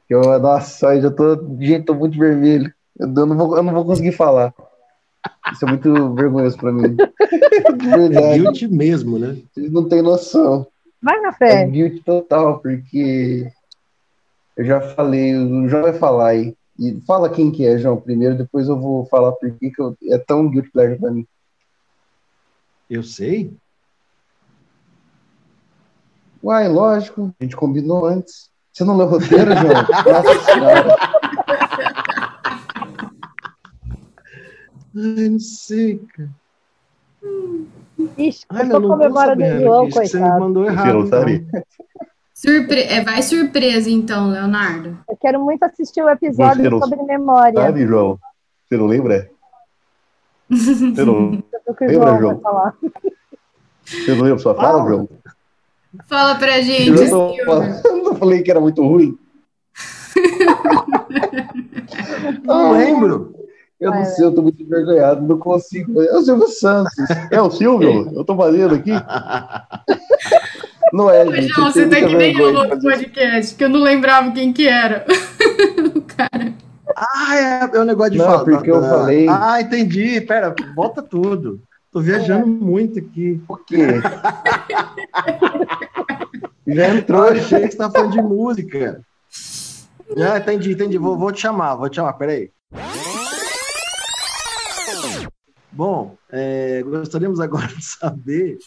Eu, 0.08 0.22
nossa, 0.38 0.94
eu 0.94 1.02
já 1.02 1.10
tô, 1.10 1.34
gente, 1.60 1.84
tô 1.86 1.94
muito 1.94 2.18
vermelho. 2.18 2.72
Eu 2.98 3.08
não 3.08 3.36
vou, 3.36 3.56
eu 3.56 3.62
não 3.62 3.72
vou 3.74 3.84
conseguir 3.84 4.12
falar. 4.12 4.54
Isso 5.52 5.64
é 5.64 5.68
muito 5.68 6.14
vergonhoso 6.14 6.56
pra 6.56 6.72
mim. 6.72 6.96
É 8.14 8.38
guilty 8.38 8.68
mesmo, 8.68 9.18
né? 9.18 9.36
Vocês 9.52 9.70
não 9.72 9.88
têm 9.88 10.02
noção. 10.02 10.66
Vai 11.02 11.20
na 11.20 11.28
É 11.28 11.32
fé. 11.32 11.66
guilt 11.66 12.02
total, 12.04 12.58
porque 12.60 13.50
eu 14.56 14.64
já 14.64 14.80
falei, 14.80 15.36
o 15.36 15.68
João 15.68 15.82
vai 15.82 15.92
falar 15.92 16.28
aí. 16.28 16.56
E 16.78 17.00
fala 17.06 17.28
quem 17.30 17.50
que 17.50 17.66
é, 17.66 17.78
João, 17.78 18.00
primeiro, 18.00 18.36
depois 18.36 18.68
eu 18.68 18.78
vou 18.78 19.06
falar 19.06 19.32
por 19.32 19.50
que 19.52 19.70
que 19.70 19.80
eu- 19.80 19.96
é 20.10 20.18
tão 20.18 20.48
guilty 20.48 20.70
pleasure 20.70 20.98
pra 21.00 21.10
mim. 21.10 21.26
Eu 22.88 23.02
sei. 23.02 23.52
Uai, 26.42 26.68
lógico, 26.68 27.32
a 27.40 27.44
gente 27.44 27.56
combinou 27.56 28.06
antes. 28.06 28.50
Você 28.76 28.84
não 28.84 28.98
leu 28.98 29.06
o 29.06 29.10
roteiro, 29.10 29.50
João? 29.56 29.72
Nossa 30.12 30.44
senhora. 30.44 30.96
Ai, 34.94 35.28
não 35.30 35.38
sei, 35.38 35.98
cara. 36.14 36.28
Ixi, 38.18 38.44
Ai, 38.50 38.66
eu 38.66 38.70
tô 38.70 38.80
não 38.80 38.88
com 38.88 38.94
a 38.94 38.98
memória 38.98 39.34
do. 39.34 39.62
João, 39.62 39.86
que 39.86 39.92
você 39.92 40.00
me 40.00 40.10
coitado. 40.10 40.40
mandou 40.40 40.66
errado. 40.66 40.88
então. 40.88 41.06
sabe? 41.06 41.46
Surpre 42.34 42.82
é, 42.82 43.02
vai 43.02 43.22
surpresa 43.22 43.88
então, 43.88 44.28
Leonardo. 44.28 44.98
Eu 45.08 45.16
quero 45.16 45.42
muito 45.42 45.62
assistir 45.62 46.02
o 46.02 46.10
episódio 46.10 46.70
não 46.70 46.78
sobre 46.78 47.02
memória. 47.02 47.58
Sabe, 47.58 47.86
João? 47.86 48.18
Você 48.68 48.76
não 48.76 48.86
lembra? 48.86 49.30
Você 50.52 51.02
não, 51.02 51.42
Lembra, 51.80 52.18
João 52.18 52.42
você 53.82 54.14
não 54.14 54.22
lembra 54.22 54.38
sua 54.38 54.54
fala, 54.54 54.78
Fala. 54.78 54.88
João? 54.90 55.08
Fala 56.06 56.34
pra 56.36 56.60
gente, 56.60 56.90
Eu 57.02 57.10
não, 57.10 57.34
Silvio. 57.34 57.80
eu 57.84 58.04
não 58.04 58.14
falei 58.16 58.42
que 58.42 58.50
era 58.50 58.60
muito 58.60 58.82
ruim. 58.82 59.18
Não 62.44 62.72
lembro. 62.72 63.34
Eu 63.78 63.90
não 63.90 64.04
sei, 64.06 64.24
eu 64.24 64.34
tô 64.34 64.40
muito 64.40 64.62
envergonhado, 64.62 65.20
não 65.20 65.38
consigo. 65.38 66.00
É 66.02 66.16
o 66.16 66.22
Silvio 66.22 66.48
Santos. 66.48 66.94
É 67.30 67.40
o 67.42 67.50
Silvio? 67.50 68.10
Eu 68.14 68.24
tô 68.24 68.34
fazendo 68.34 68.74
aqui. 68.74 68.90
Não 70.94 71.10
é, 71.10 71.26
gente. 71.26 71.58
Eu 71.58 71.64
você 71.64 71.86
tá 71.86 71.96
que 71.96 72.16
nem 72.16 72.34
de 72.34 72.40
outro 72.42 72.80
podcast, 72.80 73.54
que 73.54 73.64
eu 73.64 73.68
não 73.68 73.82
lembrava 73.82 74.30
quem 74.32 74.50
que 74.52 74.66
era. 74.66 75.04
O 75.94 76.00
cara. 76.02 76.54
Ah, 76.96 77.36
é, 77.36 77.76
é 77.76 77.80
o 77.80 77.84
negócio 77.84 78.12
de 78.12 78.18
Não, 78.18 78.24
falar. 78.24 78.44
porque 78.44 78.70
eu 78.70 78.80
falei- 78.80 79.28
Ah, 79.28 79.60
entendi. 79.60 80.22
Pera, 80.22 80.54
volta 80.74 81.02
tudo. 81.02 81.60
Tô 81.92 82.00
viajando 82.00 82.46
muito 82.46 82.98
aqui. 82.98 83.38
Por 83.46 83.62
quê? 83.66 84.00
Já 86.66 86.94
entrou. 86.94 87.22
Achei 87.22 87.62
que 87.62 87.72
você 87.72 87.78
tá 87.78 87.90
falando 87.90 88.12
de 88.12 88.20
música. 88.22 89.00
Ah, 90.16 90.38
entendi, 90.38 90.72
entendi. 90.72 90.98
Vou, 90.98 91.16
vou 91.16 91.32
te 91.32 91.40
chamar, 91.40 91.76
vou 91.76 91.88
te 91.88 91.96
chamar, 91.96 92.14
peraí. 92.14 92.50
Bom, 95.70 96.16
é, 96.30 96.82
gostaríamos 96.82 97.38
agora 97.38 97.66
de 97.66 97.84
saber 97.84 98.58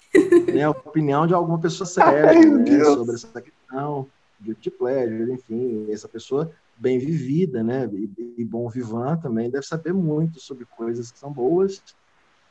né, 0.54 0.64
a 0.64 0.70
opinião 0.70 1.26
de 1.26 1.34
alguma 1.34 1.60
pessoa 1.60 1.88
séria 1.90 2.30
Ai, 2.30 2.46
né, 2.46 2.84
sobre 2.84 3.16
essa 3.16 3.42
questão, 3.42 4.08
guilty 4.40 4.70
pleasure, 4.70 5.34
enfim, 5.34 5.88
essa 5.92 6.08
pessoa 6.08 6.52
bem 6.78 7.00
vivida, 7.00 7.64
né, 7.64 7.90
e, 7.92 8.36
e 8.38 8.46
bom 8.46 8.70
vivan 8.70 9.18
também 9.18 9.50
deve 9.50 9.66
saber 9.66 9.92
muito 9.92 10.40
sobre 10.40 10.66
coisas 10.66 11.12
que 11.12 11.18
são 11.18 11.34
boas 11.34 11.82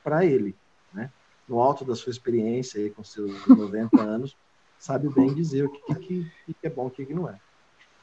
para 0.03 0.25
ele, 0.25 0.57
né? 0.93 1.11
No 1.49 1.61
alto 1.61 1.85
da 1.85 1.95
sua 1.95 2.11
experiência 2.11 2.81
aí 2.81 2.91
com 2.91 3.05
seus 3.05 3.47
90 3.47 4.03
anos, 4.03 4.37
sabe 4.79 5.09
bem 5.09 5.35
dizer 5.35 5.65
o 5.65 5.71
que, 5.71 5.95
que, 5.95 6.27
que 6.47 6.67
é 6.67 6.71
bom 6.71 6.85
e 6.85 6.89
o 6.89 6.91
que, 6.91 7.07
que 7.07 7.15
não 7.15 7.29
é. 7.29 7.37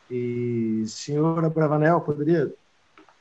E, 0.10 0.84
senhora 0.88 1.50
Bravanel, 1.50 2.02
poderia 2.02 2.54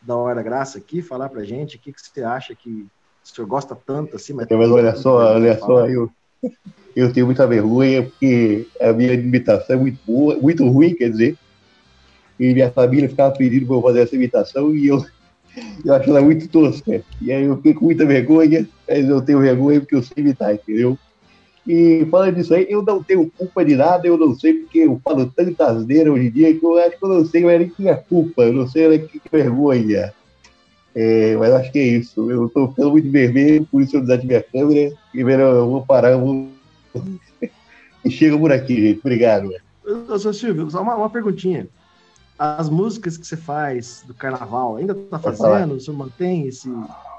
dar 0.03 0.17
hora 0.17 0.35
da 0.37 0.43
graça 0.43 0.79
aqui, 0.79 1.01
falar 1.01 1.29
pra 1.29 1.45
gente 1.45 1.77
o 1.77 1.81
que, 1.81 1.93
que 1.93 2.01
você 2.01 2.23
acha 2.23 2.55
que 2.55 2.87
o 3.25 3.29
senhor 3.29 3.47
gosta 3.47 3.75
tanto 3.75 4.17
assim, 4.17 4.35
mas, 4.35 4.47
Mas 4.51 4.71
olha 4.71 4.95
só, 4.95 5.35
olha 5.35 5.59
só, 5.59 5.89
eu, 5.89 6.11
eu 6.95 7.13
tenho 7.13 7.27
muita 7.27 7.47
vergonha 7.47 8.03
porque 8.03 8.69
a 8.81 8.93
minha 8.93 9.15
imitação 9.15 9.77
é 9.77 9.79
muito 9.79 9.99
boa, 10.05 10.37
muito 10.37 10.69
ruim, 10.69 10.95
quer 10.95 11.11
dizer. 11.11 11.37
E 12.39 12.53
minha 12.53 12.71
família 12.71 13.09
ficava 13.09 13.35
pedindo 13.35 13.67
para 13.67 13.77
eu 13.77 13.83
fazer 13.83 14.01
essa 14.01 14.17
imitação 14.17 14.75
e 14.75 14.89
eu, 14.89 15.03
eu 15.85 15.95
acho 15.95 16.11
ela 16.11 16.21
muito 16.21 16.49
tosca. 16.49 17.03
E 17.23 17.33
aí 17.33 17.45
eu 17.45 17.57
fiquei 17.57 17.75
com 17.75 17.87
muita 17.87 18.05
vergonha, 18.05 18.69
mas 18.87 19.09
eu 19.09 19.23
tenho 19.23 19.41
vergonha 19.41 19.81
porque 19.81 19.95
eu 19.95 20.03
sei 20.03 20.17
imitar, 20.19 20.53
entendeu? 20.53 20.99
E 21.67 22.07
falando 22.11 22.35
disso 22.35 22.55
aí, 22.55 22.67
eu 22.69 22.83
não 22.83 23.03
tenho 23.03 23.31
culpa 23.31 23.65
de 23.65 23.75
nada, 23.75 24.07
eu 24.07 24.19
não 24.19 24.35
sei 24.35 24.55
porque 24.55 24.81
eu 24.81 25.01
falo 25.03 25.33
tanta 25.35 25.67
asneira 25.67 26.13
hoje 26.13 26.27
em 26.27 26.31
dia 26.31 26.55
que 26.55 26.65
eu 26.65 26.79
acho 26.79 26.99
que 26.99 27.05
eu 27.05 27.09
não 27.09 27.25
sei 27.25 27.43
mais 27.43 27.59
nem 27.59 27.71
que 27.71 27.89
é 27.89 27.95
culpa, 27.95 28.43
eu 28.43 28.53
não 28.53 28.69
sei 28.69 28.89
nem 28.89 29.07
que 29.07 29.21
vergonha. 29.33 30.13
É, 30.95 31.37
mas 31.37 31.53
acho 31.53 31.73
que 31.73 31.79
é 31.79 31.87
isso. 31.87 32.31
Eu 32.31 32.49
tô 32.49 32.69
ficando 32.69 32.91
muito 32.93 33.11
vermelho, 33.11 33.67
por 33.67 33.83
isso 33.83 33.97
eu 33.97 34.03
desativei 34.03 34.37
minha 34.37 34.43
câmera. 34.43 34.97
Primeiro 35.11 35.43
eu 35.43 35.69
vou 35.69 35.85
parar, 35.85 36.13
eu 36.13 36.21
vou. 36.21 36.49
e 38.05 38.11
chega 38.11 38.39
por 38.39 38.53
aqui, 38.53 38.77
gente. 38.77 39.01
Obrigado. 39.01 39.51
Ô, 40.09 40.19
seu 40.19 40.33
Silvio, 40.33 40.71
só 40.71 40.83
uma, 40.83 40.95
uma 40.95 41.11
perguntinha. 41.11 41.67
As 42.39 42.69
músicas 42.69 43.17
que 43.17 43.27
você 43.27 43.37
faz 43.37 44.05
do 44.07 44.13
carnaval, 44.13 44.77
ainda 44.77 44.93
está 44.93 45.19
fazendo? 45.19 45.75
O 45.75 45.81
senhor 45.81 45.97
mantém 45.97 46.47
esse, 46.47 46.69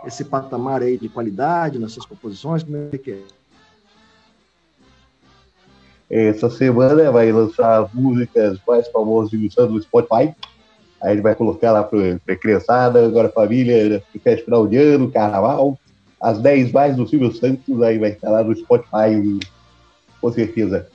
esse 0.05 0.23
patamar 0.25 0.81
aí 0.81 0.97
de 0.97 1.09
qualidade 1.09 1.79
nas 1.79 1.93
suas 1.93 2.05
composições? 2.05 2.63
Como 2.63 2.77
é 2.91 2.97
que 2.97 3.11
é? 3.11 3.21
Essa 6.09 6.49
semana 6.49 7.11
vai 7.11 7.31
lançar 7.31 7.83
as 7.83 7.93
músicas 7.93 8.59
mais 8.67 8.87
famosas 8.89 9.31
do 9.31 9.51
Santos 9.51 9.73
no 9.73 9.81
Spotify. 9.81 10.35
Aí 11.01 11.11
a 11.11 11.13
gente 11.13 11.23
vai 11.23 11.35
colocar 11.35 11.71
lá 11.71 11.83
para 11.83 12.35
criançada, 12.35 13.05
agora 13.05 13.29
família, 13.29 14.03
festa 14.23 14.45
final 14.45 14.67
de 14.67 14.77
ano, 14.77 15.11
carnaval. 15.11 15.77
As 16.21 16.39
10 16.39 16.71
mais 16.71 16.95
do 16.95 17.07
Silvio 17.07 17.33
Santos, 17.33 17.81
aí 17.81 17.97
vai 17.97 18.11
estar 18.11 18.29
lá 18.29 18.43
no 18.43 18.55
Spotify, 18.55 19.39
com 20.21 20.31
certeza. 20.31 20.87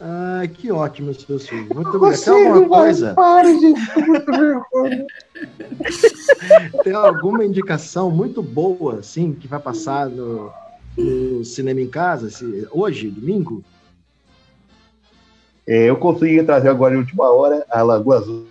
Ah, 0.00 0.42
que 0.54 0.72
ótimo, 0.72 1.12
seu 1.12 1.38
Silvio. 1.38 1.74
Muito 1.74 1.94
obrigado. 1.94 2.24
Tem 2.24 2.48
alguma 2.48 2.68
coisa? 2.68 3.12
Pare, 3.14 3.60
gente. 3.60 3.80
Tem 6.82 6.94
alguma 6.94 7.44
indicação 7.44 8.10
muito 8.10 8.42
boa, 8.42 9.00
assim, 9.00 9.34
que 9.34 9.46
vai 9.46 9.60
passar 9.60 10.08
no, 10.08 10.50
no 11.00 11.44
cinema 11.44 11.80
em 11.80 11.88
casa, 11.88 12.28
hoje, 12.70 13.08
domingo? 13.08 13.64
É, 15.66 15.88
eu 15.88 15.96
consegui 15.96 16.42
trazer 16.42 16.68
agora 16.68 16.94
em 16.94 16.98
última 16.98 17.30
hora 17.30 17.64
a 17.70 17.82
Lagoa 17.82 18.18
Azul, 18.18 18.46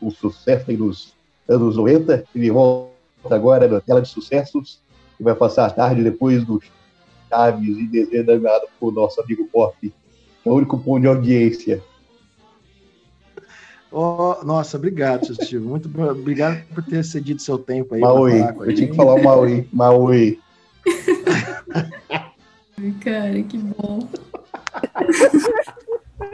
o 0.00 0.10
sucesso 0.10 0.70
aí 0.70 0.76
dos 0.76 1.14
anos 1.48 1.76
90. 1.76 2.24
Ele 2.34 2.50
volta 2.50 2.94
agora 3.30 3.66
na 3.66 3.80
tela 3.80 4.00
de 4.00 4.08
sucessos 4.08 4.80
e 5.18 5.24
vai 5.24 5.34
passar 5.34 5.66
a 5.66 5.70
tarde 5.70 6.02
depois 6.02 6.44
do 6.44 6.62
Chaves 7.28 7.76
e 7.76 7.86
desenho 7.86 8.24
danado 8.24 8.66
por 8.78 8.92
nosso 8.92 9.20
amigo 9.20 9.48
Pop, 9.52 9.76
que 9.80 9.92
é 10.48 10.50
o 10.50 10.54
único 10.54 10.78
ponto 10.78 11.00
de 11.00 11.08
audiência. 11.08 11.82
Ó, 13.90 14.44
nossa, 14.44 14.76
obrigado, 14.76 15.26
seu 15.26 15.34
Silvio. 15.34 15.68
Muito 15.68 15.88
obrigado 16.10 16.62
por 16.74 16.84
ter 16.84 17.04
cedido 17.04 17.40
seu 17.40 17.58
tempo 17.58 17.94
aí. 17.94 18.00
Maui, 18.00 18.38
falar 18.38 18.52
com 18.52 18.62
a 18.62 18.66
eu 18.66 18.74
tinha 18.74 18.88
que 18.88 18.96
falar 18.96 19.14
o 19.14 19.24
Maui. 19.24 19.68
Maui. 19.72 20.38
Cara, 23.02 23.42
que 23.42 23.58
bom. 23.58 24.08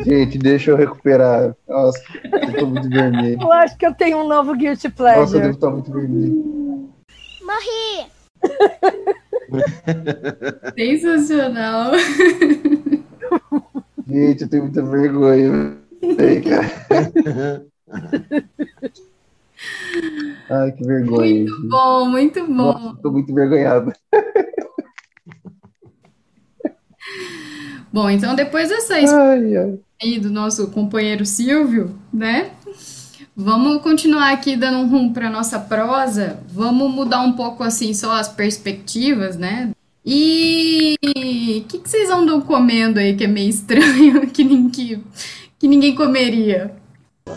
Gente, 0.04 0.38
deixa 0.38 0.70
eu 0.72 0.76
recuperar. 0.76 1.54
Nossa, 1.68 2.02
eu 2.24 2.56
tô 2.58 2.66
muito 2.66 2.88
vermelho. 2.90 3.40
Eu 3.40 3.52
acho 3.52 3.76
que 3.76 3.86
eu 3.86 3.94
tenho 3.94 4.18
um 4.18 4.28
novo 4.28 4.54
guilty 4.56 4.88
Nossa, 4.88 5.02
eu 5.02 5.14
pleasure. 5.14 5.40
devo 5.40 5.54
estar 5.54 5.70
muito 5.70 5.92
vermelho. 5.92 6.90
Morri! 7.42 8.06
Sensacional. 10.76 11.92
Gente, 14.08 14.42
eu 14.42 14.48
tenho 14.48 14.62
muita 14.64 14.82
vergonha. 14.82 15.76
Ei, 16.02 16.40
cara. 16.40 17.66
Ai, 20.50 20.72
que 20.72 20.84
vergonha. 20.84 21.44
Muito 21.44 21.68
bom, 21.68 22.06
muito 22.06 22.46
bom. 22.46 22.52
Nossa, 22.52 22.96
tô 23.02 23.10
muito 23.12 23.30
envergonhado. 23.30 23.92
Bom, 27.92 28.08
então 28.08 28.34
depois 28.34 28.68
dessa 28.68 28.98
história 29.00 29.78
aí 30.02 30.18
do 30.18 30.30
nosso 30.30 30.68
companheiro 30.68 31.24
Silvio, 31.26 31.94
né? 32.12 32.50
Vamos 33.36 33.82
continuar 33.82 34.32
aqui 34.32 34.56
dando 34.56 34.78
um 34.78 34.88
rumo 34.88 35.12
para 35.12 35.30
nossa 35.30 35.58
prosa. 35.58 36.38
Vamos 36.52 36.90
mudar 36.90 37.20
um 37.20 37.32
pouco 37.32 37.62
assim 37.62 37.94
só 37.94 38.12
as 38.12 38.28
perspectivas, 38.28 39.36
né? 39.36 39.70
E 40.04 40.96
o 41.64 41.64
que, 41.68 41.78
que 41.78 41.88
vocês 41.88 42.10
andam 42.10 42.40
comendo 42.40 42.98
aí 42.98 43.14
que 43.14 43.24
é 43.24 43.28
meio 43.28 43.48
estranho, 43.48 44.26
que, 44.28 44.42
nin- 44.44 44.68
que, 44.68 45.00
que 45.58 45.68
ninguém 45.68 45.94
comeria? 45.94 46.72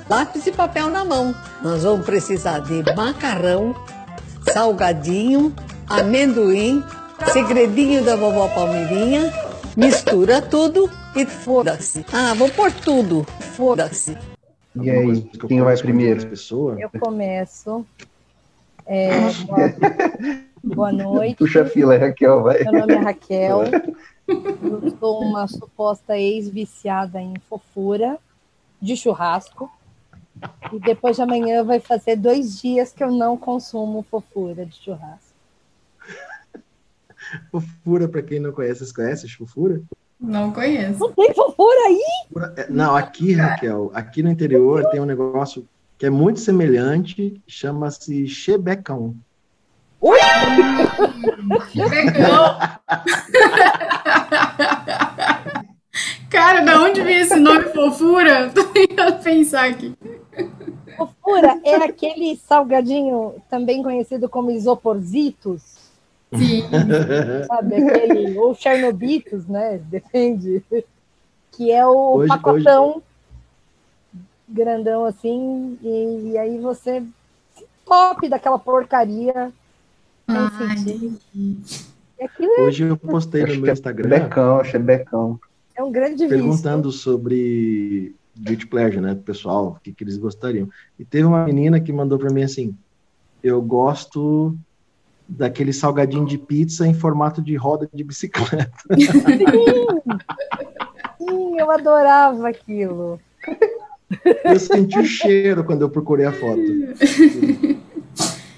Lápis 0.09 0.47
e 0.47 0.51
papel 0.51 0.89
na 0.89 1.05
mão. 1.05 1.34
Nós 1.61 1.84
vamos 1.84 2.05
precisar 2.05 2.59
de 2.59 2.84
macarrão, 2.95 3.76
salgadinho, 4.51 5.53
amendoim, 5.88 6.84
segredinho 7.32 8.03
da 8.03 8.15
vovó 8.15 8.47
Palmeirinha. 8.47 9.32
Mistura 9.76 10.41
tudo 10.41 10.89
e 11.15 11.26
foda-se. 11.26 12.05
Ah, 12.13 12.34
vou 12.34 12.49
pôr 12.49 12.71
tudo. 12.71 13.23
Foda-se. 13.55 14.17
E 14.73 14.89
aí, 14.89 15.21
quem 15.47 15.61
vai 15.61 15.78
primeiro? 15.78 16.30
Eu 16.80 16.89
começo. 16.97 17.86
É, 18.86 19.09
boa, 19.45 19.73
boa 20.63 20.91
noite. 20.91 21.36
Puxa 21.38 21.63
a 21.63 21.65
fila, 21.65 21.97
Raquel, 21.97 22.41
vai. 22.41 22.63
Meu 22.63 22.82
nome 22.82 22.93
é 22.93 22.97
Raquel. 22.97 23.63
Eu 24.28 24.97
sou 24.97 25.21
uma 25.21 25.45
suposta 25.47 26.17
ex-viciada 26.17 27.21
em 27.21 27.34
fofura 27.49 28.17
de 28.82 28.95
churrasco. 28.95 29.69
E 30.71 30.80
depois 30.80 31.17
de 31.17 31.21
amanhã 31.21 31.63
vai 31.63 31.80
fazer 31.82 32.15
dois 32.15 32.61
dias 32.61 32.93
que 32.93 33.03
eu 33.03 33.11
não 33.11 33.38
consumo 33.38 34.05
fofura 34.09 34.65
de 34.65 34.76
churrasco. 34.76 35.35
Fofura, 37.51 38.07
pra 38.07 38.21
quem 38.21 38.39
não 38.39 38.51
conhece, 38.51 38.80
vocês 38.80 38.91
conhecem 38.91 39.30
fofura? 39.30 39.82
Não 40.19 40.51
conheço. 40.51 40.99
Não 40.99 41.11
tem 41.11 41.34
fofura 41.34 41.80
aí? 41.88 42.03
É, 42.57 42.67
Não, 42.69 42.95
aqui, 42.95 43.34
Raquel, 43.34 43.91
aqui 43.93 44.23
no 44.23 44.30
interior 44.30 44.89
tem 44.89 44.99
um 44.99 45.05
negócio 45.05 45.67
que 45.97 46.05
é 46.05 46.09
muito 46.09 46.39
semelhante, 46.39 47.41
chama-se 47.47 48.28
chebecão. 48.28 49.15
Oi? 50.01 50.19
Chebecão. 51.71 52.57
Cara, 56.30 56.61
da 56.61 56.82
onde 56.82 57.01
veio 57.01 57.21
esse 57.21 57.39
nome 57.39 57.63
fofura? 57.69 58.49
Tô 58.53 58.63
tentando 58.65 59.23
pensar 59.23 59.69
aqui. 59.69 59.95
Fofura 60.97 61.59
é 61.63 61.76
aquele 61.76 62.36
salgadinho 62.36 63.36
também 63.49 63.82
conhecido 63.82 64.28
como 64.28 64.51
isoporzitos. 64.51 65.74
Sim. 66.38 66.64
Sabe, 67.48 67.76
aquele, 67.76 68.38
ou 68.38 68.54
Chernobitos, 68.56 69.48
né? 69.48 69.80
Depende. 69.90 70.64
Que 71.52 71.72
é 71.72 71.86
o 71.86 72.16
Hoje- 72.16 72.28
pacotão 72.28 73.02
grandão 74.48 75.06
assim, 75.06 75.78
e, 75.82 76.32
e 76.32 76.38
aí 76.38 76.60
você 76.60 77.02
se 77.56 77.66
top 77.86 78.30
daquela 78.30 78.60
porcaria. 78.60 79.52
E 82.18 82.24
aquilo 82.24 82.52
é, 82.58 82.62
Hoje 82.62 82.84
eu 82.84 82.98
postei 82.98 83.44
no 83.46 83.62
meu 83.62 83.74
Instagram 83.74 84.10
Chebecão, 84.10 84.64
chebecão. 84.64 85.40
é 85.76 85.84
um 85.84 85.92
grande 85.92 86.24
vício. 86.24 86.30
perguntando 86.30 86.92
sobre 86.92 88.16
Guilty 88.38 88.68
Pleasure, 88.68 89.02
né, 89.02 89.14
do 89.14 89.22
pessoal, 89.22 89.78
o 89.78 89.84
que, 89.84 89.92
que 89.92 90.04
eles 90.04 90.18
gostariam. 90.18 90.70
E 91.00 91.06
teve 91.06 91.26
uma 91.26 91.46
menina 91.46 91.80
que 91.80 91.92
mandou 91.92 92.18
pra 92.20 92.32
mim 92.32 92.44
assim: 92.44 92.76
eu 93.44 93.62
gosto 93.62 94.56
daquele 95.28 95.73
salgadinho 95.73 96.26
de 96.26 96.38
pizza 96.38 96.88
em 96.88 96.93
formato 96.93 97.41
de 97.41 97.55
roda 97.55 97.89
de 97.93 98.03
bicicleta. 98.03 98.71
Sim, 101.17 101.59
eu 101.59 101.71
adorava 101.71 102.47
aquilo. 102.47 103.19
Eu 104.43 104.59
senti 104.59 104.99
o 104.99 105.05
cheiro 105.05 105.63
quando 105.63 105.82
eu 105.82 105.89
procurei 105.89 106.26
a 106.26 106.32
foto. 106.32 106.61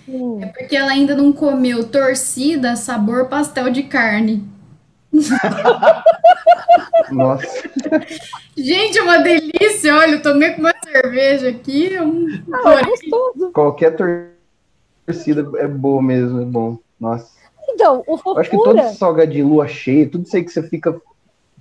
Sim. 0.05 0.41
É 0.41 0.47
porque 0.47 0.76
ela 0.76 0.91
ainda 0.91 1.15
não 1.15 1.34
comeu 1.34 1.89
torcida 1.89 2.76
sabor 2.76 3.28
pastel 3.28 3.70
de 3.70 3.84
carne. 3.84 4.43
Nossa. 7.11 7.70
Gente, 8.55 8.97
é 8.97 9.01
uma 9.01 9.20
delícia. 9.20 9.95
Olha, 9.95 10.11
eu 10.11 10.22
tomei 10.22 10.51
com 10.51 10.61
uma 10.61 10.74
cerveja 10.84 11.49
aqui. 11.49 11.97
Um... 11.99 12.43
Ah, 12.53 12.76
é 12.76 12.84
gostoso. 12.84 13.51
Qualquer 13.51 13.95
torcida 13.95 14.37
é 15.58 15.68
boa 15.68 16.01
mesmo, 16.01 16.41
é 16.41 16.45
bom. 16.45 16.78
Nossa. 16.99 17.30
Então, 17.70 18.03
o 18.08 18.18
Eu 18.26 18.38
acho 18.39 18.49
que 18.49 18.55
todo 18.58 18.66
fofura. 18.66 18.86
esse 18.88 18.97
salgadinho, 18.97 19.47
lua 19.47 19.68
cheia, 19.68 20.10
tudo 20.10 20.26
isso 20.26 20.36
aí 20.36 20.43
que 20.43 20.51
você 20.51 20.64
fica, 20.64 20.99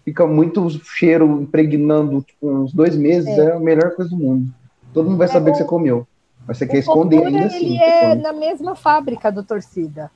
fica 0.04 0.26
muito 0.26 0.68
cheiro 0.84 1.42
impregnando, 1.42 2.22
tipo, 2.22 2.48
uns 2.48 2.72
dois 2.72 2.96
meses, 2.96 3.28
É. 3.28 3.46
é. 3.46 3.52
a 3.52 3.58
melhor 3.60 3.94
coisa 3.94 4.10
do 4.10 4.16
mundo. 4.16 4.52
Todo 4.94 5.06
mundo 5.10 5.18
vai 5.18 5.28
saber 5.28 5.50
que 5.52 5.58
você 5.58 5.64
comeu. 5.64 6.06
Mas 6.46 6.58
você 6.58 6.66
quer 6.66 6.76
O 6.76 6.78
esconder 6.80 7.16
fofura, 7.18 7.36
ainda 7.36 7.46
assim. 7.48 7.66
ele 7.66 7.76
é 7.78 8.14
na 8.14 8.32
mesma 8.32 8.76
fábrica 8.76 9.30
do 9.32 9.42
torcida. 9.42 10.10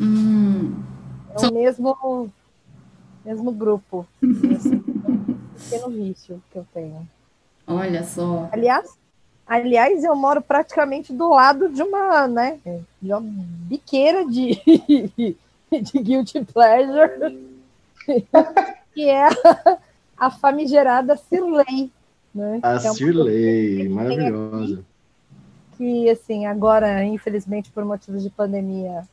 Hum. 0.00 0.74
É 1.34 1.46
o 1.46 1.52
mesmo, 1.52 2.30
mesmo 3.24 3.50
grupo. 3.52 4.06
Esse 4.22 4.76
pequeno 4.76 5.90
vício 5.90 6.40
que 6.52 6.58
eu 6.58 6.66
tenho. 6.72 7.06
Olha 7.66 8.04
só. 8.04 8.48
Aliás, 8.52 8.96
aliás, 9.46 10.02
eu 10.02 10.14
moro 10.16 10.42
praticamente 10.42 11.12
do 11.12 11.28
lado 11.28 11.68
de 11.68 11.82
uma, 11.82 12.26
né, 12.26 12.58
de 13.00 13.12
uma 13.12 13.20
biqueira 13.22 14.26
de, 14.26 14.60
de 15.70 15.98
guilty 16.00 16.44
pleasure, 16.44 17.38
que 18.92 19.08
é 19.08 19.26
a, 19.26 19.78
a 20.16 20.30
famigerada 20.30 21.16
Cirlei, 21.16 21.90
né? 22.34 22.58
A 22.62 22.78
que 22.78 22.86
é 22.86 22.92
Cirlei, 22.92 23.88
maravilhosa. 23.88 24.84
que, 25.76 26.10
assim, 26.10 26.46
agora, 26.46 27.04
infelizmente, 27.04 27.70
por 27.70 27.84
motivos 27.84 28.22
de 28.22 28.30
pandemia, 28.30 29.06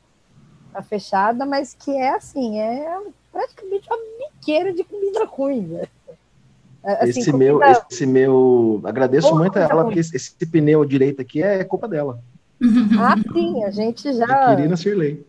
tá 0.71 0.81
fechada, 0.81 1.45
mas 1.45 1.73
que 1.73 1.91
é, 1.91 2.15
assim, 2.15 2.59
é 2.59 3.01
praticamente 3.31 3.87
uma 3.87 3.97
biqueira 4.19 4.73
de 4.73 4.83
comida 4.83 5.25
ruim, 5.25 5.65
velho. 5.67 5.89
É, 6.83 7.03
assim, 7.05 7.19
esse 7.21 7.31
meu, 7.33 7.59
esse 7.63 8.05
meu, 8.05 8.81
agradeço 8.83 9.29
Boa 9.29 9.39
muito 9.41 9.57
a 9.57 9.61
ela, 9.61 9.83
porque 9.85 9.99
esse, 9.99 10.15
esse 10.15 10.45
pneu 10.45 10.83
direito 10.83 11.21
aqui 11.21 11.41
é 11.41 11.63
culpa 11.63 11.87
dela. 11.87 12.19
Ah, 12.99 13.15
sim, 13.33 13.63
a 13.63 13.71
gente 13.71 14.11
já... 14.13 14.49
Adquiri 14.51 14.77
Cirlei. 14.77 15.25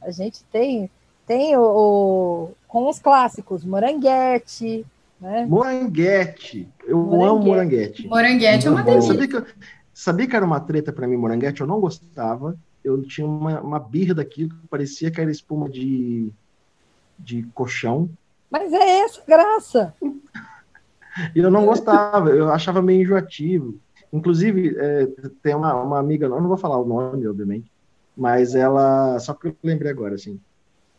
A 0.00 0.10
gente 0.10 0.42
tem, 0.44 0.88
tem 1.26 1.56
o, 1.56 1.62
o- 1.62 2.50
com 2.68 2.88
os 2.88 2.98
clássicos, 2.98 3.64
moranguete, 3.64 4.84
né? 5.20 5.46
Moranguete. 5.48 6.68
Eu 6.86 6.98
Moranguete. 6.98 7.30
amo 7.30 7.44
moranguete. 7.44 8.06
Moranguete 8.08 8.66
é 8.66 8.70
uma 8.70 8.82
delícia. 8.82 9.12
Sabia 9.12 9.28
que, 9.28 9.36
eu- 9.36 9.46
sabia 9.92 10.26
que 10.28 10.36
era 10.36 10.44
uma 10.44 10.60
treta 10.60 10.92
pra 10.92 11.06
mim, 11.06 11.16
moranguete? 11.16 11.60
Eu 11.60 11.66
não 11.66 11.80
gostava. 11.80 12.56
Eu 12.84 13.02
tinha 13.02 13.26
uma, 13.26 13.60
uma 13.60 13.78
birra 13.78 14.14
daquilo 14.14 14.50
que 14.50 14.66
parecia 14.68 15.10
que 15.10 15.20
era 15.20 15.30
espuma 15.30 15.68
de, 15.68 16.28
de 17.18 17.44
colchão. 17.54 18.08
Mas 18.50 18.72
é 18.72 19.00
essa 19.00 19.22
graça. 19.26 19.94
E 21.34 21.38
eu 21.38 21.50
não 21.50 21.66
gostava, 21.66 22.30
eu 22.30 22.50
achava 22.50 22.82
meio 22.82 23.02
enjoativo. 23.02 23.78
Inclusive, 24.12 24.76
é, 24.78 25.06
tem 25.42 25.54
uma, 25.54 25.74
uma 25.74 25.98
amiga, 25.98 26.28
não 26.28 26.46
vou 26.46 26.56
falar 26.56 26.78
o 26.78 26.86
nome, 26.86 27.26
obviamente, 27.26 27.70
mas 28.16 28.54
ela, 28.54 29.18
só 29.18 29.32
que 29.32 29.48
eu 29.48 29.56
lembrei 29.62 29.90
agora, 29.90 30.14
assim, 30.14 30.38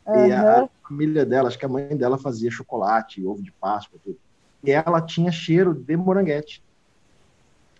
E 0.07 0.31
a, 0.31 0.67
família 0.87 1.25
dela, 1.25 1.47
acho 1.47 1.57
que 1.57 1.65
a 1.65 1.69
mãe 1.69 1.95
dela 1.95 2.17
fazia 2.17 2.51
chocolate, 2.51 3.25
ovo 3.25 3.41
de 3.41 3.51
Páscoa, 3.51 3.99
tudo. 4.03 4.17
E 4.63 4.71
ela 4.71 5.01
tinha 5.01 5.31
cheiro 5.31 5.73
de 5.73 5.95
moranguete. 5.95 6.63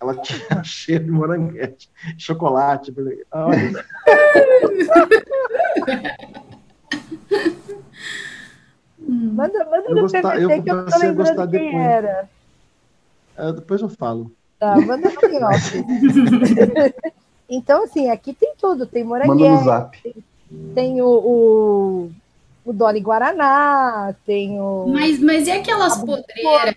Ela 0.00 0.16
tinha 0.22 0.62
cheiro 0.62 1.04
de 1.04 1.10
moranguete, 1.10 1.90
chocolate. 2.16 2.94
eu 2.96 3.04
olha, 9.08 9.32
Manda, 9.32 9.64
manda 9.64 9.84
Eu 9.88 9.94
no 9.94 10.00
gostar- 10.02 10.22
PPT 10.22 10.42
eu 10.42 10.62
que 10.62 10.70
eu 10.70 10.86
tô 10.86 10.98
lembrando 10.98 11.50
quem 11.50 11.60
depois. 11.66 11.84
era. 11.86 12.28
ah, 13.36 13.52
depois 13.52 13.80
eu 13.82 13.88
falo. 13.88 14.30
Tá, 14.58 14.76
manda 14.80 15.10
no. 15.10 15.50
Então, 17.48 17.84
assim, 17.84 18.08
aqui 18.08 18.32
tem 18.32 18.54
tudo. 18.58 18.86
Tem 18.86 19.04
Manda 19.04 19.26
no 19.26 19.34
moranguete, 19.34 19.64
zap. 19.64 20.24
tem 20.74 21.02
o, 21.02 21.06
o, 21.06 22.10
o 22.64 22.72
Dolly 22.72 23.00
Guaraná, 23.00 24.14
tem 24.24 24.58
o... 24.58 24.86
Mas, 24.88 25.20
mas 25.20 25.46
e 25.46 25.50
aquelas 25.52 25.98
podreiras? 25.98 26.74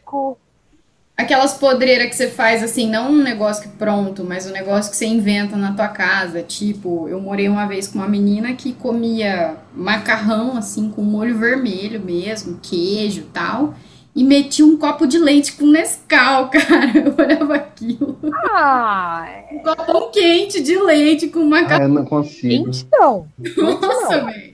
Aquelas 1.17 1.55
podreiras 1.55 2.09
que 2.09 2.15
você 2.15 2.29
faz 2.29 2.61
assim, 2.61 2.87
não 2.87 3.11
um 3.11 3.23
negócio 3.23 3.63
que 3.63 3.69
pronto, 3.75 4.23
mas 4.23 4.45
um 4.45 4.51
negócio 4.51 4.91
que 4.91 4.95
você 4.97 5.07
inventa 5.07 5.57
na 5.57 5.73
tua 5.73 5.87
casa. 5.87 6.43
Tipo, 6.43 7.07
eu 7.09 7.19
morei 7.19 7.49
uma 7.49 7.65
vez 7.65 7.87
com 7.87 7.97
uma 7.97 8.07
menina 8.07 8.53
que 8.53 8.71
comia 8.73 9.57
macarrão 9.73 10.55
assim 10.55 10.91
com 10.91 11.01
molho 11.01 11.35
vermelho 11.35 11.99
mesmo, 11.99 12.59
queijo 12.61 13.21
e 13.21 13.23
tal, 13.33 13.73
e 14.15 14.23
metia 14.23 14.63
um 14.63 14.77
copo 14.77 15.07
de 15.07 15.17
leite 15.17 15.53
com 15.53 15.65
Nescau, 15.65 16.49
cara. 16.53 16.91
Eu 16.95 17.15
olhava 17.17 17.55
aquilo. 17.55 18.19
Ah, 18.53 19.27
Um 19.51 19.57
copão 19.63 20.11
quente 20.11 20.61
de 20.61 20.77
leite 20.77 21.29
com 21.29 21.41
Ah, 21.41 21.45
macarrão. 21.45 21.83
eu 21.87 21.89
não 21.89 22.05
consigo. 22.05 22.65
quente 22.65 22.87
não. 22.91 23.27
Nossa, 23.57 24.23
velho. 24.25 24.53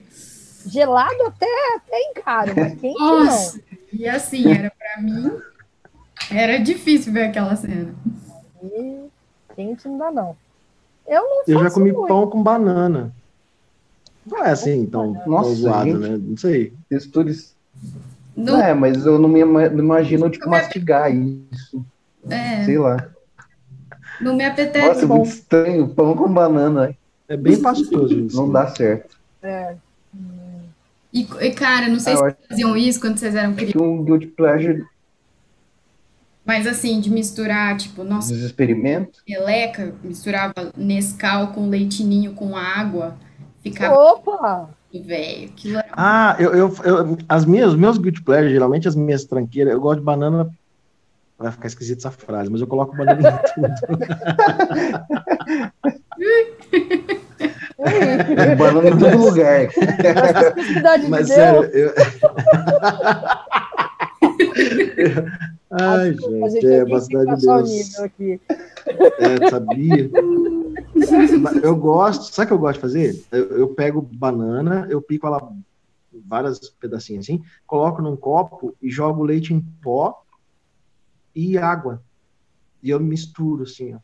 Gelado 0.66 1.22
até, 1.26 1.46
até 1.76 2.10
encaro, 2.10 2.52
mas 2.56 2.74
quente 2.80 2.98
Nossa. 2.98 3.60
E 3.92 4.08
assim, 4.08 4.50
era 4.50 4.72
pra 4.78 5.02
mim, 5.02 5.30
era 6.30 6.58
difícil 6.58 7.12
ver 7.12 7.24
aquela 7.26 7.54
cena. 7.56 7.94
E 8.62 9.04
quente 9.54 9.86
não 9.88 9.98
dá, 9.98 10.10
não. 10.10 10.36
Eu 11.06 11.22
não 11.22 11.42
Eu 11.46 11.60
já 11.62 11.70
comi 11.70 11.92
muito. 11.92 12.08
pão 12.08 12.26
com 12.28 12.42
banana. 12.42 13.12
Não 14.26 14.42
é 14.44 14.50
assim 14.50 14.86
tão, 14.86 15.12
tão 15.14 15.26
Nossa, 15.28 15.54
zoado, 15.54 15.84
gente. 15.90 15.98
né? 15.98 16.16
Não 16.20 16.36
sei. 16.36 16.72
Texturas. 16.88 17.54
Não, 18.36 18.60
É, 18.60 18.72
mas 18.74 19.04
eu 19.04 19.18
não 19.18 19.28
me 19.28 19.44
não 19.44 19.78
imagino, 19.78 20.30
tipo, 20.30 20.48
mastigar 20.48 21.14
isso. 21.14 21.84
é, 22.30 22.64
Sei 22.64 22.78
lá. 22.78 23.06
não 24.20 24.34
me 24.34 24.44
apetece. 24.44 24.88
Nossa, 24.88 25.04
é 25.04 25.06
muito 25.06 25.28
estranho. 25.28 25.88
Pão 25.88 26.16
com 26.16 26.32
banana. 26.32 26.96
É 27.28 27.36
bem 27.36 27.60
pastoso 27.60 28.18
isso. 28.18 28.36
Não 28.36 28.50
dá 28.50 28.66
certo. 28.68 29.16
É. 29.42 29.76
E, 31.12 31.24
cara, 31.52 31.86
não 31.88 32.00
sei 32.00 32.14
Ah, 32.14 32.30
se 32.30 32.48
faziam 32.48 32.76
isso 32.76 33.00
quando 33.00 33.18
vocês 33.18 33.34
eram 33.36 33.54
crianças, 33.54 33.80
um 33.80 34.02
guilty 34.02 34.26
pleasure 34.26 34.84
mas 36.44 36.66
assim, 36.66 37.00
de 37.00 37.10
misturar, 37.10 37.76
tipo, 37.76 38.04
nossa, 38.04 38.32
dos 38.32 38.42
experimentos. 38.42 39.20
meleca, 39.26 39.94
misturava 40.02 40.70
Nescau 40.76 41.48
com 41.48 41.68
leitinho 41.68 42.34
com 42.34 42.56
água, 42.56 43.16
ficava 43.62 43.94
Opa! 43.94 44.70
velho. 44.92 45.50
Era 45.66 45.84
Ah, 45.92 46.36
eu, 46.38 46.54
eu, 46.54 46.72
eu- 46.84 47.18
as 47.28 47.44
minhas, 47.44 47.70
os 47.70 47.76
meus 47.78 47.98
guilty 47.98 48.22
pleasures, 48.22 48.52
geralmente 48.52 48.86
as 48.86 48.94
minhas 48.94 49.24
tranqueiras, 49.24 49.72
eu 49.72 49.80
gosto 49.80 49.98
de 50.00 50.04
banana. 50.04 50.48
Vai 51.36 51.50
ficar 51.50 51.66
esquisita 51.66 52.06
essa 52.08 52.12
frase, 52.12 52.48
mas 52.48 52.60
eu 52.60 52.66
coloco 52.66 52.96
banana 52.96 53.20
em 53.20 53.24
tudo. 53.54 53.74
É 58.36 58.56
banana 58.56 58.88
em 58.88 58.98
todo 58.98 59.18
lugar. 59.18 59.68
Mas 61.08 61.26
de 61.26 61.34
sério, 61.34 61.70
Deus. 61.70 61.74
eu. 61.74 61.94
Ai, 65.80 66.14
gente, 66.14 66.66
é 66.66 66.84
o 66.84 66.86
Deus. 66.86 67.98
aqui. 67.98 68.40
É, 69.18 69.50
sabia? 69.50 70.10
Eu 71.62 71.74
gosto, 71.74 72.32
sabe 72.32 72.44
o 72.44 72.48
que 72.48 72.52
eu 72.54 72.58
gosto 72.58 72.74
de 72.74 72.80
fazer? 72.80 73.24
Eu, 73.32 73.58
eu 73.58 73.68
pego 73.68 74.00
banana, 74.00 74.86
eu 74.88 75.02
pico 75.02 75.26
ela 75.26 75.52
vários 76.26 76.60
pedacinhos 76.80 77.24
assim, 77.24 77.42
coloco 77.66 78.00
num 78.00 78.16
copo 78.16 78.76
e 78.80 78.88
jogo 78.88 79.24
leite 79.24 79.52
em 79.52 79.60
pó 79.60 80.22
e 81.34 81.58
água. 81.58 82.00
E 82.80 82.90
eu 82.90 83.00
misturo 83.00 83.64
assim, 83.64 83.94
ó. 83.94 83.98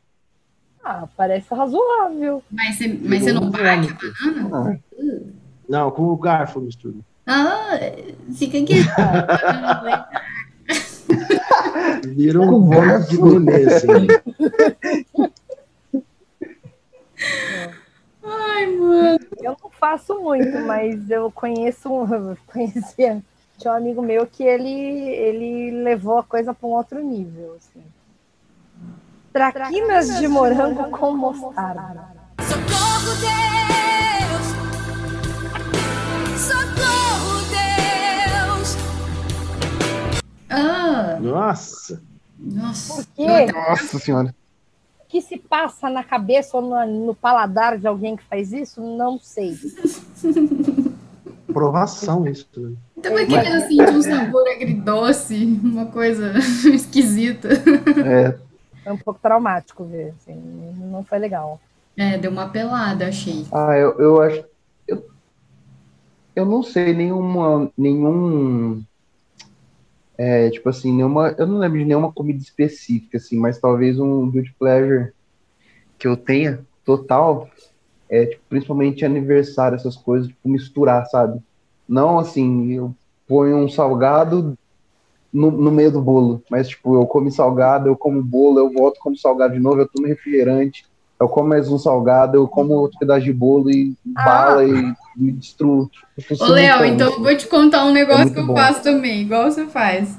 Ah, 0.83 1.09
parece 1.17 1.55
razoável. 1.55 2.43
Mas 2.51 2.77
você, 2.77 2.89
mas 2.89 3.23
você 3.23 3.33
não 3.33 3.51
bate 3.51 3.89
a 3.93 4.31
banana? 4.33 4.81
Não, 5.69 5.91
com 5.91 6.05
o 6.05 6.17
garfo 6.17 6.59
eu 6.59 6.65
misturo. 6.65 7.05
Ah, 7.27 7.79
fica 8.35 8.59
aqui. 8.59 8.75
Vira 12.07 12.41
um 12.41 12.65
vômito 12.65 13.09
de 13.09 13.17
gourmet, 13.17 13.65
assim. 13.67 14.07
Ai, 18.25 18.67
mano. 18.67 19.19
Eu 19.43 19.57
não 19.63 19.71
faço 19.71 20.21
muito, 20.21 20.59
mas 20.61 21.11
eu 21.11 21.31
conheço 21.31 21.93
um. 21.93 22.37
Conhecia. 22.47 23.23
Tinha 23.59 23.73
um 23.75 23.77
amigo 23.77 24.01
meu 24.01 24.27
que 24.27 24.43
ele, 24.43 24.71
ele 24.71 25.83
levou 25.83 26.19
a 26.19 26.23
coisa 26.23 26.55
para 26.55 26.67
um 26.67 26.73
outro 26.73 27.03
nível. 27.03 27.57
Assim. 27.59 27.83
Traquinas 29.33 30.19
de 30.19 30.27
morango 30.27 30.91
com 30.91 31.17
mostarda. 31.17 32.09
Socorro, 32.41 33.15
Deus! 33.21 33.70
Ah, 40.51 41.19
Nossa! 41.21 42.03
nossa. 42.39 43.07
Nossa 43.53 43.99
senhora. 43.99 44.35
O 45.01 45.07
que 45.11 45.21
se 45.21 45.39
passa 45.39 45.91
na 45.91 46.05
cabeça 46.05 46.57
ou 46.57 46.63
no, 46.63 47.07
no 47.07 47.15
paladar 47.15 47.79
de 47.79 47.87
alguém 47.87 48.17
que 48.17 48.23
faz 48.25 48.53
isso? 48.53 48.81
Não 48.81 49.19
sei. 49.19 49.57
Provação 51.53 52.27
isso, 52.27 52.47
né? 52.57 52.77
Tava 53.03 53.25
querendo 53.27 53.61
sentir 53.63 53.91
um 53.91 54.03
sabor 54.03 54.49
agridoce, 54.49 55.61
uma 55.65 55.87
coisa 55.87 56.35
esquisita. 56.73 57.49
É, 58.05 58.39
É 58.85 58.93
um 58.93 58.97
pouco 58.99 59.21
traumático 59.21 59.85
ver. 59.85 60.15
Assim, 60.17 60.35
não 60.91 61.03
foi 61.03 61.19
legal. 61.19 61.61
É, 61.97 62.17
deu 62.19 62.31
uma 62.31 62.49
pelada, 62.49 63.09
achei. 63.09 63.45
Ah, 63.53 63.77
eu, 63.77 63.99
eu 63.99 64.23
acho. 64.23 64.45
Eu, 64.87 65.05
eu 66.37 66.47
não 66.47 66.63
sei 66.63 66.95
nenhuma. 66.95 67.71
Nenhum. 67.77 68.83
É, 70.23 70.51
tipo 70.51 70.69
assim, 70.69 70.93
nenhuma. 70.93 71.35
Eu 71.39 71.47
não 71.47 71.57
lembro 71.57 71.79
de 71.79 71.85
nenhuma 71.87 72.13
comida 72.13 72.43
específica, 72.43 73.17
assim, 73.17 73.39
mas 73.39 73.59
talvez 73.59 73.99
um 73.99 74.31
guilty 74.31 74.55
pleasure 74.59 75.15
que 75.99 76.07
eu 76.07 76.15
tenha 76.15 76.61
total. 76.85 77.49
É, 78.07 78.27
tipo, 78.27 78.43
principalmente 78.47 79.03
aniversário, 79.03 79.77
essas 79.77 79.97
coisas, 79.97 80.29
tipo, 80.29 80.47
misturar, 80.47 81.07
sabe? 81.07 81.41
Não 81.89 82.19
assim, 82.19 82.71
eu 82.73 82.95
ponho 83.27 83.57
um 83.57 83.69
salgado 83.69 84.59
no, 85.33 85.51
no 85.51 85.71
meio 85.71 85.91
do 85.91 86.03
bolo, 86.03 86.43
mas 86.51 86.69
tipo, 86.69 86.97
eu 86.97 87.07
como 87.07 87.31
salgado, 87.31 87.89
eu 87.89 87.97
como 87.97 88.23
bolo, 88.23 88.59
eu 88.59 88.71
volto 88.71 89.01
como 89.01 89.17
salgado 89.17 89.55
de 89.55 89.61
novo, 89.61 89.81
eu 89.81 89.89
tomo 89.89 90.07
refrigerante, 90.07 90.85
eu 91.21 91.29
como 91.29 91.51
mais 91.51 91.69
um 91.69 91.79
salgado, 91.79 92.39
eu 92.39 92.49
como 92.49 92.73
outro 92.73 92.99
pedaço 92.99 93.21
de 93.21 93.33
bolo 93.33 93.71
e 93.71 93.95
bala 94.07 94.65
e 94.65 94.95
me 95.15 95.33
destruo. 95.33 95.91
Ô, 96.41 96.47
Léo, 96.47 96.85
então 96.87 97.11
eu 97.13 97.23
vou 97.23 97.37
te 97.37 97.47
contar 97.47 97.85
um 97.85 97.93
negócio 97.93 98.23
muito 98.23 98.35
que 98.35 98.41
eu 98.41 98.47
bom. 98.47 98.57
faço 98.57 98.83
também, 98.83 99.21
igual 99.21 99.51
você 99.51 99.67
faz. 99.67 100.17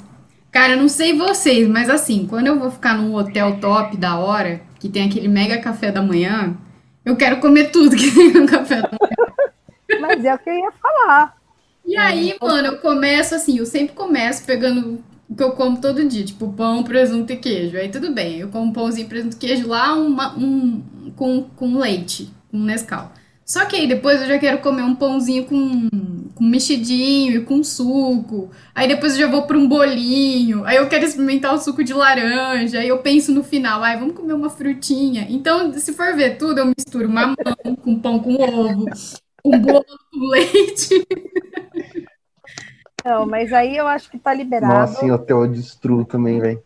Cara, 0.51 0.73
eu 0.73 0.77
não 0.77 0.87
sei 0.87 1.17
vocês, 1.17 1.67
mas 1.67 1.89
assim, 1.89 2.27
quando 2.29 2.47
eu 2.47 2.59
vou 2.59 2.69
ficar 2.69 2.93
num 2.95 3.15
hotel 3.15 3.59
top 3.59 3.97
da 3.97 4.19
hora, 4.19 4.61
que 4.79 4.89
tem 4.89 5.07
aquele 5.07 5.27
mega 5.27 5.57
café 5.57 5.91
da 5.91 6.03
manhã, 6.03 6.55
eu 7.03 7.15
quero 7.15 7.39
comer 7.39 7.71
tudo 7.71 7.95
que 7.95 8.11
tem 8.11 8.33
no 8.33 8.45
café 8.45 8.81
da 8.81 8.89
manhã. 8.89 10.01
Mas 10.01 10.23
é 10.23 10.35
o 10.35 10.37
que 10.37 10.49
eu 10.49 10.55
ia 10.55 10.71
falar. 10.71 11.35
E 11.83 11.97
aí, 11.97 12.35
mano, 12.39 12.67
eu 12.67 12.77
começo 12.77 13.33
assim, 13.33 13.57
eu 13.57 13.65
sempre 13.65 13.95
começo 13.95 14.45
pegando 14.45 15.03
o 15.31 15.35
que 15.35 15.43
eu 15.43 15.53
como 15.53 15.79
todo 15.81 16.07
dia, 16.07 16.25
tipo 16.25 16.51
pão, 16.53 16.83
presunto 16.83 17.31
e 17.33 17.37
queijo. 17.37 17.77
Aí 17.77 17.89
tudo 17.89 18.13
bem, 18.13 18.39
eu 18.39 18.49
como 18.49 18.73
pãozinho, 18.73 19.07
presunto 19.07 19.35
e 19.37 19.39
queijo 19.39 19.67
lá, 19.67 19.93
uma- 19.95 20.37
um, 20.37 20.81
com, 21.15 21.43
com 21.55 21.77
leite, 21.77 22.29
com 22.51 22.57
Nescau. 22.59 23.11
Só 23.45 23.65
que 23.65 23.75
aí 23.75 23.87
depois 23.87 24.21
eu 24.21 24.27
já 24.27 24.39
quero 24.39 24.59
comer 24.59 24.83
um 24.83 24.95
pãozinho 24.95 25.45
com, 25.45 25.89
com 26.35 26.43
mexidinho 26.43 27.35
e 27.41 27.45
com 27.45 27.63
suco. 27.63 28.49
Aí 28.73 28.87
depois 28.87 29.13
eu 29.13 29.19
já 29.19 29.27
vou 29.27 29.43
para 29.43 29.57
um 29.57 29.67
bolinho. 29.67 30.63
Aí 30.65 30.77
eu 30.77 30.87
quero 30.87 31.05
experimentar 31.05 31.53
o 31.53 31.57
suco 31.59 31.83
de 31.83 31.93
laranja. 31.93 32.79
Aí 32.79 32.87
eu 32.87 32.99
penso 32.99 33.31
no 33.33 33.43
final, 33.43 33.83
ai, 33.83 33.97
vamos 33.99 34.15
comer 34.15 34.33
uma 34.33 34.49
frutinha. 34.49 35.27
Então, 35.29 35.73
se 35.73 35.93
for 35.93 36.15
ver 36.15 36.37
tudo, 36.37 36.59
eu 36.59 36.65
misturo 36.77 37.09
mamão 37.09 37.35
com 37.83 37.99
pão 37.99 38.19
com 38.19 38.35
ovo, 38.35 38.85
com 39.43 39.59
bolo 39.59 39.85
com 40.11 40.19
leite. 40.29 41.05
Não, 43.03 43.25
mas 43.25 43.51
aí 43.51 43.75
eu 43.75 43.87
acho 43.87 44.09
que 44.09 44.19
tá 44.19 44.33
liberado. 44.33 44.73
Nossa, 44.73 45.05
em 45.05 45.11
hotel 45.11 45.45
eu 45.45 45.51
destruo 45.51 46.05
também, 46.05 46.39
velho. 46.39 46.61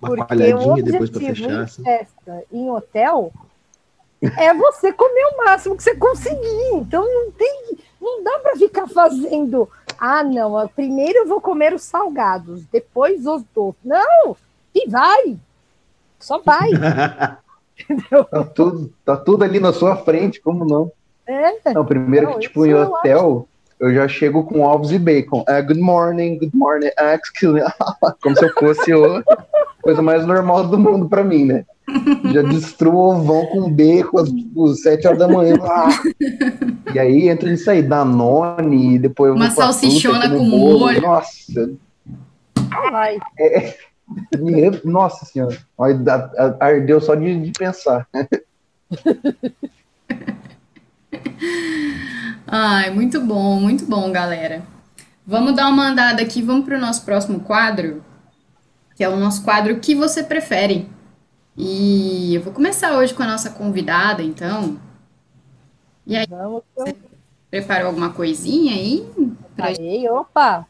Uma 0.00 0.08
Porque 0.08 0.24
palhadinha 0.24 0.82
depois 0.82 1.10
pra 1.10 1.20
fechar. 1.20 1.50
em 1.50 1.62
assim. 1.62 1.82
festa 1.82 2.42
em 2.50 2.70
hotel 2.70 3.32
é 4.38 4.52
você 4.54 4.92
comer 4.92 5.24
o 5.32 5.44
máximo 5.44 5.76
que 5.76 5.82
você 5.82 5.94
conseguir. 5.94 6.74
Então 6.74 7.02
não 7.02 7.30
tem, 7.32 7.78
não 8.00 8.22
dá 8.22 8.38
para 8.40 8.56
ficar 8.56 8.86
fazendo. 8.88 9.68
Ah, 9.98 10.22
não. 10.22 10.68
Primeiro 10.68 11.20
eu 11.20 11.26
vou 11.26 11.40
comer 11.40 11.74
os 11.74 11.82
salgados, 11.82 12.64
depois 12.66 13.26
os 13.26 13.42
doces. 13.54 13.80
Não, 13.84 14.36
e 14.74 14.88
vai. 14.88 15.36
Só 16.18 16.38
vai. 16.38 16.70
tá, 18.30 18.44
tudo, 18.54 18.92
tá 19.04 19.16
tudo 19.16 19.44
ali 19.44 19.60
na 19.60 19.72
sua 19.72 19.96
frente, 19.96 20.40
como 20.40 20.64
não? 20.64 20.92
É. 21.26 21.72
Não, 21.72 21.84
primeiro 21.84 22.26
Não, 22.26 22.34
que, 22.34 22.40
tipo, 22.40 22.66
em 22.66 22.74
hotel, 22.74 23.48
eu, 23.80 23.94
já 23.94 24.06
chego 24.06 24.44
com 24.44 24.60
ovos 24.60 24.92
e 24.92 24.98
bacon. 24.98 25.42
É, 25.48 25.62
good 25.62 25.80
morning, 25.80 26.38
good 26.38 26.54
morning, 26.54 26.90
excuse 27.14 27.62
Como 28.22 28.36
se 28.36 28.44
eu 28.44 28.52
fosse 28.52 28.92
a 28.92 29.22
coisa 29.82 30.02
mais 30.02 30.26
normal 30.26 30.68
do 30.68 30.78
mundo 30.78 31.08
pra 31.08 31.24
mim, 31.24 31.46
né? 31.46 31.64
Já 32.32 32.42
destruo 32.42 32.94
o 32.94 33.16
ovão 33.16 33.46
com 33.46 33.70
bacon 33.70 34.18
às 34.18 34.30
tipo, 34.30 34.68
sete 34.74 35.06
horas 35.06 35.18
da 35.18 35.28
manhã. 35.28 35.56
Ah! 35.62 35.88
E 36.94 36.98
aí 36.98 37.28
entra 37.28 37.52
isso 37.52 37.70
aí, 37.70 37.82
Danone, 37.82 38.94
e 38.94 38.98
depois 38.98 39.30
eu 39.30 39.36
Uma 39.36 39.50
salsichona 39.50 40.22
fruta, 40.22 40.36
com 40.36 40.50
bolo. 40.50 40.78
molho. 40.80 41.00
Nossa, 41.00 41.70
Vai. 42.90 43.18
é, 43.38 43.74
me- 44.38 44.80
nossa 44.84 45.24
senhora, 45.24 45.56
ardeu 46.60 47.00
só 47.00 47.14
de, 47.14 47.40
de 47.40 47.52
pensar. 47.52 48.06
Ai, 52.52 52.90
muito 52.90 53.20
bom, 53.20 53.60
muito 53.60 53.86
bom, 53.86 54.10
galera. 54.10 54.64
Vamos 55.24 55.54
dar 55.54 55.68
uma 55.68 55.86
andada 55.86 56.20
aqui, 56.20 56.42
vamos 56.42 56.64
para 56.64 56.76
o 56.76 56.80
nosso 56.80 57.04
próximo 57.04 57.38
quadro, 57.38 58.04
que 58.96 59.04
é 59.04 59.08
o 59.08 59.14
nosso 59.14 59.44
quadro 59.44 59.78
que 59.78 59.94
você 59.94 60.24
prefere. 60.24 60.90
E 61.56 62.34
eu 62.34 62.42
vou 62.42 62.52
começar 62.52 62.98
hoje 62.98 63.14
com 63.14 63.22
a 63.22 63.26
nossa 63.28 63.50
convidada, 63.50 64.20
então. 64.20 64.80
E 66.04 66.16
aí, 66.16 66.26
Vamos. 66.26 66.64
você 66.74 66.96
preparou 67.48 67.86
alguma 67.86 68.12
coisinha 68.12 68.74
aí? 68.74 69.08
Pra... 69.54 69.66
Aí, 69.68 70.08
opa! 70.08 70.66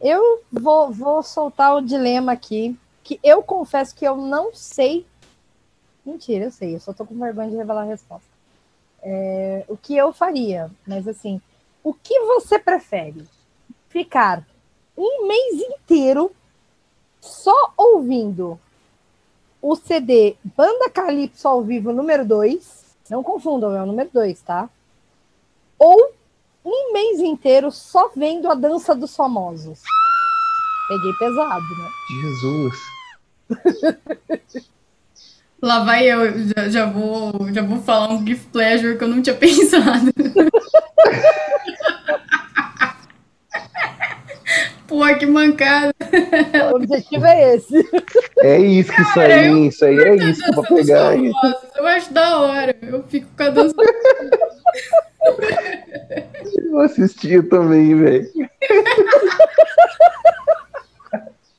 Eu 0.00 0.42
vou, 0.50 0.90
vou 0.90 1.22
soltar 1.22 1.76
o 1.76 1.82
dilema 1.82 2.32
aqui, 2.32 2.74
que 3.04 3.20
eu 3.22 3.42
confesso 3.42 3.94
que 3.94 4.06
eu 4.06 4.16
não 4.16 4.54
sei. 4.54 5.06
Mentira, 6.06 6.46
eu 6.46 6.50
sei, 6.50 6.74
eu 6.74 6.80
só 6.80 6.94
tô 6.94 7.04
com 7.04 7.18
vergonha 7.18 7.50
de 7.50 7.56
revelar 7.56 7.82
a 7.82 7.84
resposta. 7.84 8.31
É, 9.02 9.64
o 9.68 9.76
que 9.76 9.96
eu 9.96 10.12
faria, 10.12 10.70
mas 10.86 11.08
assim, 11.08 11.40
o 11.82 11.92
que 11.92 12.18
você 12.20 12.58
prefere? 12.58 13.24
Ficar 13.88 14.46
um 14.96 15.26
mês 15.26 15.60
inteiro 15.60 16.30
só 17.20 17.72
ouvindo 17.76 18.58
o 19.60 19.76
CD 19.76 20.36
Banda 20.42 20.90
Calypso 20.90 21.46
ao 21.46 21.62
vivo 21.62 21.92
número 21.92 22.24
2, 22.24 22.96
não 23.10 23.22
confundam, 23.22 23.74
é 23.76 23.82
o 23.82 23.86
número 23.86 24.10
2, 24.12 24.42
tá? 24.42 24.68
Ou 25.78 26.12
um 26.64 26.92
mês 26.92 27.20
inteiro 27.20 27.70
só 27.70 28.10
vendo 28.14 28.50
a 28.50 28.54
dança 28.54 28.94
dos 28.94 29.14
famosos. 29.14 29.80
Peguei 30.88 31.12
pesado, 31.14 31.64
né? 31.78 31.90
Jesus. 32.22 32.78
Lá 35.62 35.84
vai 35.84 36.10
eu, 36.10 36.32
já, 36.48 36.68
já 36.68 36.86
vou, 36.86 37.48
já 37.52 37.62
vou 37.62 37.80
falar 37.80 38.12
um 38.12 38.26
gift 38.26 38.48
pleasure 38.48 38.98
que 38.98 39.04
eu 39.04 39.08
não 39.08 39.22
tinha 39.22 39.36
pensado. 39.38 40.12
Pô, 44.88 45.06
que 45.16 45.24
mancada. 45.24 45.94
O 46.72 46.76
objetivo 46.76 47.24
é 47.24 47.54
esse. 47.54 47.88
É 48.40 48.58
isso 48.58 48.92
que 48.92 49.02
isso 49.02 49.20
aí, 49.20 49.66
isso 49.68 49.84
aí 49.84 49.98
é 49.98 50.16
isso 50.16 50.42
que 50.42 50.50
eu 50.50 50.54
vou 50.54 50.64
pegar. 50.64 51.16
eu 51.16 51.86
acho 51.86 52.12
da 52.12 52.40
hora. 52.40 52.76
Eu 52.82 53.04
fico 53.04 53.28
com 53.36 53.42
a 53.44 53.50
dança. 53.50 53.74
Eu 56.56 56.80
assistia 56.80 57.42
também, 57.48 57.94
velho. 57.96 58.28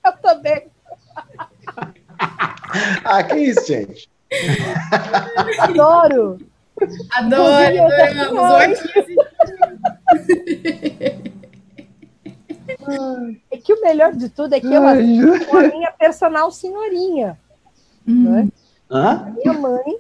Eu 0.06 0.12
também. 0.22 0.73
Ah, 3.04 3.24
que 3.24 3.36
isso, 3.36 3.66
gente? 3.68 4.10
Adoro. 5.60 6.40
Adoro, 7.12 7.84
adoramos. 7.84 8.40
Arquise. 8.40 9.16
É 13.52 13.58
que 13.58 13.74
o 13.74 13.82
melhor 13.82 14.14
de 14.14 14.30
tudo 14.30 14.54
é 14.54 14.60
que 14.60 14.74
eu 14.74 14.86
assisto 14.86 15.46
com 15.46 15.58
a 15.58 15.68
minha 15.68 15.92
personal 15.92 16.52
senhorinha. 16.52 17.40
Né? 18.06 18.50
Hã? 18.90 19.34
Minha 19.36 19.54
mãe, 19.54 19.98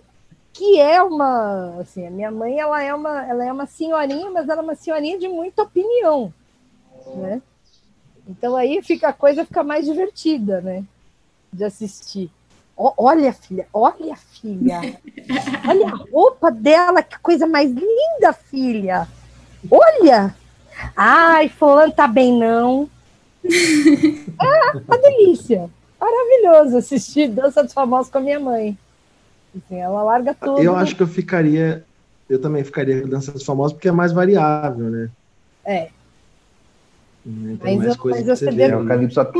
que 0.51 0.79
é 0.79 1.01
uma. 1.01 1.77
Assim, 1.79 2.05
a 2.07 2.11
minha 2.11 2.31
mãe 2.31 2.59
ela 2.59 2.81
é, 2.81 2.93
uma, 2.93 3.25
ela 3.25 3.45
é 3.45 3.51
uma 3.51 3.65
senhorinha, 3.65 4.29
mas 4.31 4.49
ela 4.49 4.61
é 4.61 4.63
uma 4.63 4.75
senhorinha 4.75 5.17
de 5.17 5.27
muita 5.27 5.63
opinião. 5.63 6.33
Né? 7.15 7.41
Então 8.27 8.55
aí 8.55 8.81
fica, 8.81 9.09
a 9.09 9.13
coisa 9.13 9.45
fica 9.45 9.63
mais 9.63 9.85
divertida, 9.85 10.61
né? 10.61 10.83
De 11.51 11.63
assistir. 11.63 12.31
Olha, 12.75 13.31
filha, 13.33 13.67
olha, 13.73 14.15
filha. 14.15 14.81
Olha 15.69 15.87
a 15.87 15.95
roupa 16.11 16.51
dela, 16.51 17.01
que 17.03 17.17
coisa 17.19 17.45
mais 17.47 17.71
linda, 17.71 18.33
filha. 18.33 19.07
Olha! 19.69 20.35
Ai, 20.95 21.47
fulano 21.49 21.93
tá 21.93 22.07
bem, 22.07 22.37
não. 22.37 22.89
É 23.45 23.49
uma 24.87 24.97
delícia. 24.97 25.69
Maravilhoso 25.99 26.77
assistir 26.77 27.29
Dança 27.29 27.63
dos 27.63 27.73
Famosos 27.73 28.11
com 28.11 28.17
a 28.17 28.21
minha 28.21 28.39
mãe. 28.39 28.77
Assim, 29.55 29.77
ela 29.79 30.01
larga 30.03 30.33
tudo. 30.33 30.59
Eu 30.59 30.75
acho 30.75 30.95
que 30.95 31.03
eu 31.03 31.07
ficaria. 31.07 31.85
Eu 32.27 32.41
também 32.41 32.63
ficaria 32.63 33.01
com 33.01 33.07
danças 33.07 33.43
famosas 33.43 33.73
porque 33.73 33.87
é 33.87 33.91
mais 33.91 34.11
variável, 34.11 34.89
né? 34.89 35.09
É, 35.63 35.89
Tem 37.23 37.57
Mas 37.61 37.77
mais 37.77 37.89
eu- 37.95 37.97
coisa 38.01 38.17
mas 38.17 38.25
que 38.25 38.31
eu 38.31 38.35
você 38.35 38.45
sei 38.45 38.53
vê. 38.55 38.63
É 38.63 38.75
o 38.75 38.85
Calypso. 38.85 39.21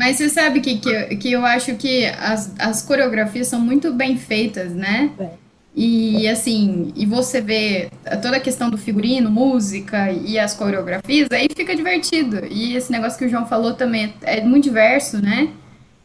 Mas 0.00 0.16
você 0.16 0.28
sabe 0.28 0.60
que, 0.60 0.78
que, 0.78 0.88
eu- 0.88 1.18
que 1.18 1.32
eu 1.32 1.44
acho 1.44 1.74
que 1.76 2.06
as, 2.06 2.52
as 2.58 2.82
coreografias 2.82 3.46
são 3.48 3.60
muito 3.60 3.92
bem 3.92 4.16
feitas, 4.16 4.72
né? 4.72 5.10
É. 5.18 5.30
E 5.74 6.28
assim, 6.28 6.92
e 6.94 7.06
você 7.06 7.40
vê 7.40 7.90
toda 8.20 8.36
a 8.36 8.40
questão 8.40 8.68
do 8.68 8.76
figurino, 8.76 9.30
música 9.30 10.10
e 10.12 10.38
as 10.38 10.54
coreografias, 10.54 11.28
aí 11.32 11.48
fica 11.54 11.74
divertido. 11.74 12.44
E 12.46 12.76
esse 12.76 12.92
negócio 12.92 13.18
que 13.18 13.24
o 13.24 13.28
João 13.28 13.46
falou 13.46 13.72
também 13.74 14.14
é 14.22 14.42
muito 14.42 14.64
diverso, 14.64 15.20
né? 15.22 15.48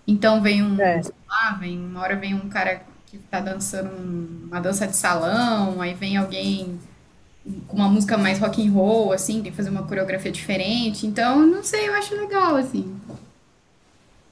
Então 0.08 0.42
vem 0.42 0.64
um, 0.64 0.80
É. 0.80 1.02
lá, 1.30 1.58
vem, 1.60 1.78
uma 1.78 2.02
hora 2.02 2.16
vem 2.16 2.34
um 2.34 2.48
cara 2.50 2.82
que 3.08 3.18
tá 3.18 3.40
dançando 3.42 3.90
um- 3.90 4.48
uma 4.48 4.62
dança 4.62 4.88
de 4.88 4.96
salão, 4.96 5.82
aí 5.82 5.94
vem 5.94 6.16
alguém 6.18 6.80
com 7.68 7.78
uma 7.78 7.90
música 7.90 8.18
mais 8.18 8.40
rock 8.40 8.66
and 8.66 8.72
roll, 8.72 9.14
assim, 9.14 9.42
tem 9.42 9.52
que 9.52 9.58
fazer 9.58 9.70
uma 9.70 9.84
coreografia 9.84 10.32
diferente. 10.32 11.06
Então, 11.08 11.46
não 11.46 11.64
sei, 11.64 11.88
eu 11.90 11.94
acho 11.96 12.16
legal, 12.16 12.56
assim. 12.58 12.96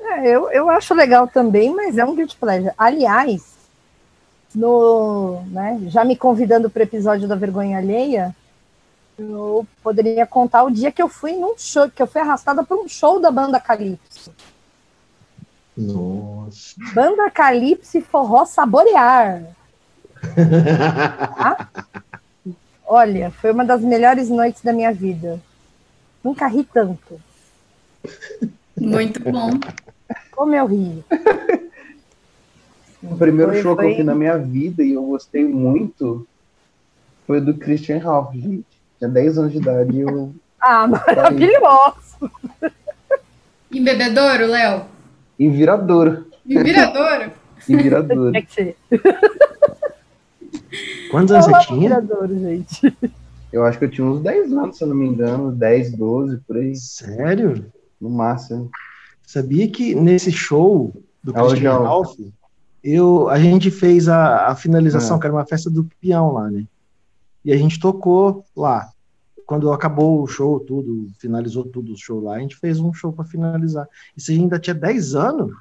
É, 0.07 0.27
eu, 0.27 0.51
eu 0.51 0.69
acho 0.69 0.93
legal 0.93 1.27
também, 1.27 1.73
mas 1.73 1.97
é 1.97 2.05
um 2.05 2.15
guilty 2.15 2.35
pleasure. 2.35 2.73
Aliás, 2.77 3.43
no, 4.53 5.41
né, 5.47 5.79
já 5.87 6.05
me 6.05 6.15
convidando 6.15 6.69
para 6.69 6.81
o 6.81 6.83
episódio 6.83 7.27
da 7.27 7.35
vergonha 7.35 7.77
alheia, 7.77 8.35
eu 9.17 9.65
poderia 9.81 10.25
contar 10.25 10.63
o 10.63 10.71
dia 10.71 10.91
que 10.91 11.01
eu 11.01 11.09
fui 11.09 11.33
num 11.33 11.57
show, 11.57 11.89
que 11.89 12.01
eu 12.01 12.07
fui 12.07 12.21
arrastada 12.21 12.63
para 12.63 12.77
um 12.77 12.87
show 12.87 13.19
da 13.19 13.31
banda 13.31 13.59
Calypso. 13.59 14.31
Nossa. 15.75 16.75
Banda 16.93 17.29
Calypso 17.29 17.97
e 17.97 18.01
Forró 18.01 18.45
Saborear. 18.45 19.43
Tá? 21.37 21.69
Olha, 22.87 23.31
foi 23.31 23.51
uma 23.51 23.65
das 23.65 23.81
melhores 23.81 24.29
noites 24.29 24.61
da 24.61 24.71
minha 24.71 24.91
vida. 24.91 25.39
Nunca 26.23 26.47
ri 26.47 26.63
tanto. 26.63 27.19
Muito 28.77 29.19
bom. 29.19 29.49
Como 30.31 30.53
eu 30.55 30.65
ri. 30.65 31.03
O 33.03 33.15
primeiro 33.17 33.51
Foi- 33.53 33.61
show 33.61 33.75
que 33.75 33.83
foi- 33.83 33.91
eu 33.91 33.95
fui 33.95 34.03
na 34.03 34.15
minha 34.15 34.37
vida 34.37 34.83
e 34.83 34.93
eu 34.93 35.03
gostei 35.03 35.45
muito 35.45 36.27
foi 37.27 37.39
do 37.41 37.53
Christian 37.55 37.99
Ralph, 37.99 38.33
gente. 38.35 38.65
Tinha 38.97 39.09
10 39.09 39.37
anos 39.37 39.51
de 39.51 39.57
idade 39.59 39.95
e 39.95 40.01
eu. 40.01 40.33
Ah, 40.67 40.87
maravilhoso. 40.87 42.31
Em 43.71 43.83
Bebedouro, 43.83 44.47
Léo? 44.47 44.85
Em 45.39 45.51
Viradouro. 45.51 46.25
Em 46.47 46.63
Viradouro? 46.63 47.31
Em 47.69 47.77
Viradouro. 47.77 48.31
Tinha 48.31 48.45
que 48.45 48.51
ser. 48.53 48.75
Quantos 51.11 51.31
Eu 51.31 51.37
anos 51.37 51.45
você 51.57 51.67
tinha? 51.67 51.79
Viradouro, 51.81 52.39
gente. 52.39 52.97
Eu 53.53 53.63
acho 53.63 53.77
que 53.77 53.85
eu 53.85 53.91
tinha 53.91 54.07
uns 54.07 54.21
10 54.21 54.51
anos, 54.53 54.77
se 54.77 54.83
eu 54.83 54.87
não 54.87 54.95
me 54.95 55.05
engano. 55.07 55.51
10, 55.51 55.91
12, 55.95 56.37
por 56.47 56.57
aí. 56.57 56.75
Sério? 56.75 57.65
No 58.01 58.09
máximo. 58.09 58.69
Sabia 59.25 59.67
que 59.69 59.95
nesse 59.95 60.31
show 60.31 60.93
do 61.23 61.31
o 61.31 61.33
Christian. 61.33 61.79
Ralph, 61.79 62.15
eu, 62.83 63.27
a 63.29 63.39
gente 63.39 63.71
fez 63.71 64.07
a, 64.07 64.47
a 64.47 64.55
finalização, 64.55 65.17
Ah. 65.17 65.19
que 65.19 65.25
era 65.25 65.35
uma 65.35 65.45
festa 65.45 65.69
do 65.69 65.87
peão 65.99 66.31
lá, 66.33 66.49
né? 66.51 66.63
E 67.43 67.51
a 67.51 67.57
gente 67.57 67.79
tocou 67.79 68.45
lá. 68.55 68.89
Quando 69.45 69.71
acabou 69.71 70.21
o 70.23 70.27
show, 70.27 70.59
tudo, 70.59 71.07
finalizou 71.19 71.63
tudo 71.63 71.93
o 71.93 71.97
show 71.97 72.19
lá, 72.23 72.35
a 72.35 72.39
gente 72.39 72.55
fez 72.55 72.79
um 72.79 72.91
show 72.93 73.11
para 73.13 73.25
finalizar. 73.25 73.87
E 74.17 74.21
você 74.21 74.31
ainda 74.33 74.57
tinha 74.59 74.73
10 74.73 75.13
anos? 75.15 75.51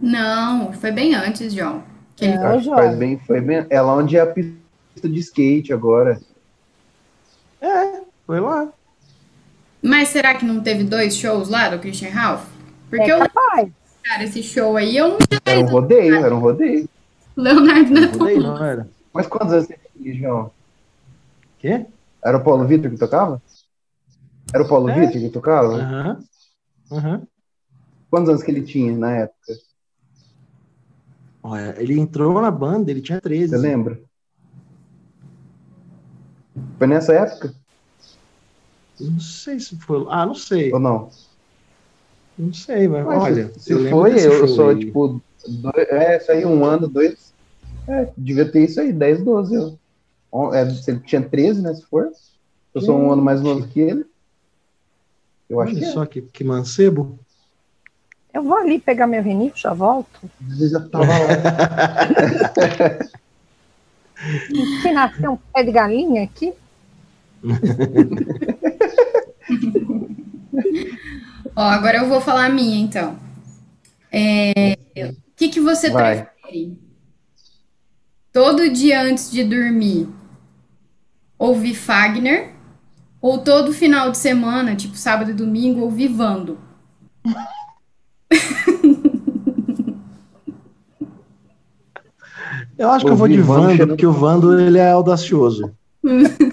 Não, 0.00 0.72
foi 0.72 0.90
bem 0.90 1.14
antes, 1.14 1.52
João. 1.54 1.82
Que 2.16 2.24
ele- 2.26 2.34
É, 2.34 2.60
faz 2.62 2.96
bem, 2.96 3.18
foi 3.18 3.40
bem. 3.40 3.64
É 3.70 3.80
lá 3.80 3.94
onde 3.96 4.16
é 4.16 4.20
a 4.20 4.26
pista 4.26 4.52
de 5.08 5.18
skate 5.20 5.72
agora. 5.72 6.20
É, 7.60 8.00
foi 8.26 8.40
lá. 8.40 8.68
Mas 9.80 10.08
será 10.08 10.34
que 10.34 10.44
não 10.44 10.60
teve 10.60 10.84
dois 10.84 11.16
shows 11.16 11.48
lá 11.48 11.68
do 11.68 11.78
Christian 11.78 12.10
Ralph? 12.10 12.44
Porque 12.92 13.10
É 13.10 13.14
eu, 13.14 13.18
capaz. 13.20 13.72
cara, 14.04 14.24
esse 14.24 14.42
show 14.42 14.76
aí 14.76 14.98
eu 14.98 15.08
não 15.08 15.18
tinha 15.18 15.40
Era 15.46 15.60
um 15.60 15.64
rodeio, 15.66 16.14
era 16.14 16.34
um 16.34 16.40
rodeio. 16.40 16.86
Leonardo 17.34 17.90
Não 17.90 18.12
mudei, 18.12 18.36
não 18.36 18.62
era. 18.62 18.86
Mas 19.14 19.26
quantos 19.26 19.50
anos 19.50 19.66
você 19.66 19.78
tinha, 19.96 20.14
João? 20.14 20.50
Quê? 21.58 21.86
Era 22.22 22.36
o 22.36 22.44
Paulo 22.44 22.66
Vitor 22.66 22.90
que 22.90 22.98
tocava? 22.98 23.40
Era 24.52 24.62
o 24.62 24.68
Paulo 24.68 24.90
É. 24.90 25.00
Vitor 25.00 25.22
que 25.22 25.30
tocava? 25.30 25.76
Aham. 25.76 26.24
Aham. 26.90 27.26
Quantos 28.10 28.28
anos 28.28 28.42
que 28.42 28.50
ele 28.50 28.62
tinha 28.62 28.94
na 28.94 29.16
época? 29.20 29.54
Olha, 31.42 31.74
ele 31.78 31.98
entrou 31.98 32.42
na 32.42 32.50
banda, 32.50 32.90
ele 32.90 33.00
tinha 33.00 33.22
13. 33.22 33.56
Você 33.56 33.56
lembra? 33.56 33.98
Foi 36.76 36.86
nessa 36.86 37.14
época 37.14 37.54
Não 39.00 39.18
sei 39.18 39.58
se 39.58 39.78
foi. 39.80 40.04
Ah, 40.10 40.26
não 40.26 40.34
sei. 40.34 40.70
ou 40.74 40.78
não? 40.78 41.10
Não 42.38 42.52
sei, 42.52 42.88
mas 42.88 43.04
Mas 43.04 43.22
olha. 43.22 43.52
se 43.56 43.72
eu 43.72 43.88
foi, 43.90 44.18
eu 44.18 44.48
sou 44.48 44.70
aí. 44.70 44.78
tipo. 44.78 45.20
Dois, 45.46 45.88
é, 45.88 46.16
isso 46.16 46.32
aí, 46.32 46.46
um 46.46 46.64
ano, 46.64 46.88
dois. 46.88 47.32
É, 47.88 48.08
devia 48.16 48.50
ter 48.50 48.64
isso 48.64 48.80
aí, 48.80 48.92
10, 48.92 49.22
12. 49.24 49.54
Eu, 49.54 49.78
é, 50.54 50.62
ele 50.62 51.00
tinha 51.00 51.20
13, 51.20 51.62
né? 51.62 51.74
Se 51.74 51.84
for. 51.86 52.10
Eu 52.74 52.80
sou 52.80 52.96
um 52.98 53.12
ano 53.12 53.20
mais 53.20 53.40
novo 53.42 53.66
que 53.68 53.80
ele. 53.80 54.04
Eu 55.50 55.60
acho 55.60 55.72
Olha 55.72 55.80
que 55.80 55.84
é. 55.86 55.92
só 55.92 56.06
que, 56.06 56.22
que 56.22 56.44
mancebo. 56.44 57.18
Eu 58.32 58.42
vou 58.42 58.56
ali 58.56 58.78
pegar 58.78 59.06
minha 59.06 59.20
vinil, 59.20 59.52
já 59.54 59.74
volto. 59.74 60.20
Vezes 60.40 60.72
eu 60.72 60.88
tava 60.88 61.04
lá. 61.04 61.18
Se 64.80 64.92
nascer 64.92 65.28
um 65.28 65.36
pé 65.36 65.64
de 65.64 65.72
galinha 65.72 66.22
aqui, 66.22 66.54
Ó, 71.54 71.62
agora 71.62 71.98
eu 71.98 72.08
vou 72.08 72.20
falar 72.20 72.46
a 72.46 72.48
minha, 72.48 72.78
então. 72.78 73.16
É, 74.10 74.76
o 74.96 75.14
que 75.36 75.48
que 75.48 75.60
você 75.60 75.90
Vai. 75.90 76.26
prefere? 76.26 76.78
Todo 78.32 78.70
dia 78.70 79.02
antes 79.02 79.30
de 79.30 79.44
dormir, 79.44 80.08
ouvir 81.38 81.74
Fagner? 81.74 82.52
Ou 83.20 83.38
todo 83.38 83.72
final 83.72 84.10
de 84.10 84.18
semana, 84.18 84.74
tipo 84.74 84.96
sábado 84.96 85.30
e 85.30 85.34
domingo, 85.34 85.82
ouvir 85.82 86.08
Vando? 86.08 86.58
Eu 92.76 92.90
acho 92.90 93.04
que 93.04 93.10
eu 93.12 93.16
vou 93.16 93.28
de 93.28 93.40
Vando 93.40 93.86
porque 93.86 94.06
o 94.06 94.12
Vando 94.12 94.58
ele 94.58 94.78
é 94.78 94.90
audacioso. 94.90 95.72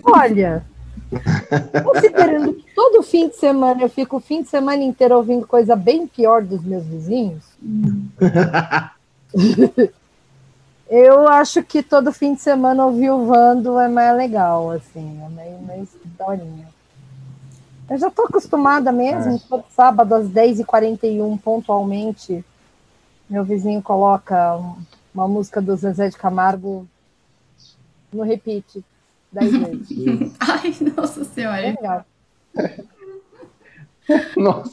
olha. 0.03 0.63
Considerando 1.83 2.53
que 2.53 2.68
todo 2.79 3.03
fim 3.03 3.27
de 3.27 3.35
semana 3.35 3.81
eu 3.81 3.89
fico 3.89 4.15
o 4.15 4.19
fim 4.21 4.41
de 4.41 4.47
semana 4.47 4.81
inteiro 4.81 5.17
ouvindo 5.17 5.45
coisa 5.45 5.75
bem 5.75 6.07
pior 6.07 6.41
dos 6.41 6.63
meus 6.63 6.85
vizinhos. 6.85 7.43
Eu 10.89 11.27
acho 11.27 11.61
que 11.61 11.83
todo 11.83 12.11
fim 12.13 12.33
de 12.33 12.41
semana 12.41 12.83
ouvir 12.85 13.11
o 13.11 13.25
Vando 13.25 13.77
é 13.79 13.87
mais 13.89 14.15
legal, 14.17 14.71
assim, 14.71 15.21
é 15.23 15.29
meio, 15.29 15.59
meio 15.59 15.83
historinha. 15.83 16.67
Eu 17.89 17.97
já 17.97 18.09
tô 18.09 18.23
acostumada 18.23 18.91
mesmo, 18.91 19.39
todo 19.47 19.65
sábado 19.69 20.15
às 20.15 20.27
10h41, 20.29 21.37
pontualmente, 21.37 22.43
meu 23.29 23.43
vizinho 23.43 23.81
coloca 23.83 24.55
um- 24.57 24.77
uma 25.13 25.27
música 25.27 25.61
do 25.61 25.75
Zezé 25.75 26.09
de 26.09 26.17
Camargo 26.17 26.87
no 28.11 28.23
repeat, 28.23 28.83
10 29.31 29.51
vezes. 29.59 30.33
Ai, 30.39 30.75
nossa 30.97 31.21
É 31.21 31.25
senhora. 31.25 31.61
legal. 31.61 32.05
Nossa, 34.37 34.71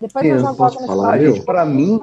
Depois 0.00 0.26
Eu 0.26 0.34
eu 0.34 0.38
já 0.40 0.54
posso 0.54 0.78
volto 0.78 0.86
falar, 0.86 1.12
ah, 1.12 1.22
eu? 1.22 1.34
gente, 1.34 1.44
pra 1.44 1.64
mim. 1.64 2.00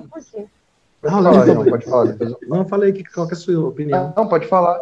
Não, 1.02 1.12
falar, 1.12 1.46
não, 1.46 1.56
não. 1.56 1.66
pode 1.66 1.86
falar. 1.86 2.06
Depois 2.06 2.32
eu... 2.32 2.40
Não, 2.48 2.66
falei 2.66 2.94
que, 2.94 3.04
qual 3.04 3.28
que 3.28 3.34
é 3.34 3.38
a 3.38 3.40
sua 3.40 3.68
opinião. 3.68 4.14
Não, 4.16 4.28
pode 4.28 4.48
falar. 4.48 4.80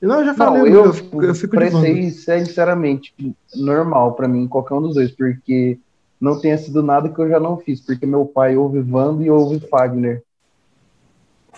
Não, 0.00 0.18
eu 0.18 0.24
já 0.26 0.32
Não, 0.32 0.36
falei, 0.36 0.62
eu, 0.62 0.84
eu, 0.84 0.92
fico, 0.92 1.22
eu 1.22 1.34
fico 1.34 1.58
aí, 1.58 2.10
sinceramente, 2.10 3.14
normal 3.54 4.12
pra 4.12 4.28
mim, 4.28 4.46
qualquer 4.46 4.74
um 4.74 4.82
dos 4.82 4.94
dois, 4.94 5.10
porque 5.12 5.78
não 6.20 6.38
tenha 6.40 6.58
sido 6.58 6.82
nada 6.82 7.08
que 7.08 7.18
eu 7.18 7.28
já 7.28 7.40
não 7.40 7.56
fiz, 7.56 7.80
porque 7.80 8.04
meu 8.04 8.26
pai 8.26 8.56
ouve 8.56 8.80
Vando 8.80 9.22
e 9.22 9.30
ouve 9.30 9.60
Fagner. 9.60 10.22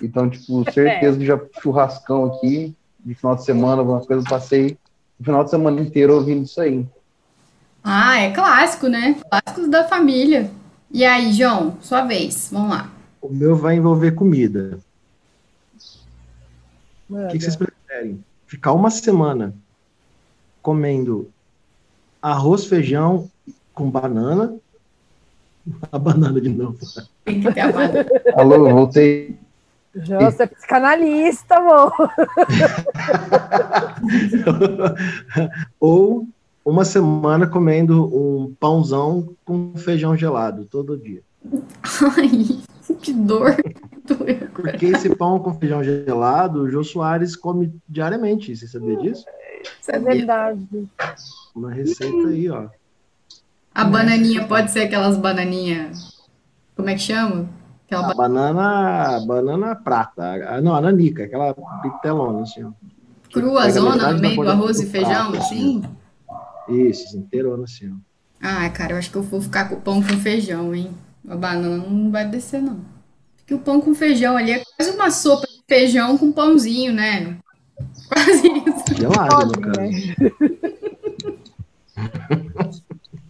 Então, 0.00 0.30
tipo, 0.30 0.62
certeza 0.70 1.18
que 1.18 1.26
já 1.26 1.40
churrascão 1.60 2.26
aqui, 2.26 2.76
de 3.00 3.14
final 3.14 3.34
de 3.34 3.44
semana, 3.44 3.80
alguma 3.80 4.04
coisa, 4.04 4.22
eu 4.22 4.28
passei 4.28 4.78
o 5.18 5.24
final 5.24 5.44
de 5.44 5.50
semana 5.50 5.80
inteiro 5.80 6.14
ouvindo 6.14 6.44
isso 6.44 6.60
aí. 6.60 6.86
Ah, 7.82 8.18
é 8.18 8.32
clássico, 8.32 8.88
né? 8.88 9.16
Clássicos 9.30 9.70
da 9.70 9.86
família. 9.86 10.50
E 10.90 11.04
aí, 11.04 11.32
João, 11.32 11.76
sua 11.80 12.02
vez. 12.02 12.48
Vamos 12.52 12.70
lá. 12.70 12.90
O 13.20 13.28
meu 13.28 13.56
vai 13.56 13.76
envolver 13.76 14.12
comida. 14.12 14.78
O 17.08 17.12
Manda. 17.12 17.28
que, 17.28 17.38
que 17.38 17.44
vocês 17.44 17.56
preferem? 17.56 18.22
Ficar 18.46 18.72
uma 18.72 18.90
semana 18.90 19.54
comendo 20.62 21.30
arroz, 22.20 22.66
feijão 22.66 23.30
com 23.72 23.90
banana. 23.90 24.56
A 25.90 25.98
banana 25.98 26.40
de 26.40 26.48
novo. 26.48 26.78
Tem 27.24 27.40
que 27.40 27.52
ter 27.52 27.60
a 27.60 27.72
banana. 27.72 28.06
Alô, 28.36 28.70
voltei. 28.70 29.36
Jô, 29.96 30.18
Você 30.20 30.42
é 30.42 30.46
psicanalista, 30.46 31.56
amor. 31.56 31.92
Ou 35.80 36.28
uma 36.64 36.84
semana 36.84 37.46
comendo 37.46 38.04
um 38.14 38.54
pãozão 38.58 39.34
com 39.44 39.72
feijão 39.76 40.16
gelado 40.16 40.64
todo 40.66 40.98
dia. 40.98 41.22
Ai, 42.16 42.60
que 43.00 43.12
dor. 43.12 43.56
Porque 44.52 44.86
esse 44.86 45.14
pão 45.14 45.38
com 45.38 45.54
feijão 45.54 45.82
gelado, 45.82 46.62
o 46.62 46.70
Jô 46.70 46.84
Soares 46.84 47.34
come 47.34 47.72
diariamente. 47.88 48.54
Você 48.54 48.66
sabia 48.66 48.96
disso? 48.96 49.24
É 49.28 49.62
Sabia. 49.80 50.14
verdade. 50.14 50.66
Uma 51.54 51.72
receita 51.72 52.28
aí, 52.28 52.48
ó. 52.50 52.66
A 53.74 53.84
bananinha 53.84 54.46
pode 54.46 54.70
ser 54.70 54.80
aquelas 54.80 55.16
bananinhas. 55.16 56.16
Como 56.74 56.88
é 56.88 56.94
que 56.94 57.00
chama? 57.00 57.48
Aquela 57.86 58.10
A 58.10 58.14
banana, 58.14 59.20
banana 59.26 59.74
prata. 59.76 60.60
Não, 60.60 60.74
a 60.74 60.80
nanica, 60.80 61.24
aquela 61.24 61.54
bitelona, 61.82 62.42
assim, 62.42 62.64
ó. 62.64 62.70
crua 63.32 63.70
zona 63.70 64.12
no 64.12 64.20
meio 64.20 64.42
do 64.42 64.50
arroz 64.50 64.80
e 64.80 64.86
feijão, 64.86 65.30
prato, 65.30 65.36
assim? 65.38 65.82
Isso, 66.68 67.04
assim, 67.06 67.18
inteirona, 67.18 67.62
assim, 67.64 67.92
ó. 67.92 67.94
Ah, 68.42 68.68
cara, 68.70 68.92
eu 68.94 68.98
acho 68.98 69.10
que 69.10 69.16
eu 69.16 69.22
vou 69.22 69.40
ficar 69.40 69.68
com 69.68 69.76
o 69.76 69.80
pão 69.80 70.02
com 70.02 70.08
feijão, 70.18 70.74
hein? 70.74 70.90
A 71.28 71.36
banana 71.36 71.76
não 71.76 72.10
vai 72.10 72.26
descer, 72.28 72.60
não. 72.60 72.80
Porque 73.36 73.54
o 73.54 73.58
pão 73.60 73.80
com 73.80 73.94
feijão 73.94 74.36
ali 74.36 74.52
é 74.52 74.62
quase 74.76 74.90
uma 74.90 75.10
sopa 75.10 75.46
de 75.46 75.62
feijão 75.68 76.18
com 76.18 76.32
pãozinho, 76.32 76.92
né? 76.92 77.36
Quase 78.08 78.46
isso. 78.48 78.94
Gelado, 78.96 79.46
no 79.46 79.52
Pode, 79.52 79.60
caso. 79.60 79.80
né? 79.80 80.14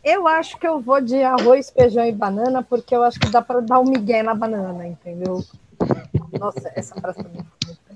Eu 0.07 0.27
acho 0.29 0.57
que 0.57 0.69
eu 0.69 0.81
vou 0.81 1.01
de 1.01 1.21
arroz, 1.21 1.69
feijão 1.69 2.07
e 2.07 2.13
banana, 2.13 2.63
porque 2.63 2.95
eu 2.95 3.03
acho 3.03 3.19
que 3.19 3.29
dá 3.29 3.43
para 3.43 3.61
dar 3.61 3.81
um 3.81 3.85
migué 3.85 4.23
na 4.23 4.37
banana, 4.37 4.87
entendeu? 4.87 5.43
Nossa, 6.39 6.71
essa 6.77 6.95
frase 6.95 7.25
também. 7.25 7.45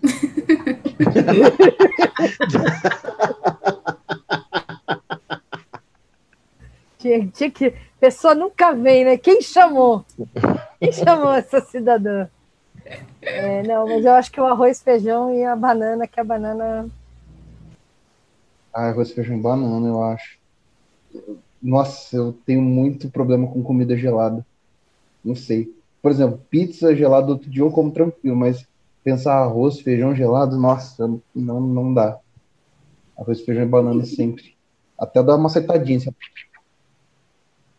Tinha, 6.99 7.27
tinha 7.29 7.51
que. 7.51 7.75
Pessoa 7.99 8.35
nunca 8.35 8.75
vem, 8.75 9.07
né? 9.07 9.17
Quem 9.17 9.41
chamou? 9.41 10.05
Quem 10.79 10.93
chamou 10.93 11.33
essa 11.33 11.61
cidadã? 11.61 12.29
É, 13.23 13.63
não, 13.63 13.87
mas 13.87 14.05
eu 14.05 14.13
acho 14.13 14.31
que 14.31 14.39
o 14.41 14.47
arroz, 14.47 14.83
feijão 14.83 15.35
e 15.35 15.43
a 15.45 15.57
banana, 15.57 16.07
que 16.07 16.21
a 16.21 16.25
banana. 16.25 16.91
Ah, 18.75 18.89
arroz, 18.89 19.13
feijão 19.13 19.39
e 19.39 19.41
banana, 19.41 19.87
eu 19.87 20.03
acho. 20.03 20.39
Nossa, 21.63 22.17
eu 22.17 22.33
tenho 22.47 22.63
muito 22.63 23.11
problema 23.11 23.47
com 23.47 23.63
comida 23.63 23.97
gelada. 23.97 24.45
Não 25.25 25.35
sei. 25.35 25.75
Por 26.01 26.11
exemplo, 26.11 26.41
pizza 26.49 26.95
gelada 26.97 27.31
outro 27.31 27.51
dia 27.51 27.63
eu 27.63 27.71
como 27.71 27.93
tranquilo, 27.93 28.37
mas 28.37 28.67
pensar 29.05 29.35
arroz, 29.35 29.81
feijão 29.81 30.15
gelado, 30.15 30.57
nossa, 30.57 31.07
não, 31.35 31.61
não 31.61 31.93
dá. 31.93 32.19
Arroz, 33.19 33.41
feijão 33.43 33.65
e 33.65 33.69
banana 33.69 34.05
sempre. 34.07 34.55
Até 34.99 35.23
dar 35.23 35.37
uma 35.37 35.47
acertadinha. 35.47 35.99
Assim. 35.99 36.11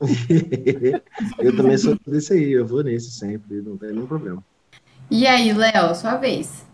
eu 1.40 1.56
também 1.56 1.78
sou 1.78 1.98
desse 2.08 2.34
aí, 2.34 2.52
eu 2.52 2.66
vou 2.66 2.84
nesse 2.84 3.12
sempre, 3.12 3.62
não 3.62 3.78
tem 3.78 3.92
nenhum 3.92 4.08
problema. 4.08 4.44
E 5.10 5.28
aí, 5.28 5.54
Léo, 5.54 5.94
sua 5.94 6.16
vez. 6.18 6.66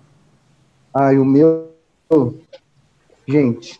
Ah, 0.93 1.13
e 1.13 1.17
o 1.17 1.25
meu. 1.25 1.69
Gente, 3.27 3.75
o 3.75 3.79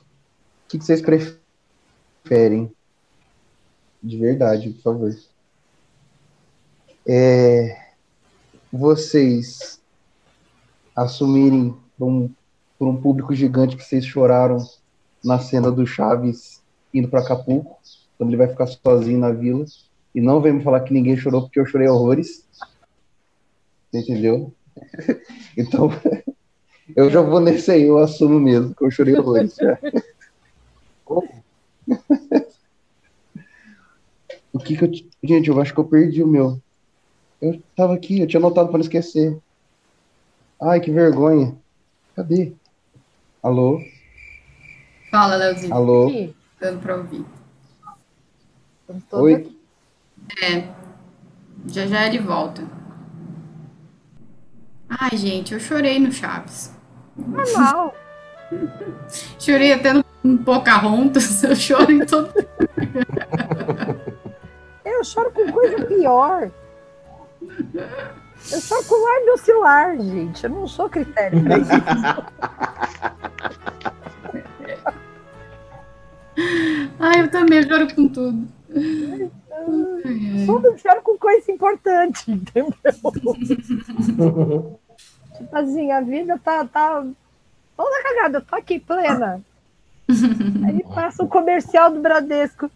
que, 0.68 0.78
que 0.78 0.84
vocês 0.84 1.02
preferem? 1.02 2.72
De 4.02 4.18
verdade, 4.18 4.70
por 4.70 4.82
favor. 4.82 5.16
É... 7.06 7.94
vocês 8.72 9.82
assumirem 10.96 11.76
por 11.98 12.06
um, 12.08 12.30
por 12.78 12.88
um 12.88 13.02
público 13.02 13.34
gigante 13.34 13.78
que 13.78 13.84
vocês 13.84 14.06
choraram 14.06 14.58
na 15.24 15.40
cena 15.40 15.72
do 15.72 15.86
Chaves 15.86 16.62
indo 16.94 17.08
para 17.08 17.22
Acapulco, 17.22 17.78
quando 18.18 18.30
ele 18.30 18.38
vai 18.38 18.48
ficar 18.48 18.68
sozinho 18.68 19.20
na 19.20 19.32
vila, 19.32 19.66
e 20.14 20.22
não 20.22 20.42
vem 20.42 20.54
me 20.54 20.64
falar 20.64 20.82
que 20.82 20.94
ninguém 20.94 21.16
chorou 21.16 21.44
porque 21.44 21.60
eu 21.60 21.66
chorei 21.66 21.88
horrores. 21.88 22.44
Você 23.92 24.00
entendeu? 24.00 24.52
então, 25.56 25.90
eu 26.96 27.10
já 27.10 27.22
vou 27.22 27.40
nesse 27.40 27.72
aí, 27.72 27.84
eu 27.84 28.00
assumo 28.00 28.40
mesmo 28.40 28.74
que 28.74 28.84
eu 28.84 28.92
chorei 28.92 29.16
horrores. 29.16 29.56
Já. 29.56 29.78
o 34.58 34.60
que 34.60 34.76
que 34.76 34.84
eu. 34.84 34.92
Gente, 35.24 35.50
eu 35.50 35.60
acho 35.62 35.74
que 35.74 35.80
eu 35.80 35.86
perdi 35.86 36.24
o 36.24 36.28
meu. 36.28 36.62
Eu 37.42 37.62
tava 37.76 37.94
aqui, 37.94 38.20
eu 38.20 38.28
tinha 38.28 38.40
anotado 38.40 38.68
para 38.70 38.78
não 38.78 38.84
esquecer. 38.84 39.38
Ai, 40.62 40.80
que 40.80 40.92
vergonha. 40.92 41.56
Cadê? 42.16 42.54
Alô? 43.42 43.80
Fala, 45.12 45.36
Leozinho. 45.36 45.74
Alô? 45.74 46.12
Dando 46.60 46.82
pra 46.82 46.98
ouvir. 46.98 47.24
Oi? 49.12 49.56
É. 50.42 50.68
Já 51.68 51.86
já 51.86 52.08
ele 52.08 52.20
volta. 52.20 52.64
Ai, 54.90 55.16
gente, 55.16 55.54
eu 55.54 55.60
chorei 55.60 56.00
no 56.00 56.12
Chaves. 56.12 56.74
Normal. 57.16 57.94
Chorei 59.40 59.74
até 59.74 59.94
no 59.94 60.04
um 60.24 60.38
Pocahontas, 60.38 61.44
eu 61.44 61.56
choro 61.56 61.92
em 61.92 62.06
todo. 62.06 62.32
Eu 64.98 65.04
choro 65.04 65.32
com 65.32 65.52
coisa 65.52 65.86
pior. 65.86 66.50
Eu 68.52 68.62
choro 68.62 68.84
com 68.86 69.08
ar 69.08 69.26
docilar, 69.26 69.96
gente. 70.02 70.44
Eu 70.44 70.50
não 70.50 70.68
sou 70.68 70.90
critério 70.90 71.44
pra 71.44 71.60
isso. 71.60 71.70
Ai, 77.00 77.22
eu 77.22 77.30
também 77.30 77.62
choro 77.62 77.94
com 77.94 78.08
tudo. 78.08 78.48
Tudo 80.46 80.78
choro 80.80 81.02
com 81.04 81.16
coisa 81.18 81.52
importante, 81.52 82.32
entendeu? 82.32 82.74
tipo 85.38 85.56
assim, 85.56 85.92
a 85.92 86.02
vida 86.02 86.42
tá, 86.44 86.66
tá 86.66 87.06
toda 87.76 88.04
cagada, 88.04 88.40
eu 88.40 88.42
tô 88.42 88.56
aqui 88.56 88.80
plena. 88.80 89.44
Aí 90.66 90.84
passa 90.94 91.24
o 91.24 91.28
comercial 91.28 91.92
do 91.92 92.00
Bradesco. 92.00 92.72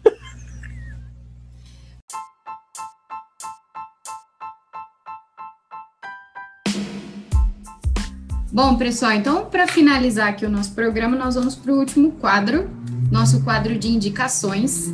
Bom, 8.52 8.76
pessoal, 8.76 9.12
então 9.12 9.46
para 9.46 9.66
finalizar 9.66 10.28
aqui 10.28 10.44
o 10.44 10.50
nosso 10.50 10.74
programa, 10.74 11.16
nós 11.16 11.36
vamos 11.36 11.54
para 11.54 11.72
o 11.72 11.78
último 11.78 12.12
quadro, 12.12 12.68
nosso 13.10 13.42
quadro 13.42 13.78
de 13.78 13.88
indicações. 13.88 14.92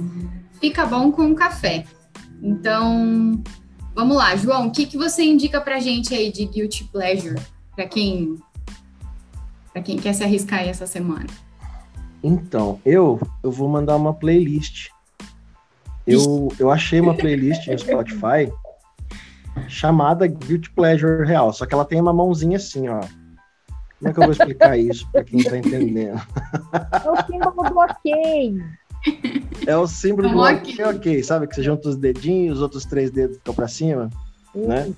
Fica 0.60 0.86
bom 0.86 1.10
com 1.10 1.34
café. 1.34 1.84
Então, 2.40 3.42
vamos 3.96 4.16
lá, 4.16 4.36
João, 4.36 4.68
o 4.68 4.70
que, 4.70 4.86
que 4.86 4.96
você 4.96 5.24
indica 5.24 5.60
para 5.60 5.80
gente 5.80 6.14
aí 6.14 6.30
de 6.30 6.44
guilty 6.44 6.84
pleasure 6.84 7.34
para 7.74 7.84
quem 7.88 8.36
para 9.72 9.82
quem 9.82 9.96
quer 9.96 10.12
se 10.12 10.22
arriscar 10.22 10.60
aí 10.60 10.68
essa 10.68 10.86
semana? 10.86 11.26
Então, 12.22 12.80
eu 12.86 13.20
eu 13.42 13.50
vou 13.50 13.68
mandar 13.68 13.96
uma 13.96 14.14
playlist. 14.14 14.90
Eu, 16.06 16.48
eu 16.60 16.70
achei 16.70 17.00
uma 17.00 17.12
playlist 17.12 17.66
no 17.66 17.76
Spotify 17.76 18.52
chamada 19.66 20.28
Guilty 20.28 20.70
Pleasure 20.70 21.26
Real, 21.26 21.52
só 21.52 21.66
que 21.66 21.74
ela 21.74 21.84
tem 21.84 22.00
uma 22.00 22.12
mãozinha 22.12 22.56
assim, 22.56 22.88
ó. 22.88 23.00
Como 23.98 24.10
é 24.10 24.12
que 24.12 24.18
eu 24.20 24.24
vou 24.24 24.32
explicar 24.32 24.78
isso 24.78 25.08
para 25.10 25.24
quem 25.24 25.42
tá 25.42 25.56
entendendo? 25.58 26.20
É 27.04 27.10
o 27.10 27.26
símbolo 27.26 27.68
do 27.70 27.78
ok. 27.78 28.60
É 29.66 29.76
o 29.76 29.86
símbolo 29.86 30.28
Um 30.28 30.32
do 30.32 30.38
ok. 30.40 30.84
ok, 30.84 31.22
sabe? 31.22 31.46
Que 31.46 31.54
você 31.56 31.62
junta 31.62 31.88
os 31.88 31.96
dedinhos, 31.96 32.56
os 32.58 32.62
outros 32.62 32.84
três 32.84 33.10
dedos 33.10 33.36
ficam 33.38 33.54
para 33.54 33.68
cima, 33.68 34.08
né? 34.54 34.92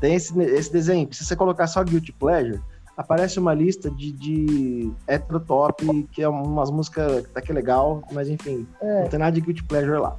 Tem 0.00 0.14
esse, 0.14 0.38
esse 0.40 0.72
desenho. 0.72 1.08
Se 1.12 1.24
você 1.24 1.34
colocar 1.36 1.66
só 1.66 1.82
Guilty 1.82 2.12
Pleasure, 2.12 2.60
aparece 2.96 3.38
uma 3.38 3.52
lista 3.54 3.90
de, 3.90 4.12
de 4.12 4.92
heterotop, 5.06 6.08
que 6.12 6.22
é 6.22 6.28
umas 6.28 6.70
músicas 6.70 7.24
até 7.26 7.40
que 7.40 7.50
é 7.52 7.54
legal, 7.54 8.02
mas 8.12 8.28
enfim, 8.28 8.66
É. 8.80 9.02
não 9.02 9.08
tem 9.08 9.18
nada 9.18 9.32
de 9.32 9.40
Guilty 9.40 9.64
Pleasure 9.64 9.98
lá. 9.98 10.16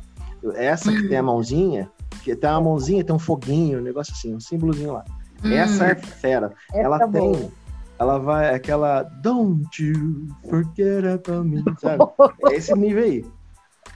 Essa 0.55 0.91
que 0.91 1.07
tem 1.07 1.17
a 1.17 1.23
mãozinha, 1.23 1.89
que 2.23 2.35
tem 2.35 2.49
uma 2.49 2.61
mãozinha, 2.61 3.03
tem 3.03 3.15
um 3.15 3.19
foguinho, 3.19 3.79
um 3.79 3.81
negócio 3.81 4.13
assim, 4.13 4.33
um 4.35 4.39
símbolozinho 4.39 4.93
lá. 4.93 5.03
Hum. 5.43 5.51
Essa 5.51 5.87
é 5.87 5.95
fera. 5.95 6.51
Essa 6.71 6.79
ela 6.79 6.95
é 6.97 6.99
tem. 7.07 7.09
boa. 7.31 7.51
Ela 7.99 8.17
vai, 8.17 8.55
aquela 8.55 9.03
Don't 9.03 9.83
you 9.83 10.27
forget 10.49 11.05
about 11.05 11.47
me, 11.47 11.63
sabe? 11.79 12.03
É 12.49 12.55
esse 12.55 12.73
nível 12.73 13.03
aí. 13.03 13.25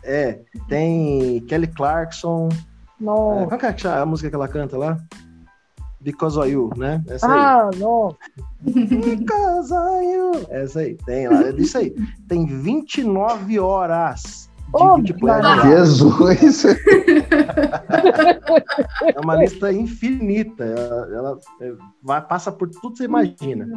É, 0.04 0.42
tem 0.68 1.40
Kelly 1.48 1.68
Clarkson. 1.68 2.50
É, 2.52 3.04
Nossa. 3.04 3.48
qual 3.58 3.74
que 3.74 3.88
é 3.88 3.92
a 3.92 4.06
música 4.06 4.30
que 4.30 4.36
ela 4.36 4.48
canta 4.48 4.78
lá? 4.78 4.98
Because 6.02 6.38
of 6.38 6.50
You, 6.50 6.70
né? 6.76 7.02
Essa 7.08 7.28
aí. 7.28 7.40
Ah, 7.40 7.70
nossa. 7.78 8.18
Because 8.62 9.74
of 9.74 10.06
You. 10.06 10.32
Essa 10.50 10.82
aí, 10.82 10.96
tem 11.06 11.30
lá. 11.30 11.42
É 11.48 11.52
disso 11.54 11.78
aí. 11.78 11.96
Tem 12.28 12.46
29 12.46 13.58
horas 13.60 14.50
de 14.74 14.96
Guilty 14.96 15.14
Pleasure 15.20 15.58
lá. 15.58 15.62
Jesus! 15.70 16.66
É 19.16 19.20
uma 19.20 19.36
lista 19.36 19.72
infinita. 19.72 20.64
Ela, 20.64 21.16
ela, 21.16 21.40
é, 21.62 21.74
vai, 22.02 22.22
passa 22.26 22.52
por 22.52 22.70
tudo 22.70 22.92
que 22.92 22.98
você 22.98 23.06
imagina. 23.06 23.68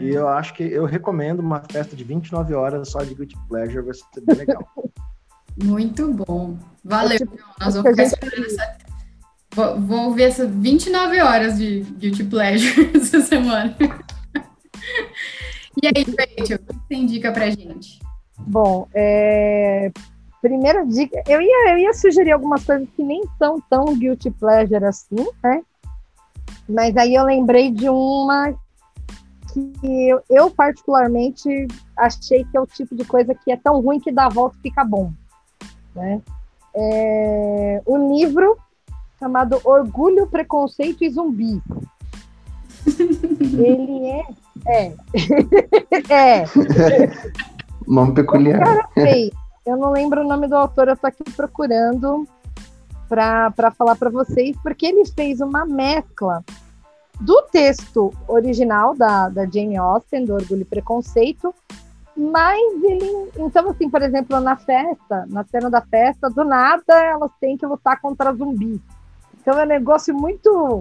E 0.00 0.08
eu 0.10 0.28
acho 0.28 0.54
que 0.54 0.62
eu 0.62 0.84
recomendo 0.84 1.40
uma 1.40 1.62
festa 1.70 1.96
de 1.96 2.04
29 2.04 2.54
horas 2.54 2.90
só 2.90 3.02
de 3.02 3.14
Guilty 3.14 3.36
Pleasure, 3.48 3.84
vai 3.84 3.94
ser 3.94 4.20
bem 4.22 4.36
legal. 4.36 4.66
Muito 5.62 6.12
bom. 6.12 6.56
Valeu, 6.84 7.18
tipo- 7.18 7.36
João. 7.36 7.48
Nós 7.60 7.68
acho 7.68 7.82
vamos 7.82 7.90
ficar 7.90 8.02
esperando 8.04 8.46
essa. 8.46 8.76
Vou, 9.54 9.80
vou 9.80 10.12
ver 10.12 10.24
essas 10.24 10.50
29 10.50 11.20
horas 11.20 11.58
de 11.58 11.80
Guilty 11.98 12.24
Pleasure 12.24 12.90
essa 12.96 13.20
semana. 13.20 13.76
E 15.82 15.86
aí, 15.86 16.04
Rachel, 16.38 16.58
o 16.58 16.74
que 16.74 16.74
você 16.88 16.94
indica 16.94 17.30
pra 17.32 17.50
gente? 17.50 18.00
Bom, 18.38 18.88
é, 18.92 19.92
primeira 20.44 20.84
dica, 20.84 21.22
eu 21.26 21.40
ia, 21.40 21.72
eu 21.72 21.78
ia 21.78 21.94
sugerir 21.94 22.32
algumas 22.32 22.62
coisas 22.62 22.86
que 22.94 23.02
nem 23.02 23.22
são 23.38 23.58
tão 23.70 23.96
guilty 23.96 24.30
pleasure 24.30 24.84
assim, 24.84 25.26
né? 25.42 25.62
Mas 26.68 26.94
aí 26.98 27.14
eu 27.14 27.24
lembrei 27.24 27.70
de 27.70 27.88
uma 27.88 28.54
que 29.50 29.72
eu, 30.06 30.22
eu 30.28 30.50
particularmente 30.50 31.66
achei 31.96 32.44
que 32.44 32.58
é 32.58 32.60
o 32.60 32.66
tipo 32.66 32.94
de 32.94 33.06
coisa 33.06 33.34
que 33.34 33.50
é 33.50 33.56
tão 33.56 33.80
ruim 33.80 33.98
que 33.98 34.12
dá 34.12 34.26
a 34.26 34.28
volta 34.28 34.54
e 34.58 34.62
fica 34.68 34.84
bom, 34.84 35.10
né? 35.94 36.20
É, 36.76 37.80
o 37.86 37.96
livro 38.14 38.58
chamado 39.18 39.58
Orgulho, 39.64 40.26
Preconceito 40.26 41.04
e 41.04 41.08
Zumbi. 41.08 41.62
Ele 43.40 44.08
é, 44.08 44.26
é, 44.66 44.92
é, 46.12 46.44
Nome 47.86 48.12
peculiar. 48.12 48.58
cara 48.58 48.88
fez. 48.92 49.43
Eu 49.64 49.76
não 49.76 49.90
lembro 49.90 50.22
o 50.22 50.28
nome 50.28 50.46
do 50.46 50.56
autor, 50.56 50.88
eu 50.88 50.96
tô 50.96 51.06
aqui 51.06 51.24
procurando 51.32 52.28
para 53.08 53.70
falar 53.76 53.96
para 53.96 54.10
vocês, 54.10 54.56
porque 54.62 54.86
ele 54.86 55.06
fez 55.06 55.40
uma 55.40 55.64
mescla 55.64 56.44
do 57.20 57.42
texto 57.42 58.12
original 58.28 58.94
da, 58.94 59.28
da 59.28 59.46
Jane 59.46 59.76
Austen, 59.76 60.24
do 60.24 60.34
Orgulho 60.34 60.62
e 60.62 60.66
Preconceito, 60.66 61.54
mas 62.16 62.60
ele. 62.82 63.30
Então, 63.36 63.70
assim, 63.70 63.88
por 63.88 64.02
exemplo, 64.02 64.38
na 64.40 64.56
festa, 64.56 65.26
na 65.28 65.44
cena 65.44 65.70
da 65.70 65.80
festa, 65.80 66.28
do 66.28 66.44
nada 66.44 66.94
elas 67.02 67.30
têm 67.40 67.56
que 67.56 67.66
lutar 67.66 68.00
contra 68.00 68.34
zumbi. 68.34 68.80
Então 69.40 69.58
é 69.58 69.64
um 69.64 69.68
negócio 69.68 70.14
muito. 70.14 70.80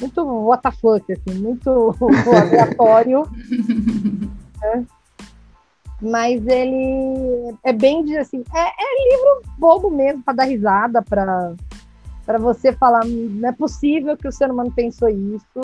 Muito 0.00 0.22
what 0.22 0.62
the 0.62 0.70
fuck, 0.70 1.12
assim, 1.12 1.38
muito 1.40 1.94
aleatório. 2.30 3.24
né? 4.60 4.86
Mas 6.00 6.46
ele 6.46 7.56
é 7.64 7.72
bem 7.72 8.16
assim, 8.18 8.44
é, 8.54 8.60
é 8.60 9.10
livro 9.10 9.42
bobo 9.58 9.90
mesmo 9.90 10.22
para 10.22 10.34
dar 10.34 10.44
risada, 10.44 11.02
para 11.02 11.54
para 12.24 12.38
você 12.38 12.74
falar, 12.74 13.06
não 13.06 13.48
é 13.48 13.52
possível 13.52 14.14
que 14.14 14.28
o 14.28 14.32
ser 14.32 14.50
humano 14.50 14.70
pensou 14.70 15.08
isso, 15.08 15.60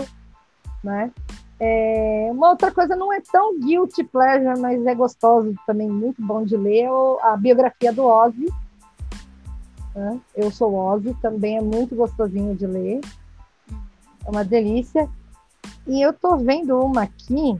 né? 0.82 1.12
É, 1.60 2.28
uma 2.32 2.48
outra 2.48 2.72
coisa 2.72 2.96
não 2.96 3.12
é 3.12 3.20
tão 3.20 3.60
guilty 3.60 4.02
pleasure, 4.02 4.58
mas 4.58 4.84
é 4.86 4.94
gostoso 4.94 5.54
também, 5.66 5.90
muito 5.90 6.22
bom 6.22 6.42
de 6.42 6.56
ler, 6.56 6.88
a 7.22 7.36
biografia 7.36 7.92
do 7.92 8.06
Ozzy. 8.06 8.48
né? 9.94 10.18
Eu 10.34 10.50
sou 10.50 10.74
Ozzy, 10.74 11.14
também 11.20 11.58
é 11.58 11.60
muito 11.60 11.94
gostosinho 11.94 12.56
de 12.56 12.66
ler. 12.66 13.00
É 14.26 14.30
uma 14.30 14.42
delícia. 14.42 15.06
E 15.86 16.00
eu 16.00 16.14
tô 16.14 16.38
vendo 16.38 16.80
uma 16.80 17.02
aqui, 17.02 17.58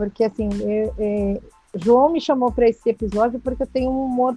porque 0.00 0.24
assim, 0.24 0.48
eu- 0.62 0.94
é, 0.98 1.38
João 1.74 2.10
me 2.10 2.22
chamou 2.22 2.50
para 2.50 2.66
esse 2.66 2.88
episódio 2.88 3.38
porque 3.38 3.64
eu 3.64 3.66
tenho 3.66 3.90
um 3.90 4.06
humor 4.06 4.34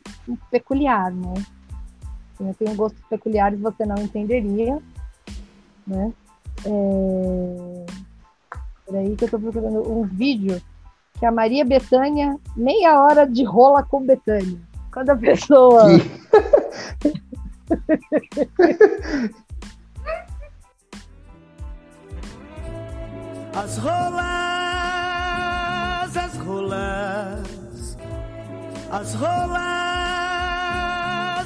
peculiar, 0.52 1.10
né? 1.10 1.34
Assim, 2.34 2.50
Eu 2.50 2.54
tenho 2.56 2.76
gostos 2.76 3.02
peculiares, 3.10 3.58
você 3.62 3.86
não 3.86 3.96
entenderia. 3.96 4.78
né? 5.88 6.12
É... 6.66 7.86
Peraí 8.86 9.16
que 9.16 9.24
eu 9.24 9.30
tô 9.30 9.40
procurando 9.40 9.90
um 9.90 10.04
vídeo 10.04 10.62
que 11.18 11.26
é 11.26 11.30
a 11.30 11.32
Maria 11.32 11.64
Bethânia, 11.64 12.38
meia 12.58 13.02
hora 13.02 13.26
de 13.26 13.46
rola 13.46 13.84
com 13.84 14.06
Bethânia. 14.06 14.60
Quando 14.92 15.12
a 15.12 15.16
pessoa. 15.16 15.84
As 23.56 23.78
rolas, 23.78 24.26
as 24.26 24.63
rolas, 26.44 27.98
as 28.92 29.14
rolas, 29.16 29.64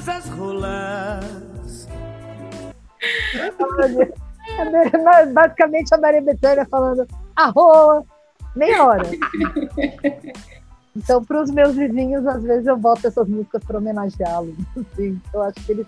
as 0.08 0.28
rolas. 0.30 1.88
Basicamente 5.32 5.94
a 5.94 5.98
Maria 5.98 6.20
Bethânia 6.20 6.66
falando 6.68 7.06
a 7.36 7.46
rola, 7.46 8.04
meia 8.56 8.84
hora. 8.84 9.04
Então, 10.96 11.22
para 11.24 11.42
os 11.42 11.50
meus 11.50 11.76
vizinhos, 11.76 12.26
às 12.26 12.42
vezes 12.42 12.66
eu 12.66 12.76
boto 12.76 13.06
essas 13.06 13.28
músicas 13.28 13.62
para 13.62 13.78
homenageá-los. 13.78 14.56
Assim, 14.76 15.20
eu 15.32 15.42
acho 15.42 15.64
que 15.64 15.72
eles. 15.72 15.86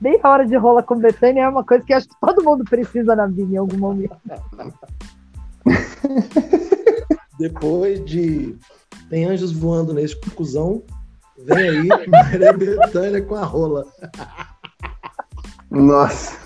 Meia 0.00 0.20
hora 0.24 0.46
de 0.46 0.56
rola 0.56 0.82
com 0.82 0.96
Betânia 0.96 1.42
é 1.42 1.48
uma 1.48 1.64
coisa 1.64 1.84
que 1.84 1.92
acho 1.92 2.08
que 2.08 2.14
todo 2.20 2.44
mundo 2.44 2.64
precisa 2.64 3.16
na 3.16 3.26
vida 3.26 3.52
em 3.52 3.58
algum 3.58 3.76
momento. 3.76 4.16
Depois 7.40 8.04
de 8.04 8.54
Tem 9.08 9.24
Anjos 9.24 9.50
Voando 9.50 9.94
nesse 9.94 10.14
conclusão, 10.20 10.82
vem 11.38 11.70
aí 11.70 11.88
Maria 12.06 12.52
Bethânia 12.52 13.22
com 13.22 13.34
a 13.34 13.44
rola. 13.44 13.86
Nossa. 15.70 16.36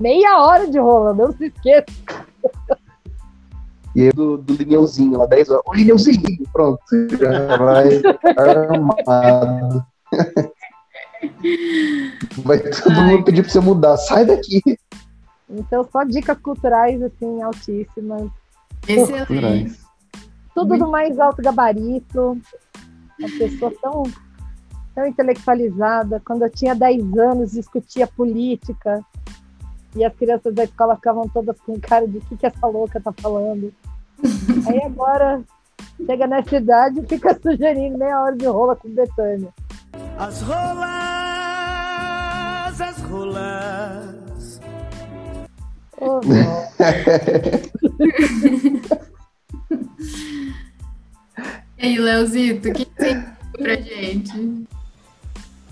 Meia 0.00 0.38
hora 0.38 0.66
de 0.66 0.78
rola, 0.78 1.12
não 1.12 1.30
se 1.32 1.44
esqueça. 1.44 1.84
E 3.94 4.04
aí 4.04 4.12
do, 4.12 4.38
do 4.38 4.54
Lineuzinho, 4.54 5.18
lá 5.18 5.26
10 5.26 5.50
horas. 5.50 5.62
O 5.66 5.74
Lineuzinho, 5.74 6.48
pronto. 6.50 6.80
Já 7.20 7.56
vai 7.58 8.00
armado. 8.38 9.86
Vai 12.44 12.58
todo 12.58 12.90
Ai, 12.90 13.10
mundo 13.12 13.24
pedir 13.24 13.42
pra 13.42 13.50
você 13.50 13.60
mudar. 13.60 13.96
Sai 13.96 14.24
daqui. 14.24 14.60
Então, 15.48 15.86
só 15.92 16.02
dicas 16.02 16.38
culturais, 16.38 17.00
assim, 17.02 17.42
altíssimas. 17.42 18.30
Excelente. 18.88 19.81
Tudo 20.54 20.76
do 20.76 20.88
mais 20.88 21.18
alto 21.18 21.42
gabarito. 21.42 22.38
Uma 23.18 23.28
pessoa 23.38 23.72
tão, 23.80 24.02
tão 24.94 25.06
intelectualizada. 25.06 26.20
Quando 26.24 26.42
eu 26.42 26.50
tinha 26.50 26.74
10 26.74 27.16
anos, 27.18 27.52
discutia 27.52 28.06
política. 28.06 29.00
E 29.94 30.04
as 30.04 30.14
crianças 30.14 30.54
da 30.54 30.64
escola 30.64 30.96
ficavam 30.96 31.28
todas 31.28 31.58
com 31.60 31.78
cara 31.80 32.06
de 32.08 32.18
o 32.18 32.20
que, 32.22 32.36
que 32.36 32.46
essa 32.46 32.66
louca 32.66 33.00
tá 33.00 33.12
falando. 33.12 33.72
Aí 34.66 34.82
agora, 34.82 35.42
chega 36.04 36.26
nessa 36.26 36.56
idade 36.56 37.00
e 37.00 37.06
fica 37.06 37.38
sugerindo 37.40 37.98
meia 37.98 38.20
hora 38.20 38.36
de 38.36 38.46
rola 38.46 38.74
com 38.76 38.88
Betânia. 38.88 39.52
As 40.18 40.40
rolas, 40.42 40.88
as 42.80 43.02
rolas. 43.02 44.60
Oh. 46.00 46.20
E 51.78 51.86
aí, 51.86 51.98
Leozito, 51.98 52.68
o 52.68 52.72
que 52.72 52.84
tem 52.84 53.24
pra 53.58 53.74
gente? 53.74 54.66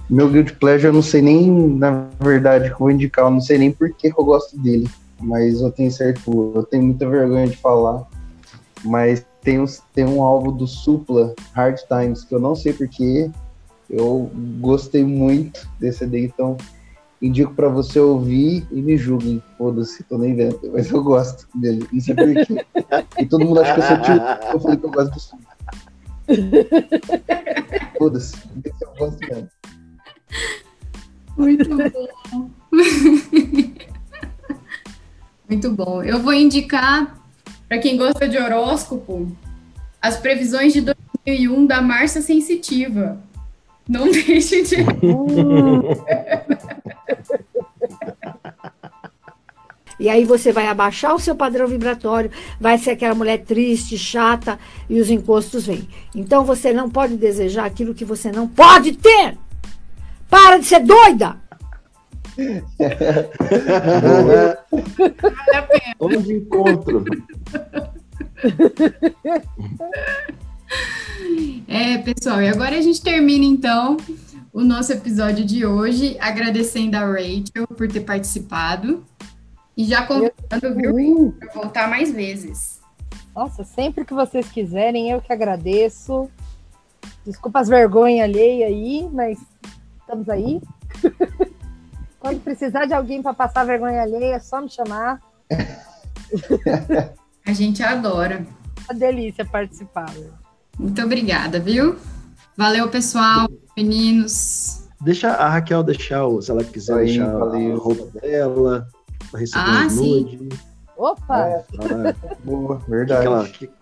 Meu 0.08 0.28
Guilty 0.28 0.54
Pleasure, 0.54 0.88
eu 0.88 0.92
não 0.92 1.02
sei 1.02 1.22
nem, 1.22 1.48
na 1.50 2.08
verdade, 2.18 2.74
vou 2.76 2.90
indicar, 2.90 3.26
eu 3.26 3.30
não 3.30 3.40
sei 3.40 3.58
nem 3.58 3.70
por 3.70 3.92
que 3.94 4.08
eu 4.08 4.24
gosto 4.24 4.58
dele. 4.58 4.90
Mas 5.20 5.60
eu 5.60 5.70
tenho 5.70 5.90
certo, 5.90 6.52
eu 6.54 6.64
tenho 6.64 6.82
muita 6.82 7.08
vergonha 7.08 7.46
de 7.46 7.56
falar. 7.56 8.08
Mas 8.82 9.24
tem, 9.42 9.60
uns, 9.60 9.82
tem 9.94 10.04
um 10.04 10.22
álbum 10.22 10.56
do 10.56 10.66
Supla, 10.66 11.34
Hard 11.52 11.78
Times, 11.86 12.24
que 12.24 12.34
eu 12.34 12.40
não 12.40 12.56
sei 12.56 12.72
porquê. 12.72 13.30
Eu 13.88 14.30
gostei 14.60 15.04
muito 15.04 15.68
desse 15.78 15.98
CD, 15.98 16.24
então 16.24 16.56
indico 17.20 17.54
pra 17.54 17.68
você 17.68 18.00
ouvir 18.00 18.66
e 18.70 18.80
me 18.80 18.96
julguem. 18.96 19.42
Foda-se, 19.58 20.02
tô 20.04 20.16
nem 20.16 20.34
vendo, 20.34 20.58
mas 20.72 20.90
eu 20.90 21.02
gosto 21.02 21.46
dele. 21.54 21.86
Isso 21.92 22.12
é 22.12 22.14
porque. 22.14 22.66
e 23.18 23.26
todo 23.26 23.44
mundo 23.44 23.60
acha 23.60 23.74
que 23.74 23.80
eu 23.80 23.84
sou 23.84 24.00
tio. 24.02 24.14
Eu 24.52 24.60
falei 24.60 24.76
que 24.76 24.86
eu 24.86 24.90
gosto 24.90 25.12
do 25.12 25.20
Supla. 25.20 25.50
Foda-se, 27.98 28.36
eu 28.80 28.94
gosto 28.98 29.18
mesmo. 29.20 29.48
Muito 31.36 31.68
bom. 31.68 32.50
Muito 35.48 35.70
bom. 35.72 36.02
Eu 36.02 36.20
vou 36.20 36.32
indicar, 36.32 37.18
para 37.68 37.78
quem 37.78 37.96
gosta 37.96 38.28
de 38.28 38.38
horóscopo, 38.38 39.30
as 40.00 40.16
previsões 40.16 40.72
de 40.72 40.80
2001 40.80 41.66
da 41.66 41.82
Márcia 41.82 42.22
Sensitiva. 42.22 43.20
Não 43.90 44.08
deixe 44.12 44.62
de. 44.62 44.76
E 49.98 50.08
aí 50.08 50.24
você 50.24 50.50
vai 50.50 50.66
abaixar 50.66 51.14
o 51.14 51.18
seu 51.18 51.36
padrão 51.36 51.66
vibratório, 51.66 52.30
vai 52.58 52.78
ser 52.78 52.92
aquela 52.92 53.14
mulher 53.14 53.44
triste, 53.44 53.98
chata 53.98 54.58
e 54.88 54.98
os 54.98 55.10
encostos 55.10 55.66
vêm. 55.66 55.86
Então 56.14 56.42
você 56.42 56.72
não 56.72 56.88
pode 56.88 57.18
desejar 57.18 57.66
aquilo 57.66 57.94
que 57.94 58.02
você 58.02 58.32
não 58.32 58.48
pode 58.48 58.92
ter. 58.92 59.36
Para 60.30 60.56
de 60.56 60.64
ser 60.64 60.80
doida! 60.80 61.36
Vale 62.38 62.64
a 65.54 65.62
pena. 65.64 65.94
Onde 66.00 66.32
encontro? 66.32 67.04
É, 71.66 71.98
pessoal, 71.98 72.42
e 72.42 72.48
agora 72.48 72.76
a 72.76 72.82
gente 72.82 73.00
termina 73.00 73.44
então 73.44 73.96
o 74.52 74.62
nosso 74.62 74.92
episódio 74.92 75.44
de 75.44 75.64
hoje, 75.64 76.16
agradecendo 76.20 76.96
a 76.96 77.00
Rachel 77.00 77.66
por 77.76 77.86
ter 77.86 78.00
participado 78.00 79.04
e 79.76 79.84
já 79.84 80.04
convidando, 80.04 80.74
viu, 80.74 81.34
para 81.38 81.52
voltar 81.52 81.88
mais 81.88 82.12
vezes. 82.12 82.80
Nossa, 83.34 83.64
sempre 83.64 84.04
que 84.04 84.12
vocês 84.12 84.48
quiserem, 84.48 85.10
eu 85.10 85.20
que 85.20 85.32
agradeço. 85.32 86.28
Desculpa 87.24 87.60
as 87.60 87.68
vergonhas 87.68 88.24
alheias 88.24 88.68
aí, 88.68 89.08
mas 89.12 89.38
estamos 90.00 90.28
aí. 90.28 90.60
Quando 92.18 92.40
precisar 92.40 92.84
de 92.84 92.92
alguém 92.92 93.22
para 93.22 93.32
passar 93.32 93.64
vergonha 93.64 94.02
alheia, 94.02 94.34
é 94.34 94.40
só 94.40 94.60
me 94.60 94.68
chamar. 94.68 95.22
A 97.46 97.52
gente 97.52 97.82
adora. 97.82 98.44
Uma 98.84 98.98
delícia 98.98 99.44
participar. 99.44 100.12
Muito 100.80 101.02
obrigada, 101.02 101.60
viu? 101.60 101.96
Valeu, 102.56 102.88
pessoal, 102.88 103.46
meninos. 103.76 104.88
Deixa 105.02 105.28
a 105.32 105.48
Raquel 105.48 105.82
deixar, 105.82 106.24
se 106.40 106.50
ela 106.50 106.64
quiser 106.64 106.98
Aí, 106.98 107.06
deixar 107.06 107.32
valeu. 107.36 107.74
a 107.74 107.78
roupa 107.78 108.18
dela, 108.20 108.88
pra 109.30 109.40
receber 109.40 109.62
Ah, 109.64 109.88
sim. 109.90 110.24
nude. 110.24 110.48
Opa, 110.96 111.62
Ah, 111.78 112.14
Boa, 112.44 112.78
verdade. 112.88 113.20
que 113.20 113.26
ela- 113.26 113.72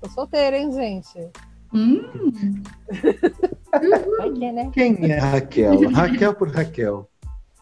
tô 0.00 0.08
solteira, 0.10 0.56
hein, 0.58 0.72
gente? 0.72 1.30
Hum, 1.72 2.02
que, 4.34 4.52
né? 4.52 4.70
Quem 4.72 5.10
é 5.10 5.18
a 5.18 5.24
Raquel? 5.30 5.90
Raquel 5.90 6.34
por 6.34 6.48
Raquel. 6.50 7.08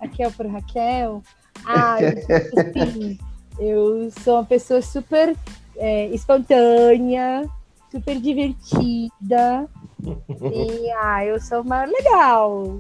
Raquel 0.01 0.33
por 0.33 0.47
Raquel. 0.47 1.23
Ah, 1.67 1.97
assim, 1.97 3.19
eu 3.59 4.11
sou 4.25 4.37
uma 4.37 4.45
pessoa 4.45 4.81
super 4.83 5.37
é, 5.77 6.07
espontânea, 6.09 7.49
super 7.91 8.21
divertida. 8.21 9.69
E 10.53 10.91
ah, 10.93 11.25
eu 11.25 11.41
sou 11.41 11.63
uma 11.63 11.85
legal. 11.85 12.79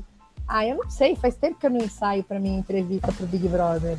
Ah, 0.49 0.66
eu 0.66 0.77
não 0.77 0.91
sei, 0.91 1.15
faz 1.16 1.37
tempo 1.37 1.59
que 1.59 1.66
eu 1.66 1.70
não 1.70 1.78
ensaio 1.81 2.24
para 2.24 2.41
minha 2.41 2.59
entrevista 2.59 3.12
pro 3.12 3.27
Big 3.27 3.47
Brother. 3.49 3.97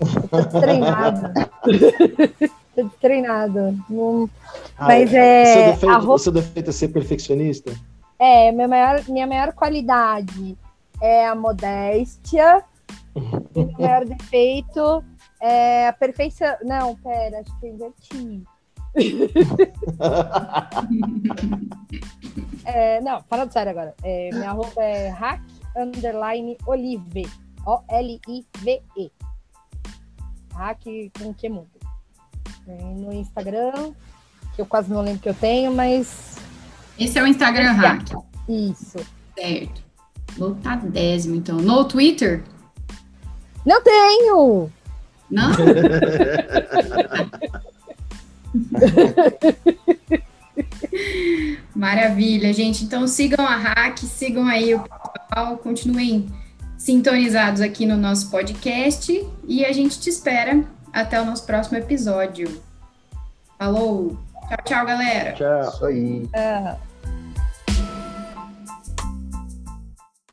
Eu 0.00 0.28
tô 0.28 0.40
destreinada. 0.40 1.32
tô 2.74 2.82
destreinada. 2.84 3.74
Não- 3.88 4.28
Ah, 4.76 4.86
Mas 4.88 5.10
Seu 5.10 5.20
é. 5.20 5.64
defeito, 5.72 5.88
a 5.90 5.98
roupa- 5.98 6.18
seu 6.18 6.32
defeito 6.32 6.70
é 6.70 6.72
ser 6.72 6.88
perfeccionista? 6.88 7.72
É, 8.18 8.50
minha 8.52 8.66
maior, 8.68 9.02
minha 9.08 9.26
maior 9.26 9.52
qualidade 9.52 10.56
é 11.00 11.26
a 11.28 11.34
modéstia. 11.34 12.64
meu 13.54 13.70
maior 13.78 14.04
defeito 14.04 15.04
é 15.40 15.88
a 15.88 15.92
perfeição. 15.92 16.56
Não, 16.64 16.96
pera, 16.96 17.40
acho 17.40 17.60
que 17.60 17.66
eu 17.66 17.70
inverti. 17.74 18.42
É, 22.66 22.98
não, 23.02 23.22
falando 23.28 23.52
sério 23.52 23.70
agora. 23.70 23.94
É, 24.02 24.30
minha 24.32 24.50
roupa 24.52 24.82
é 24.82 25.10
hack 25.10 25.42
underline 25.76 26.56
olive. 26.66 27.28
O-L-I-V-E. 27.66 29.12
Hack 30.54 30.82
com 31.18 31.34
que 31.34 31.48
mundo. 31.48 31.68
Tem 32.64 32.94
no 32.94 33.12
Instagram, 33.12 33.92
que 34.54 34.62
eu 34.62 34.66
quase 34.66 34.90
não 34.90 35.02
lembro 35.02 35.20
que 35.20 35.28
eu 35.28 35.34
tenho, 35.34 35.74
mas 35.74 36.38
esse 36.98 37.18
é 37.18 37.22
o 37.22 37.26
Instagram 37.26 37.72
hack. 37.72 38.12
isso. 38.48 38.98
Certo. 39.34 39.82
Lotadésimo, 40.38 41.34
então. 41.34 41.56
No 41.56 41.84
Twitter? 41.84 42.44
Não 43.66 43.82
tenho! 43.82 44.70
Não? 45.30 45.50
Maravilha, 51.74 52.52
gente. 52.52 52.84
Então 52.84 53.06
sigam 53.06 53.46
a 53.46 53.56
Hack, 53.56 53.98
sigam 53.98 54.46
aí 54.46 54.74
o 54.74 54.80
pessoal, 54.80 55.56
continuem 55.58 56.26
sintonizados 56.78 57.60
aqui 57.60 57.86
no 57.86 57.96
nosso 57.96 58.30
podcast 58.30 59.26
e 59.46 59.64
a 59.64 59.72
gente 59.72 59.98
te 59.98 60.10
espera 60.10 60.64
até 60.92 61.20
o 61.20 61.24
nosso 61.24 61.44
próximo 61.44 61.78
episódio. 61.78 62.62
Falou! 63.58 64.16
Tchau, 64.48 64.58
tchau, 64.64 64.86
galera! 64.86 65.32
Tchau. 65.32 65.68
Isso 65.68 65.86
aí. 65.86 66.28
É. 66.32 66.76